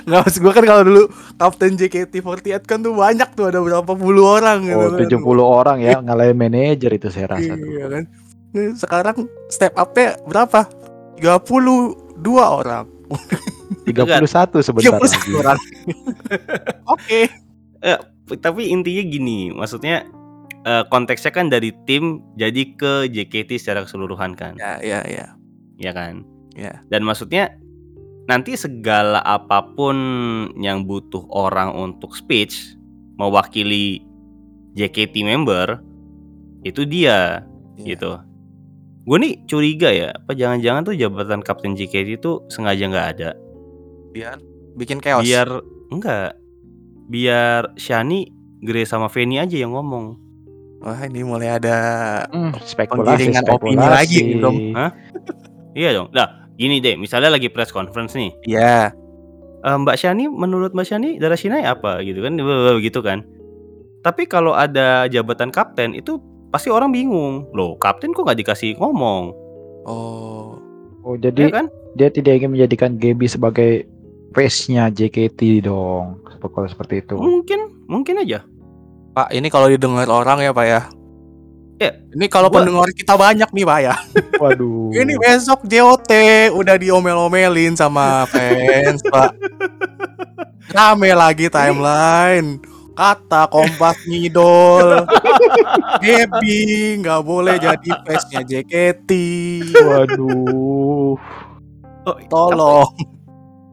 Nggak 0.05 0.19
maksud 0.25 0.39
gue 0.45 0.53
kan 0.53 0.65
kalau 0.65 0.83
dulu 0.85 1.03
Kapten 1.37 1.73
JKT48 1.77 2.63
kan 2.69 2.79
tuh 2.85 2.93
banyak 2.93 3.29
tuh 3.33 3.49
ada 3.49 3.59
berapa 3.61 3.91
puluh 3.97 4.37
orang 4.37 4.65
gitu 4.65 4.77
oh, 4.77 4.93
kan. 4.93 5.09
70 5.09 5.41
orang 5.41 5.77
ya 5.81 5.97
ngalahin 6.01 6.37
manajer 6.37 6.91
itu 6.93 7.09
saya 7.09 7.37
rasa 7.37 7.53
tuh. 7.57 7.67
Iya 7.69 7.85
kan. 7.89 8.03
Sekarang 8.77 9.17
step 9.49 9.73
up-nya 9.79 10.19
berapa? 10.27 10.67
32 11.21 11.97
orang. 12.37 12.85
31 13.85 14.61
sebentar 14.65 14.97
31 14.97 15.01
lagi. 15.01 15.31
orang. 15.37 15.59
Oke. 16.93 17.21
tapi 18.39 18.71
intinya 18.71 19.03
gini, 19.03 19.51
maksudnya 19.51 20.07
eh, 20.63 20.83
konteksnya 20.87 21.35
kan 21.35 21.51
dari 21.51 21.75
tim 21.83 22.23
jadi 22.39 22.63
ke 22.79 23.11
JKT 23.11 23.59
secara 23.59 23.83
keseluruhan 23.83 24.37
kan, 24.39 24.55
Ya, 24.55 24.79
ya, 24.79 25.03
ya. 25.03 25.35
ya 25.75 25.91
kan? 25.91 26.23
Ya. 26.55 26.79
Dan 26.87 27.03
maksudnya 27.03 27.51
nanti 28.23 28.53
segala 28.53 29.19
apa 29.19 29.65
pun 29.71 29.95
yang 30.55 30.83
butuh 30.83 31.25
orang 31.27 31.71
untuk 31.71 32.13
speech 32.13 32.77
mewakili 33.15 34.01
JKT 34.73 35.23
member 35.23 35.81
itu 36.61 36.83
dia 36.83 37.41
Iya. 37.73 37.85
gitu. 37.87 38.11
Gue 39.01 39.17
nih 39.17 39.33
curiga 39.45 39.89
ya, 39.89 40.13
apa 40.13 40.31
jangan-jangan 40.31 40.81
tuh 40.83 40.93
jabatan 40.93 41.41
kapten 41.41 41.73
JKT 41.73 42.15
itu 42.15 42.31
sengaja 42.47 42.85
nggak 42.85 43.07
ada, 43.11 43.29
Biar 44.11 44.37
bikin 44.71 45.01
chaos. 45.01 45.25
biar 45.25 45.49
enggak, 45.89 46.37
biar 47.07 47.73
Shani, 47.75 48.29
Gre 48.61 48.85
sama 48.85 49.09
Feni 49.09 49.35
aja 49.35 49.57
yang 49.57 49.73
ngomong. 49.73 50.21
Wah, 50.79 51.01
ini 51.01 51.21
mulai 51.21 51.57
ada 51.57 51.77
Hmm, 52.27 52.53
spekulasi, 52.59 53.29
Penggiringan 53.33 53.45
opini 53.47 53.73
spekulasi. 53.73 53.89
lagi. 53.89 54.21
Hah? 54.71 54.91
Iya 55.71 55.89
dong. 55.95 56.07
Nah, 56.11 56.27
gini 56.61 56.77
deh, 56.77 56.93
misalnya 56.93 57.33
lagi 57.33 57.49
press 57.49 57.73
conference 57.73 58.13
nih. 58.13 58.29
ya 58.45 58.93
Eh, 59.61 59.77
Mbak 59.77 59.93
Shani, 59.93 60.25
menurut 60.25 60.73
Mbak 60.73 60.85
Shani, 60.89 61.09
darah 61.21 61.37
Shinai 61.37 61.61
apa 61.61 62.01
gitu 62.01 62.25
kan? 62.25 62.33
Begitu 62.77 62.97
kan. 63.05 63.21
Tapi 64.01 64.25
kalau 64.25 64.57
ada 64.57 65.05
jabatan 65.05 65.53
kapten 65.53 65.93
itu 65.93 66.17
pasti 66.49 66.73
orang 66.73 66.89
bingung. 66.89 67.45
Loh, 67.53 67.77
kapten 67.77 68.09
kok 68.09 68.25
nggak 68.25 68.41
dikasih 68.41 68.73
ngomong? 68.81 69.29
Oh. 69.85 70.57
Oh, 71.01 71.13
Ya 71.17 71.29
jadi 71.29 71.53
kan? 71.53 71.65
dia 71.93 72.09
tidak 72.09 72.41
ingin 72.41 72.57
menjadikan 72.57 72.97
Gaby 72.97 73.25
sebagai 73.29 73.85
face-nya 74.33 74.89
JKT 74.89 75.65
dong. 75.65 76.21
Kalau 76.41 76.65
seperti 76.65 77.05
itu. 77.05 77.13
Mungkin, 77.17 77.85
mungkin 77.85 78.21
aja. 78.21 78.41
Pak, 79.13 79.29
ini 79.29 79.45
kalau 79.53 79.69
didengar 79.69 80.09
orang 80.09 80.41
ya, 80.41 80.49
Pak 80.53 80.65
ya. 80.65 80.81
Ya, 81.81 81.97
Ini 82.13 82.29
kalau 82.29 82.53
gua- 82.53 82.61
pendengar 82.61 82.93
kita 82.93 83.17
banyak 83.17 83.49
nih, 83.49 83.65
Pak 83.65 83.79
ya. 83.81 83.95
Waduh. 84.41 84.93
Ini 84.93 85.17
besok 85.17 85.65
JOT 85.65 86.13
udah 86.53 86.77
diomel-omelin 86.77 87.73
sama 87.73 88.29
fans, 88.29 89.01
Pak. 89.01 89.33
Rame 90.69 91.09
lagi 91.17 91.49
timeline. 91.49 92.61
Kata 92.93 93.49
Kompas 93.49 93.97
ngidol. 94.05 95.09
Gaby 96.05 96.59
nggak 97.01 97.21
boleh 97.25 97.57
jadi 97.57 97.91
face-nya 98.05 98.45
JKT. 98.45 99.09
Waduh. 99.81 101.17
Oh, 102.01 102.17
Tolong. 102.29 102.93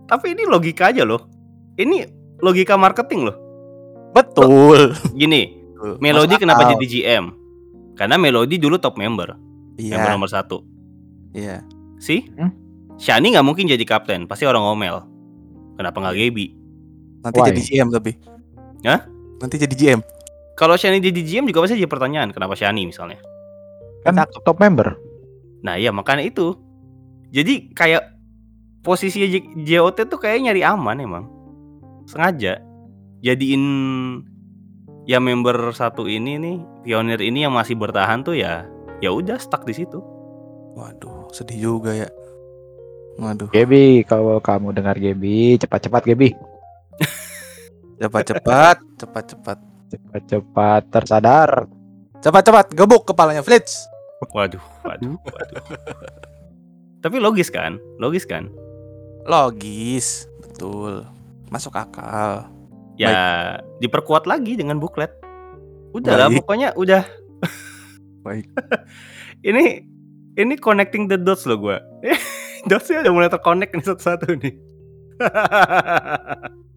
Tapi 0.09 0.33
ini 0.33 0.49
logika 0.49 0.89
aja 0.89 1.05
loh. 1.05 1.29
Ini 1.77 2.09
logika 2.41 2.81
marketing 2.81 3.29
loh. 3.29 3.37
Betul. 4.17 4.97
Gini, 5.13 5.61
Melody 6.01 6.41
kenapa 6.41 6.73
jadi 6.73 6.87
GM? 6.89 7.38
Karena 7.99 8.15
Melody 8.15 8.57
dulu 8.57 8.79
top 8.79 8.95
member, 8.95 9.35
member 9.75 9.77
Iya, 9.77 10.15
nomor 10.15 10.31
satu. 10.31 10.63
iya. 11.35 11.67
Sih? 11.99 12.23
Hmm? 12.39 12.55
Shani 12.95 13.35
nggak 13.35 13.43
mungkin 13.43 13.67
jadi 13.67 13.83
kapten, 13.83 14.31
pasti 14.31 14.47
orang 14.47 14.63
ngomel. 14.63 15.03
Kenapa 15.75 15.99
nggak 15.99 16.15
Gaby? 16.15 16.47
Nanti 17.27 17.39
Why? 17.43 17.49
jadi 17.51 17.61
GM 17.63 17.89
tapi. 17.91 18.13
Hah? 18.87 19.03
Nanti 19.39 19.55
jadi 19.59 19.75
GM. 19.75 20.01
kalau 20.55 20.75
Shani 20.75 20.99
jadi 20.99 21.23
GM 21.23 21.47
juga 21.47 21.63
pasti 21.63 21.79
jadi 21.79 21.87
pertanyaan 21.87 22.35
kenapa 22.35 22.59
Shani 22.59 22.87
misalnya. 22.87 23.19
Kan 24.03 24.19
Cakep. 24.19 24.43
top 24.43 24.59
member. 24.59 24.99
Nah 25.63 25.79
iya 25.79 25.95
makanya 25.95 26.27
itu. 26.27 26.55
Jadi 27.31 27.71
kayak 27.75 28.15
posisi 28.83 29.23
JOT 29.63 30.11
tuh 30.11 30.19
kayak 30.19 30.51
nyari 30.51 30.63
aman 30.67 30.99
emang. 30.99 31.25
Sengaja 32.11 32.59
jadiin 33.23 33.63
ya 35.09 35.17
member 35.25 35.73
satu 35.73 36.05
ini 36.05 36.37
nih 36.37 36.57
pionir 36.85 37.17
ini 37.25 37.49
yang 37.49 37.57
masih 37.57 37.81
bertahan 37.81 38.21
tuh 38.21 38.37
ya 38.37 38.69
ya 39.01 39.09
udah 39.09 39.41
stuck 39.41 39.65
di 39.65 39.73
situ. 39.73 40.05
Waduh, 40.77 41.33
sedih 41.33 41.59
juga 41.59 41.97
ya. 41.97 42.07
Waduh, 43.19 43.51
Gebi, 43.51 44.07
kalau 44.07 44.39
kamu 44.39 44.77
dengar 44.77 44.95
Gebi, 44.95 45.59
cepat-cepat 45.59 46.07
Gebi. 46.07 46.31
cepat-cepat, 47.99 48.79
cepat-cepat. 49.01 49.59
Cepat-cepat 49.89 50.83
tersadar. 50.93 51.67
Cepat-cepat 52.23 52.77
gebuk 52.77 53.09
kepalanya 53.09 53.43
Fritz. 53.43 53.89
Waduh, 54.31 54.63
waduh, 54.87 55.19
waduh. 55.19 55.59
Tapi 57.03 57.17
logis 57.19 57.51
kan? 57.51 57.79
Logis 57.99 58.27
kan? 58.27 58.51
Logis, 59.27 60.27
betul. 60.43 61.07
Masuk 61.51 61.75
akal. 61.75 62.58
Ya 62.99 63.11
diperkuat 63.79 64.27
lagi 64.27 64.59
dengan 64.59 64.83
buklet. 64.83 65.15
Udah 65.95 66.15
lah 66.19 66.29
Baik. 66.29 66.43
pokoknya 66.43 66.69
udah. 66.75 67.03
Baik. 68.27 68.51
ini 69.49 69.87
ini 70.35 70.55
connecting 70.59 71.07
the 71.07 71.17
dots 71.17 71.47
loh 71.47 71.57
gua. 71.57 71.79
Dotsnya 72.69 73.07
udah 73.07 73.13
mulai 73.15 73.31
terconnect 73.31 73.71
nih 73.73 73.85
satu-satu 73.87 74.35
nih. 74.43 74.55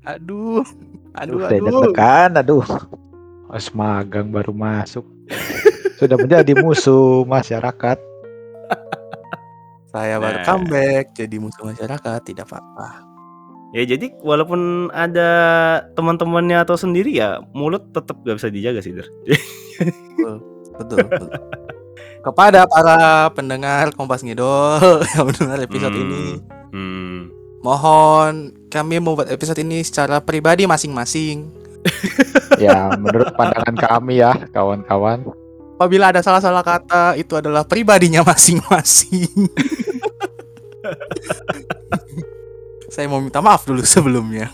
Aduh. 0.05 0.61
Aduh, 1.11 1.43
Aduh, 1.43 1.43
aduh. 1.43 1.49
deg-degan, 1.51 2.31
aduh. 2.39 2.63
Os 3.51 3.67
magang 3.75 4.31
baru 4.31 4.55
masuk. 4.55 5.03
Sudah 5.99 6.15
menjadi 6.15 6.55
musuh 6.55 7.27
masyarakat. 7.27 7.99
Saya 9.91 10.23
baru 10.23 10.39
Nah. 10.39 10.45
comeback 10.47 11.11
jadi 11.11 11.35
musuh 11.35 11.67
masyarakat, 11.67 12.19
tidak 12.23 12.47
apa-apa. 12.47 13.03
Ya 13.71 13.87
jadi 13.87 14.11
walaupun 14.19 14.91
ada 14.91 15.31
teman-temannya 15.95 16.59
atau 16.59 16.75
sendiri 16.75 17.15
ya 17.15 17.39
mulut 17.55 17.87
tetap 17.91 18.19
gak 18.21 18.35
bisa 18.35 18.51
dijaga 18.51 18.83
sih 18.83 18.91
Der. 18.91 19.07
Betul, 20.71 20.97
betul. 21.07 21.27
Kepada 22.21 22.69
para 22.69 22.97
pendengar 23.33 23.89
Kompas 23.97 24.21
Ngidol 24.21 25.01
yang 25.17 25.25
mendengar 25.25 25.57
episode 25.57 25.93
Hmm, 25.93 26.03
ini, 26.05 26.23
Hmm. 26.71 27.19
mohon 27.61 28.33
kami 28.69 29.01
membuat 29.01 29.27
episode 29.33 29.59
ini 29.59 29.81
secara 29.81 30.21
pribadi 30.21 30.65
masing-masing. 30.65 31.49
Ya, 32.61 32.93
menurut 32.93 33.33
pandangan 33.33 33.73
kami 33.73 34.21
ya, 34.21 34.37
kawan-kawan. 34.53 35.25
Apabila 35.81 36.13
ada 36.13 36.21
salah-salah 36.21 36.61
kata, 36.61 37.17
itu 37.17 37.33
adalah 37.33 37.65
pribadinya 37.65 38.21
masing-masing. 38.21 39.25
Saya 42.91 43.07
mau 43.07 43.23
minta 43.23 43.39
maaf 43.39 43.63
dulu 43.63 43.81
sebelumnya. 43.95 44.51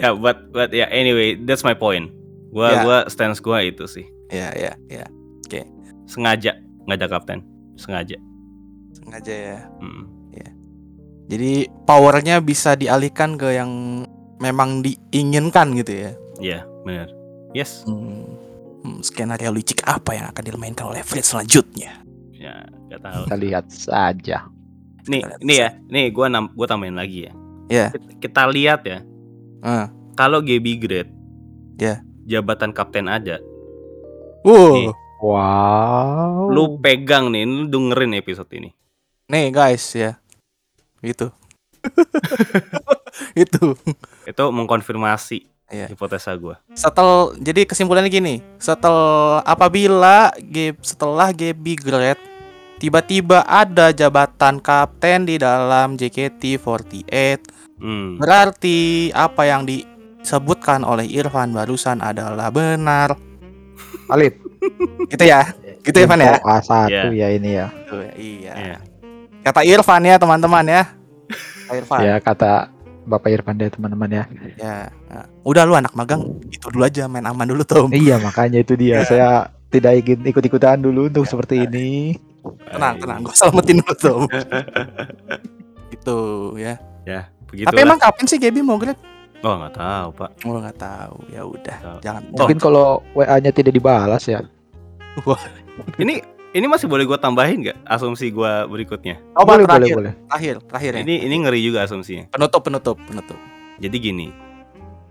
Ya 0.00 0.16
but 0.16 0.48
but 0.50 0.72
ya 0.72 0.88
anyway 0.88 1.36
that's 1.36 1.62
my 1.62 1.76
point. 1.76 2.08
Gua 2.48 2.68
Ya. 2.72 2.80
gua 2.84 2.98
stance 3.12 3.38
gua 3.44 3.60
itu 3.60 3.84
sih. 3.84 4.08
Ya, 4.32 4.48
ya, 4.56 4.72
ya. 4.88 5.04
Sengaja 6.08 6.56
nggak 6.88 6.96
ada 6.98 7.08
kapten. 7.08 7.40
Sengaja. 7.76 8.16
Sengaja 8.96 9.32
ya. 9.32 9.60
Hmm. 9.80 10.08
Jadi 11.32 11.64
powernya 11.88 12.44
bisa 12.44 12.76
dialihkan 12.76 13.40
ke 13.40 13.56
yang 13.56 14.04
memang 14.36 14.84
diinginkan 14.84 15.72
gitu 15.80 15.92
ya. 16.04 16.10
Iya, 16.42 16.60
benar. 16.84 17.08
Yes. 17.56 17.88
Hmm. 17.88 18.36
Hmm, 18.84 19.00
skenario 19.00 19.48
licik 19.48 19.80
apa 19.86 20.12
yang 20.12 20.28
akan 20.28 20.42
dimainkan 20.44 20.92
oleh 20.92 21.00
Fritz 21.00 21.32
selanjutnya? 21.32 22.04
Ya, 22.36 22.66
nggak 22.90 23.00
tahu. 23.00 23.22
Kita 23.24 23.36
lihat 23.38 23.64
saja. 23.72 24.44
Nih, 25.10 25.22
Kita 25.22 25.34
lihat 25.34 25.40
nih 25.42 25.56
ya. 25.58 25.68
Nih 25.90 26.04
gua 26.14 26.26
nam 26.30 26.44
gua 26.54 26.66
tambahin 26.70 26.94
lagi 26.94 27.26
ya. 27.26 27.32
Ya. 27.66 27.86
Kita, 27.90 28.08
kita 28.22 28.42
lihat 28.50 28.80
ya. 28.86 28.98
Ah. 29.62 29.90
Kalau 30.14 30.38
GB 30.38 30.78
grade. 30.78 31.10
Ya. 31.80 32.04
Jabatan 32.28 32.70
kapten 32.70 33.10
ada. 33.10 33.42
Wow. 34.46 34.94
Wow. 35.22 36.50
Lu 36.50 36.78
pegang 36.78 37.30
nih, 37.30 37.46
lu 37.46 37.66
dengerin 37.66 38.18
episode 38.18 38.50
ini. 38.54 38.70
Nih 39.26 39.50
guys 39.50 39.82
ya. 39.94 40.18
Gitu. 41.02 41.30
itu. 43.42 43.74
Itu 44.26 44.44
mengkonfirmasi 44.54 45.50
Iya. 45.72 45.88
hipotesa 45.88 46.36
gua. 46.36 46.60
Setel 46.76 47.32
jadi 47.40 47.64
kesimpulannya 47.64 48.12
gini, 48.12 48.44
setel 48.60 48.92
apabila 49.40 50.28
G, 50.36 50.76
setelah 50.84 51.32
GB 51.32 51.80
grade 51.80 52.20
tiba-tiba 52.82 53.46
ada 53.46 53.94
jabatan 53.94 54.58
kapten 54.58 55.30
di 55.30 55.38
dalam 55.38 55.94
JKT48 55.94 57.38
Hmm. 57.82 58.14
berarti 58.14 59.10
apa 59.10 59.42
yang 59.42 59.66
disebutkan 59.66 60.86
oleh 60.86 61.02
Irfan 61.06 61.50
barusan 61.50 61.98
adalah 61.98 62.50
benar. 62.50 63.18
Valid. 64.06 64.34
Gitu 65.10 65.24
ya. 65.26 65.50
Gitu 65.82 65.98
ya, 65.98 66.06
Van 66.06 66.22
ya? 66.22 66.38
Info 66.38 66.46
A1 66.46 66.70
Iya. 66.86 67.02
ya 67.10 67.28
ini 67.34 67.50
ya. 67.58 67.66
Tuh, 67.90 68.06
iya. 68.14 68.54
Iya. 68.54 68.76
Kata 69.42 69.66
Irfan 69.66 70.06
ya 70.06 70.14
teman-teman 70.14 70.62
ya. 70.62 70.82
Kata 71.66 71.74
Irfan. 71.74 72.00
Ya 72.06 72.14
kata 72.22 72.70
Bapak 73.02 73.34
Irfan 73.34 73.58
deh 73.58 73.66
teman-teman 73.66 74.10
ya. 74.14 74.24
Ya. 74.54 74.76
Nah, 75.10 75.26
Udah 75.42 75.66
lu 75.66 75.74
anak 75.74 75.90
magang 75.98 76.38
itu 76.54 76.62
dulu 76.70 76.86
aja 76.86 77.10
main 77.10 77.26
aman 77.26 77.50
dulu 77.50 77.66
Tom. 77.66 77.90
Iya 77.90 78.22
makanya 78.22 78.62
itu 78.62 78.78
dia. 78.78 79.02
Saya 79.02 79.50
tidak 79.74 80.06
ingin 80.06 80.22
ikut-ikutan 80.22 80.78
dulu 80.78 81.10
untuk 81.10 81.26
seperti 81.26 81.66
ini. 81.66 82.14
Tenang, 82.72 82.94
tenang. 82.98 83.20
Gue 83.22 83.34
selamatin 83.36 83.76
dulu 83.82 83.94
Tom. 83.98 84.22
gitu 85.92 86.18
ya. 86.58 86.78
Begitu. 87.52 87.68
Tapi 87.68 87.78
emang 87.84 88.00
kapan 88.00 88.24
sih 88.24 88.40
Gaby 88.40 88.64
mau 88.64 88.80
grade? 88.80 88.98
Oh, 89.42 89.58
nggak 89.58 89.74
tahu, 89.74 90.08
Pak. 90.16 90.30
Oh 90.46 90.56
nggak 90.56 90.78
tahu. 90.78 91.16
Ya 91.28 91.42
udah. 91.44 91.78
Jangan. 92.00 92.22
Mungkin 92.32 92.58
kalau 92.62 93.02
WA-nya 93.12 93.50
tidak 93.52 93.74
dibalas 93.76 94.24
ya. 94.24 94.40
Ini 95.98 96.14
ini 96.52 96.66
masih 96.68 96.88
boleh 96.88 97.04
gua 97.04 97.18
tambahin 97.20 97.60
nggak 97.64 97.78
asumsi 97.84 98.32
gua 98.32 98.64
berikutnya? 98.64 99.20
Oh, 99.36 99.44
boleh, 99.44 99.66
boleh, 99.68 99.88
terakhir, 99.88 99.96
boleh. 99.98 100.12
terakhir, 100.30 100.54
terakhir 100.68 100.90
ya. 100.96 101.00
Ini 101.04 101.14
ini 101.28 101.34
ngeri 101.44 101.60
juga 101.60 101.84
asumsinya. 101.84 102.30
Penutup, 102.32 102.62
penutup, 102.64 102.96
penutup. 103.04 103.38
Jadi 103.82 103.96
gini, 103.98 104.28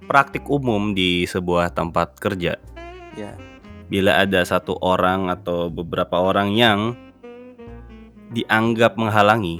praktik 0.07 0.47
umum 0.47 0.95
di 0.95 1.27
sebuah 1.27 1.73
tempat 1.75 2.15
kerja, 2.17 2.55
Ya. 3.19 3.35
bila 3.91 4.23
ada 4.23 4.41
satu 4.47 4.79
orang 4.79 5.27
atau 5.27 5.67
beberapa 5.67 6.15
orang 6.23 6.55
yang 6.55 6.95
dianggap 8.31 8.95
menghalangi 8.95 9.59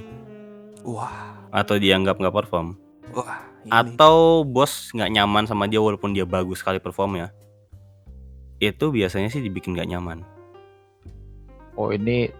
Wah, 0.88 1.36
atau 1.54 1.76
dianggap 1.78 2.18
nggak 2.18 2.34
perform, 2.34 2.74
wah. 3.14 3.44
Ini. 3.62 3.70
atau 3.70 4.42
bos 4.42 4.90
nggak 4.96 5.12
nyaman 5.14 5.46
sama 5.46 5.70
dia 5.70 5.78
walaupun 5.78 6.16
dia 6.16 6.26
bagus 6.26 6.66
sekali 6.66 6.82
performnya, 6.82 7.30
itu 8.58 8.90
biasanya 8.90 9.30
sih 9.30 9.44
dibikin 9.44 9.78
nggak 9.78 9.90
nyaman. 9.92 10.26
Oh 11.78 11.94
ini 11.94 12.34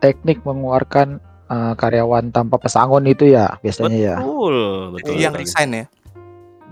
teknik 0.00 0.40
mengeluarkan 0.46 1.20
eh, 1.50 1.72
karyawan 1.76 2.32
tanpa 2.32 2.56
pesangon 2.56 3.04
itu 3.04 3.28
ya 3.28 3.60
biasanya 3.60 3.98
ya. 3.98 4.16
Betul, 4.22 4.56
betul. 4.96 5.14
yang 5.20 5.34
sekali. 5.36 5.44
resign 5.44 5.70
ya. 5.72 5.86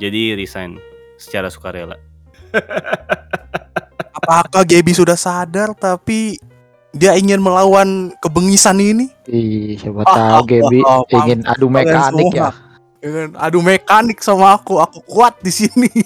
Jadi 0.01 0.23
resign 0.33 0.71
secara 1.21 1.53
sukarela. 1.53 2.01
Apakah 4.23 4.63
Gaby 4.65 4.93
sudah 4.95 5.19
sadar 5.19 5.75
tapi 5.77 6.39
dia 6.93 7.17
ingin 7.17 7.41
melawan 7.41 8.13
kebengisan 8.21 8.77
ini? 8.77 9.09
Ih, 9.29 9.81
siapa 9.81 10.05
Ah, 10.05 10.41
tahu 10.41 10.61
Gaby 10.61 10.79
ah, 10.85 11.01
ah, 11.01 11.03
ingin 11.25 11.41
adu 11.49 11.67
mekanik 11.73 12.33
ya. 12.37 12.53
Dengan 13.03 13.35
adu 13.41 13.59
mekanik 13.65 14.23
sama 14.23 14.55
aku, 14.55 14.79
aku 14.79 15.01
kuat 15.09 15.41
di 15.41 15.51
sini. 15.53 15.91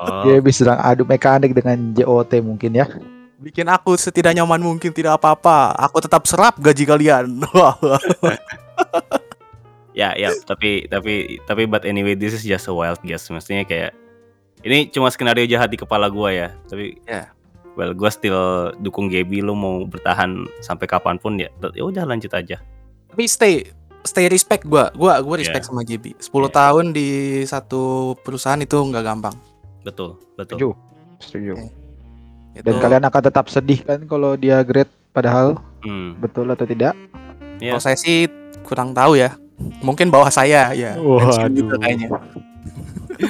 Oh, 0.00 0.24
Gaby 0.24 0.48
sedang 0.48 0.80
adu 0.80 1.04
mekanik 1.04 1.52
dengan 1.52 1.92
JOT 1.92 2.40
mungkin 2.40 2.72
ya. 2.72 2.88
Bikin 3.36 3.68
aku 3.68 4.00
setidak 4.00 4.32
nyaman 4.32 4.60
mungkin 4.60 4.96
tidak 4.96 5.20
apa-apa. 5.20 5.76
Aku 5.76 6.00
tetap 6.00 6.24
serap 6.24 6.56
gaji 6.56 6.88
kalian. 6.88 7.44
ya 10.00 10.14
ya 10.16 10.32
tapi 10.46 10.86
tapi 10.88 11.42
tapi 11.44 11.62
but 11.68 11.84
anyway 11.84 12.14
this 12.16 12.32
is 12.32 12.46
just 12.46 12.70
a 12.70 12.72
wild 12.72 12.96
guess 13.04 13.26
maksudnya 13.28 13.66
kayak 13.66 13.92
ini 14.64 14.88
cuma 14.88 15.10
skenario 15.10 15.44
jahat 15.44 15.68
di 15.68 15.76
kepala 15.76 16.08
gua 16.08 16.30
ya 16.32 16.48
tapi 16.70 16.96
Ya. 17.04 17.28
Well 17.74 17.92
gua 17.92 18.08
still 18.08 18.36
dukung 18.78 19.06
Gaby 19.06 19.40
lu 19.40 19.52
mau 19.52 19.84
bertahan 19.84 20.30
sampai 20.58 20.86
kapan 20.86 21.16
pun 21.16 21.36
ya 21.36 21.48
ya 21.70 21.82
udah 21.82 22.04
lanjut 22.04 22.30
aja 22.30 22.58
tapi 23.06 23.26
stay 23.26 23.66
stay 24.00 24.26
respect 24.26 24.64
gua. 24.64 24.88
Gua 24.92 25.20
gua 25.20 25.36
respect 25.36 25.66
sama 25.66 25.82
Gaby. 25.82 26.16
10 26.16 26.24
Yeah. 26.24 26.48
tahun 26.48 26.84
di 26.90 27.08
satu 27.44 28.14
perusahaan 28.16 28.56
itu 28.56 28.72
nggak 28.72 29.04
gampang. 29.04 29.36
betul 29.80 30.16
betul 30.34 30.56
Setuju. 30.56 30.68
Setuju. 31.20 31.52
Itu 32.52 32.64
Dan 32.64 32.74
kalian 32.80 33.04
akan 33.04 33.22
tetap 33.22 33.46
sedih 33.46 33.80
kan 33.80 34.00
kalau 34.04 34.34
dia 34.34 34.60
grade 34.60 34.88
padahal 35.10 35.60
hmm. 35.84 36.16
betul 36.16 36.48
atau 36.48 36.64
tidak? 36.64 36.96
ya 37.60 37.76
kalau 37.76 37.82
saya 37.82 37.96
sih 37.96 38.24
kurang 38.64 38.96
tahu 38.96 39.20
ya. 39.20 39.36
Mungkin 39.84 40.08
bawah 40.08 40.32
saya 40.32 40.72
ya. 40.72 40.96
Waduh. 40.96 41.76
kayaknya. 41.76 42.08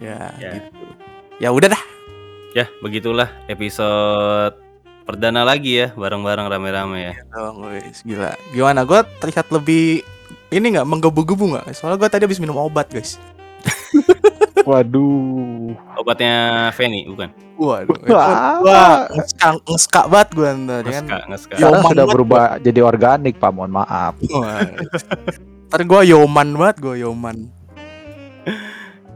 ya, 0.00 0.18
Ya. 0.40 0.50
gitu. 0.58 0.84
ya 1.38 1.48
udah 1.52 1.68
dah. 1.72 1.82
Ya, 2.52 2.68
begitulah 2.84 3.32
episode 3.48 4.60
perdana 5.08 5.40
lagi 5.40 5.80
ya, 5.80 5.88
bareng-bareng 5.96 6.52
rame-rame 6.52 6.98
ya. 7.00 7.14
Oh, 7.32 7.64
guys, 7.64 8.04
gila. 8.04 8.36
Gimana? 8.52 8.84
Gue 8.84 9.00
terlihat 9.24 9.48
lebih 9.48 10.04
ini 10.52 10.76
nggak 10.76 10.84
menggebu-gebu 10.84 11.56
nggak? 11.56 11.72
Soalnya 11.72 11.96
gue 11.96 12.12
tadi 12.12 12.28
habis 12.28 12.36
minum 12.36 12.60
obat, 12.60 12.92
guys. 12.92 13.16
Waduh. 14.68 15.72
Obatnya 15.96 16.68
Feni 16.76 17.08
bukan? 17.08 17.32
Waduh. 17.56 17.96
Wah. 18.12 18.60
Wah, 18.60 18.96
ngeska, 19.08 19.48
ngeska 19.64 20.02
banget 20.12 20.28
gue 20.36 20.48
ntar 20.68 20.80
kan. 20.84 21.04
Ngeska, 21.08 21.16
ngeska. 21.32 21.54
Yo. 21.56 21.56
Sekarang 21.56 21.80
Yoman 21.80 21.92
sudah 21.96 22.06
berubah 22.12 22.44
jadi 22.60 22.80
organik, 22.84 23.40
Pak. 23.40 23.48
Mohon 23.48 23.80
maaf. 23.80 24.14
Ntar 25.72 25.80
gue 25.88 26.00
yoman 26.04 26.48
banget, 26.52 26.76
gue 26.84 26.94
yoman. 27.00 27.36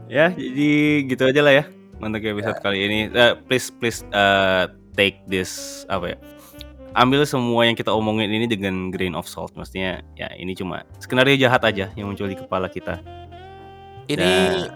Ya, 0.07 0.31
jadi 0.31 1.03
gitu 1.03 1.27
aja 1.27 1.43
lah 1.43 1.51
ya 1.51 1.67
untuk 1.99 2.21
episode 2.21 2.59
kali 2.61 2.79
ini. 2.85 2.99
Eh, 3.09 3.33
please 3.47 3.69
please 3.73 4.05
eh, 4.09 4.65
take 4.93 5.21
this 5.25 5.83
apa 5.87 6.13
ya? 6.13 6.17
Ambil 6.97 7.29
semua 7.29 7.65
yang 7.69 7.77
kita 7.77 7.93
omongin 7.93 8.29
ini 8.33 8.49
dengan 8.49 8.89
grain 8.89 9.13
of 9.13 9.29
salt. 9.29 9.53
Maksudnya 9.53 10.01
ya 10.17 10.33
ini 10.33 10.57
cuma 10.57 10.81
skenario 10.97 11.37
jahat 11.37 11.61
aja 11.61 11.93
yang 11.93 12.09
muncul 12.09 12.25
di 12.25 12.33
kepala 12.33 12.65
kita. 12.69 13.01
Ini 14.09 14.17
Nah. 14.17 14.73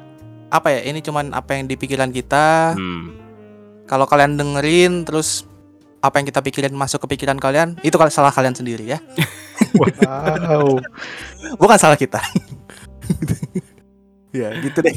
apa 0.54 0.70
ya? 0.70 0.86
Ini 0.86 1.02
cuman 1.02 1.34
apa 1.34 1.58
yang 1.58 1.66
di 1.66 1.74
pikiran 1.78 2.14
kita. 2.14 2.78
Hmm. 2.78 3.18
Kalau 3.90 4.06
kalian 4.06 4.38
dengerin 4.38 5.04
terus 5.04 5.44
apa 6.02 6.18
yang 6.22 6.26
kita 6.30 6.42
pikirin 6.42 6.74
masuk 6.74 7.06
ke 7.06 7.18
pikiran 7.18 7.38
kalian, 7.38 7.78
itu 7.86 7.94
kalau 7.94 8.10
salah 8.10 8.34
kalian 8.34 8.54
sendiri 8.58 8.86
ya. 8.86 9.00
Wow. 9.72 10.84
Bukan 11.56 11.78
salah 11.80 11.96
kita. 11.96 12.20
ya, 14.36 14.52
gitu 14.60 14.84
deh. 14.84 14.92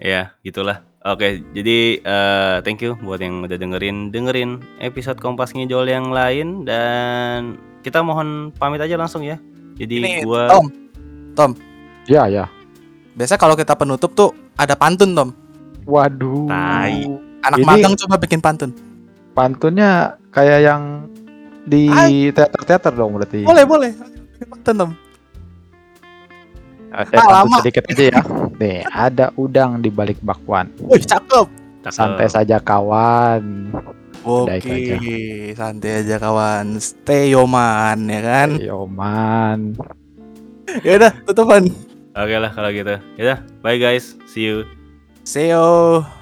Ya, 0.00 0.32
gitulah. 0.40 0.80
Oke, 1.00 1.44
jadi 1.56 2.00
eh, 2.00 2.56
thank 2.64 2.80
you 2.84 2.96
buat 3.00 3.20
yang 3.20 3.44
udah 3.44 3.56
dengerin 3.56 4.12
dengerin 4.12 4.60
episode 4.80 5.16
Kompas 5.20 5.52
Ngejol 5.56 5.88
yang 5.88 6.12
lain 6.12 6.64
dan 6.68 7.56
kita 7.80 8.04
mohon 8.04 8.52
pamit 8.56 8.80
aja 8.80 8.96
langsung 9.00 9.24
ya. 9.24 9.40
Jadi 9.80 10.00
Ini, 10.00 10.24
gua 10.24 10.48
Tom. 11.36 11.56
Ya, 12.04 12.28
ya. 12.28 12.48
Biasa 13.16 13.40
kalau 13.40 13.56
kita 13.56 13.72
penutup 13.76 14.12
tuh 14.12 14.32
ada 14.56 14.76
pantun, 14.76 15.16
Tom. 15.16 15.30
Waduh. 15.88 16.48
Tai. 16.48 16.96
Anak 17.40 17.58
Ini- 17.60 17.68
magang 17.68 17.94
coba 17.96 18.20
bikin 18.20 18.40
pantun. 18.44 18.72
Pantunnya 19.32 20.20
kayak 20.32 20.58
yang 20.64 20.82
di 21.64 21.88
teater-teater 22.32 22.92
dong 22.92 23.16
berarti. 23.16 23.44
Boleh, 23.44 23.64
boleh. 23.64 23.90
Pantun, 24.48 24.74
Tom. 24.76 24.90
Eh, 26.90 27.06
Ah, 27.14 27.46
lama. 27.46 27.62
sedikit 27.62 27.86
aja 27.86 28.04
ya. 28.10 28.22
Nih, 28.58 28.82
ada 28.90 29.30
udang 29.38 29.78
di 29.78 29.88
balik 29.88 30.18
bakwan. 30.20 30.66
Wih, 30.82 30.98
cakep. 30.98 31.46
cakep. 31.86 31.94
Santai 31.94 32.26
saja 32.26 32.58
kawan. 32.58 33.70
Oke, 34.20 35.54
santai 35.56 36.04
aja 36.04 36.20
kawan. 36.20 36.76
Stay 36.76 37.32
yoman 37.32 38.10
ya 38.10 38.20
kan. 38.20 38.48
Yoman. 38.58 39.58
Ya 40.84 40.98
udah, 41.00 41.12
tutupan. 41.24 41.70
Oke 42.12 42.36
lah 42.36 42.50
kalau 42.52 42.68
gitu. 42.74 42.94
Ya 43.16 43.22
udah, 43.22 43.38
bye 43.62 43.78
guys. 43.78 44.18
See 44.28 44.50
you. 44.50 44.66
See 45.24 45.48
you. 45.48 46.19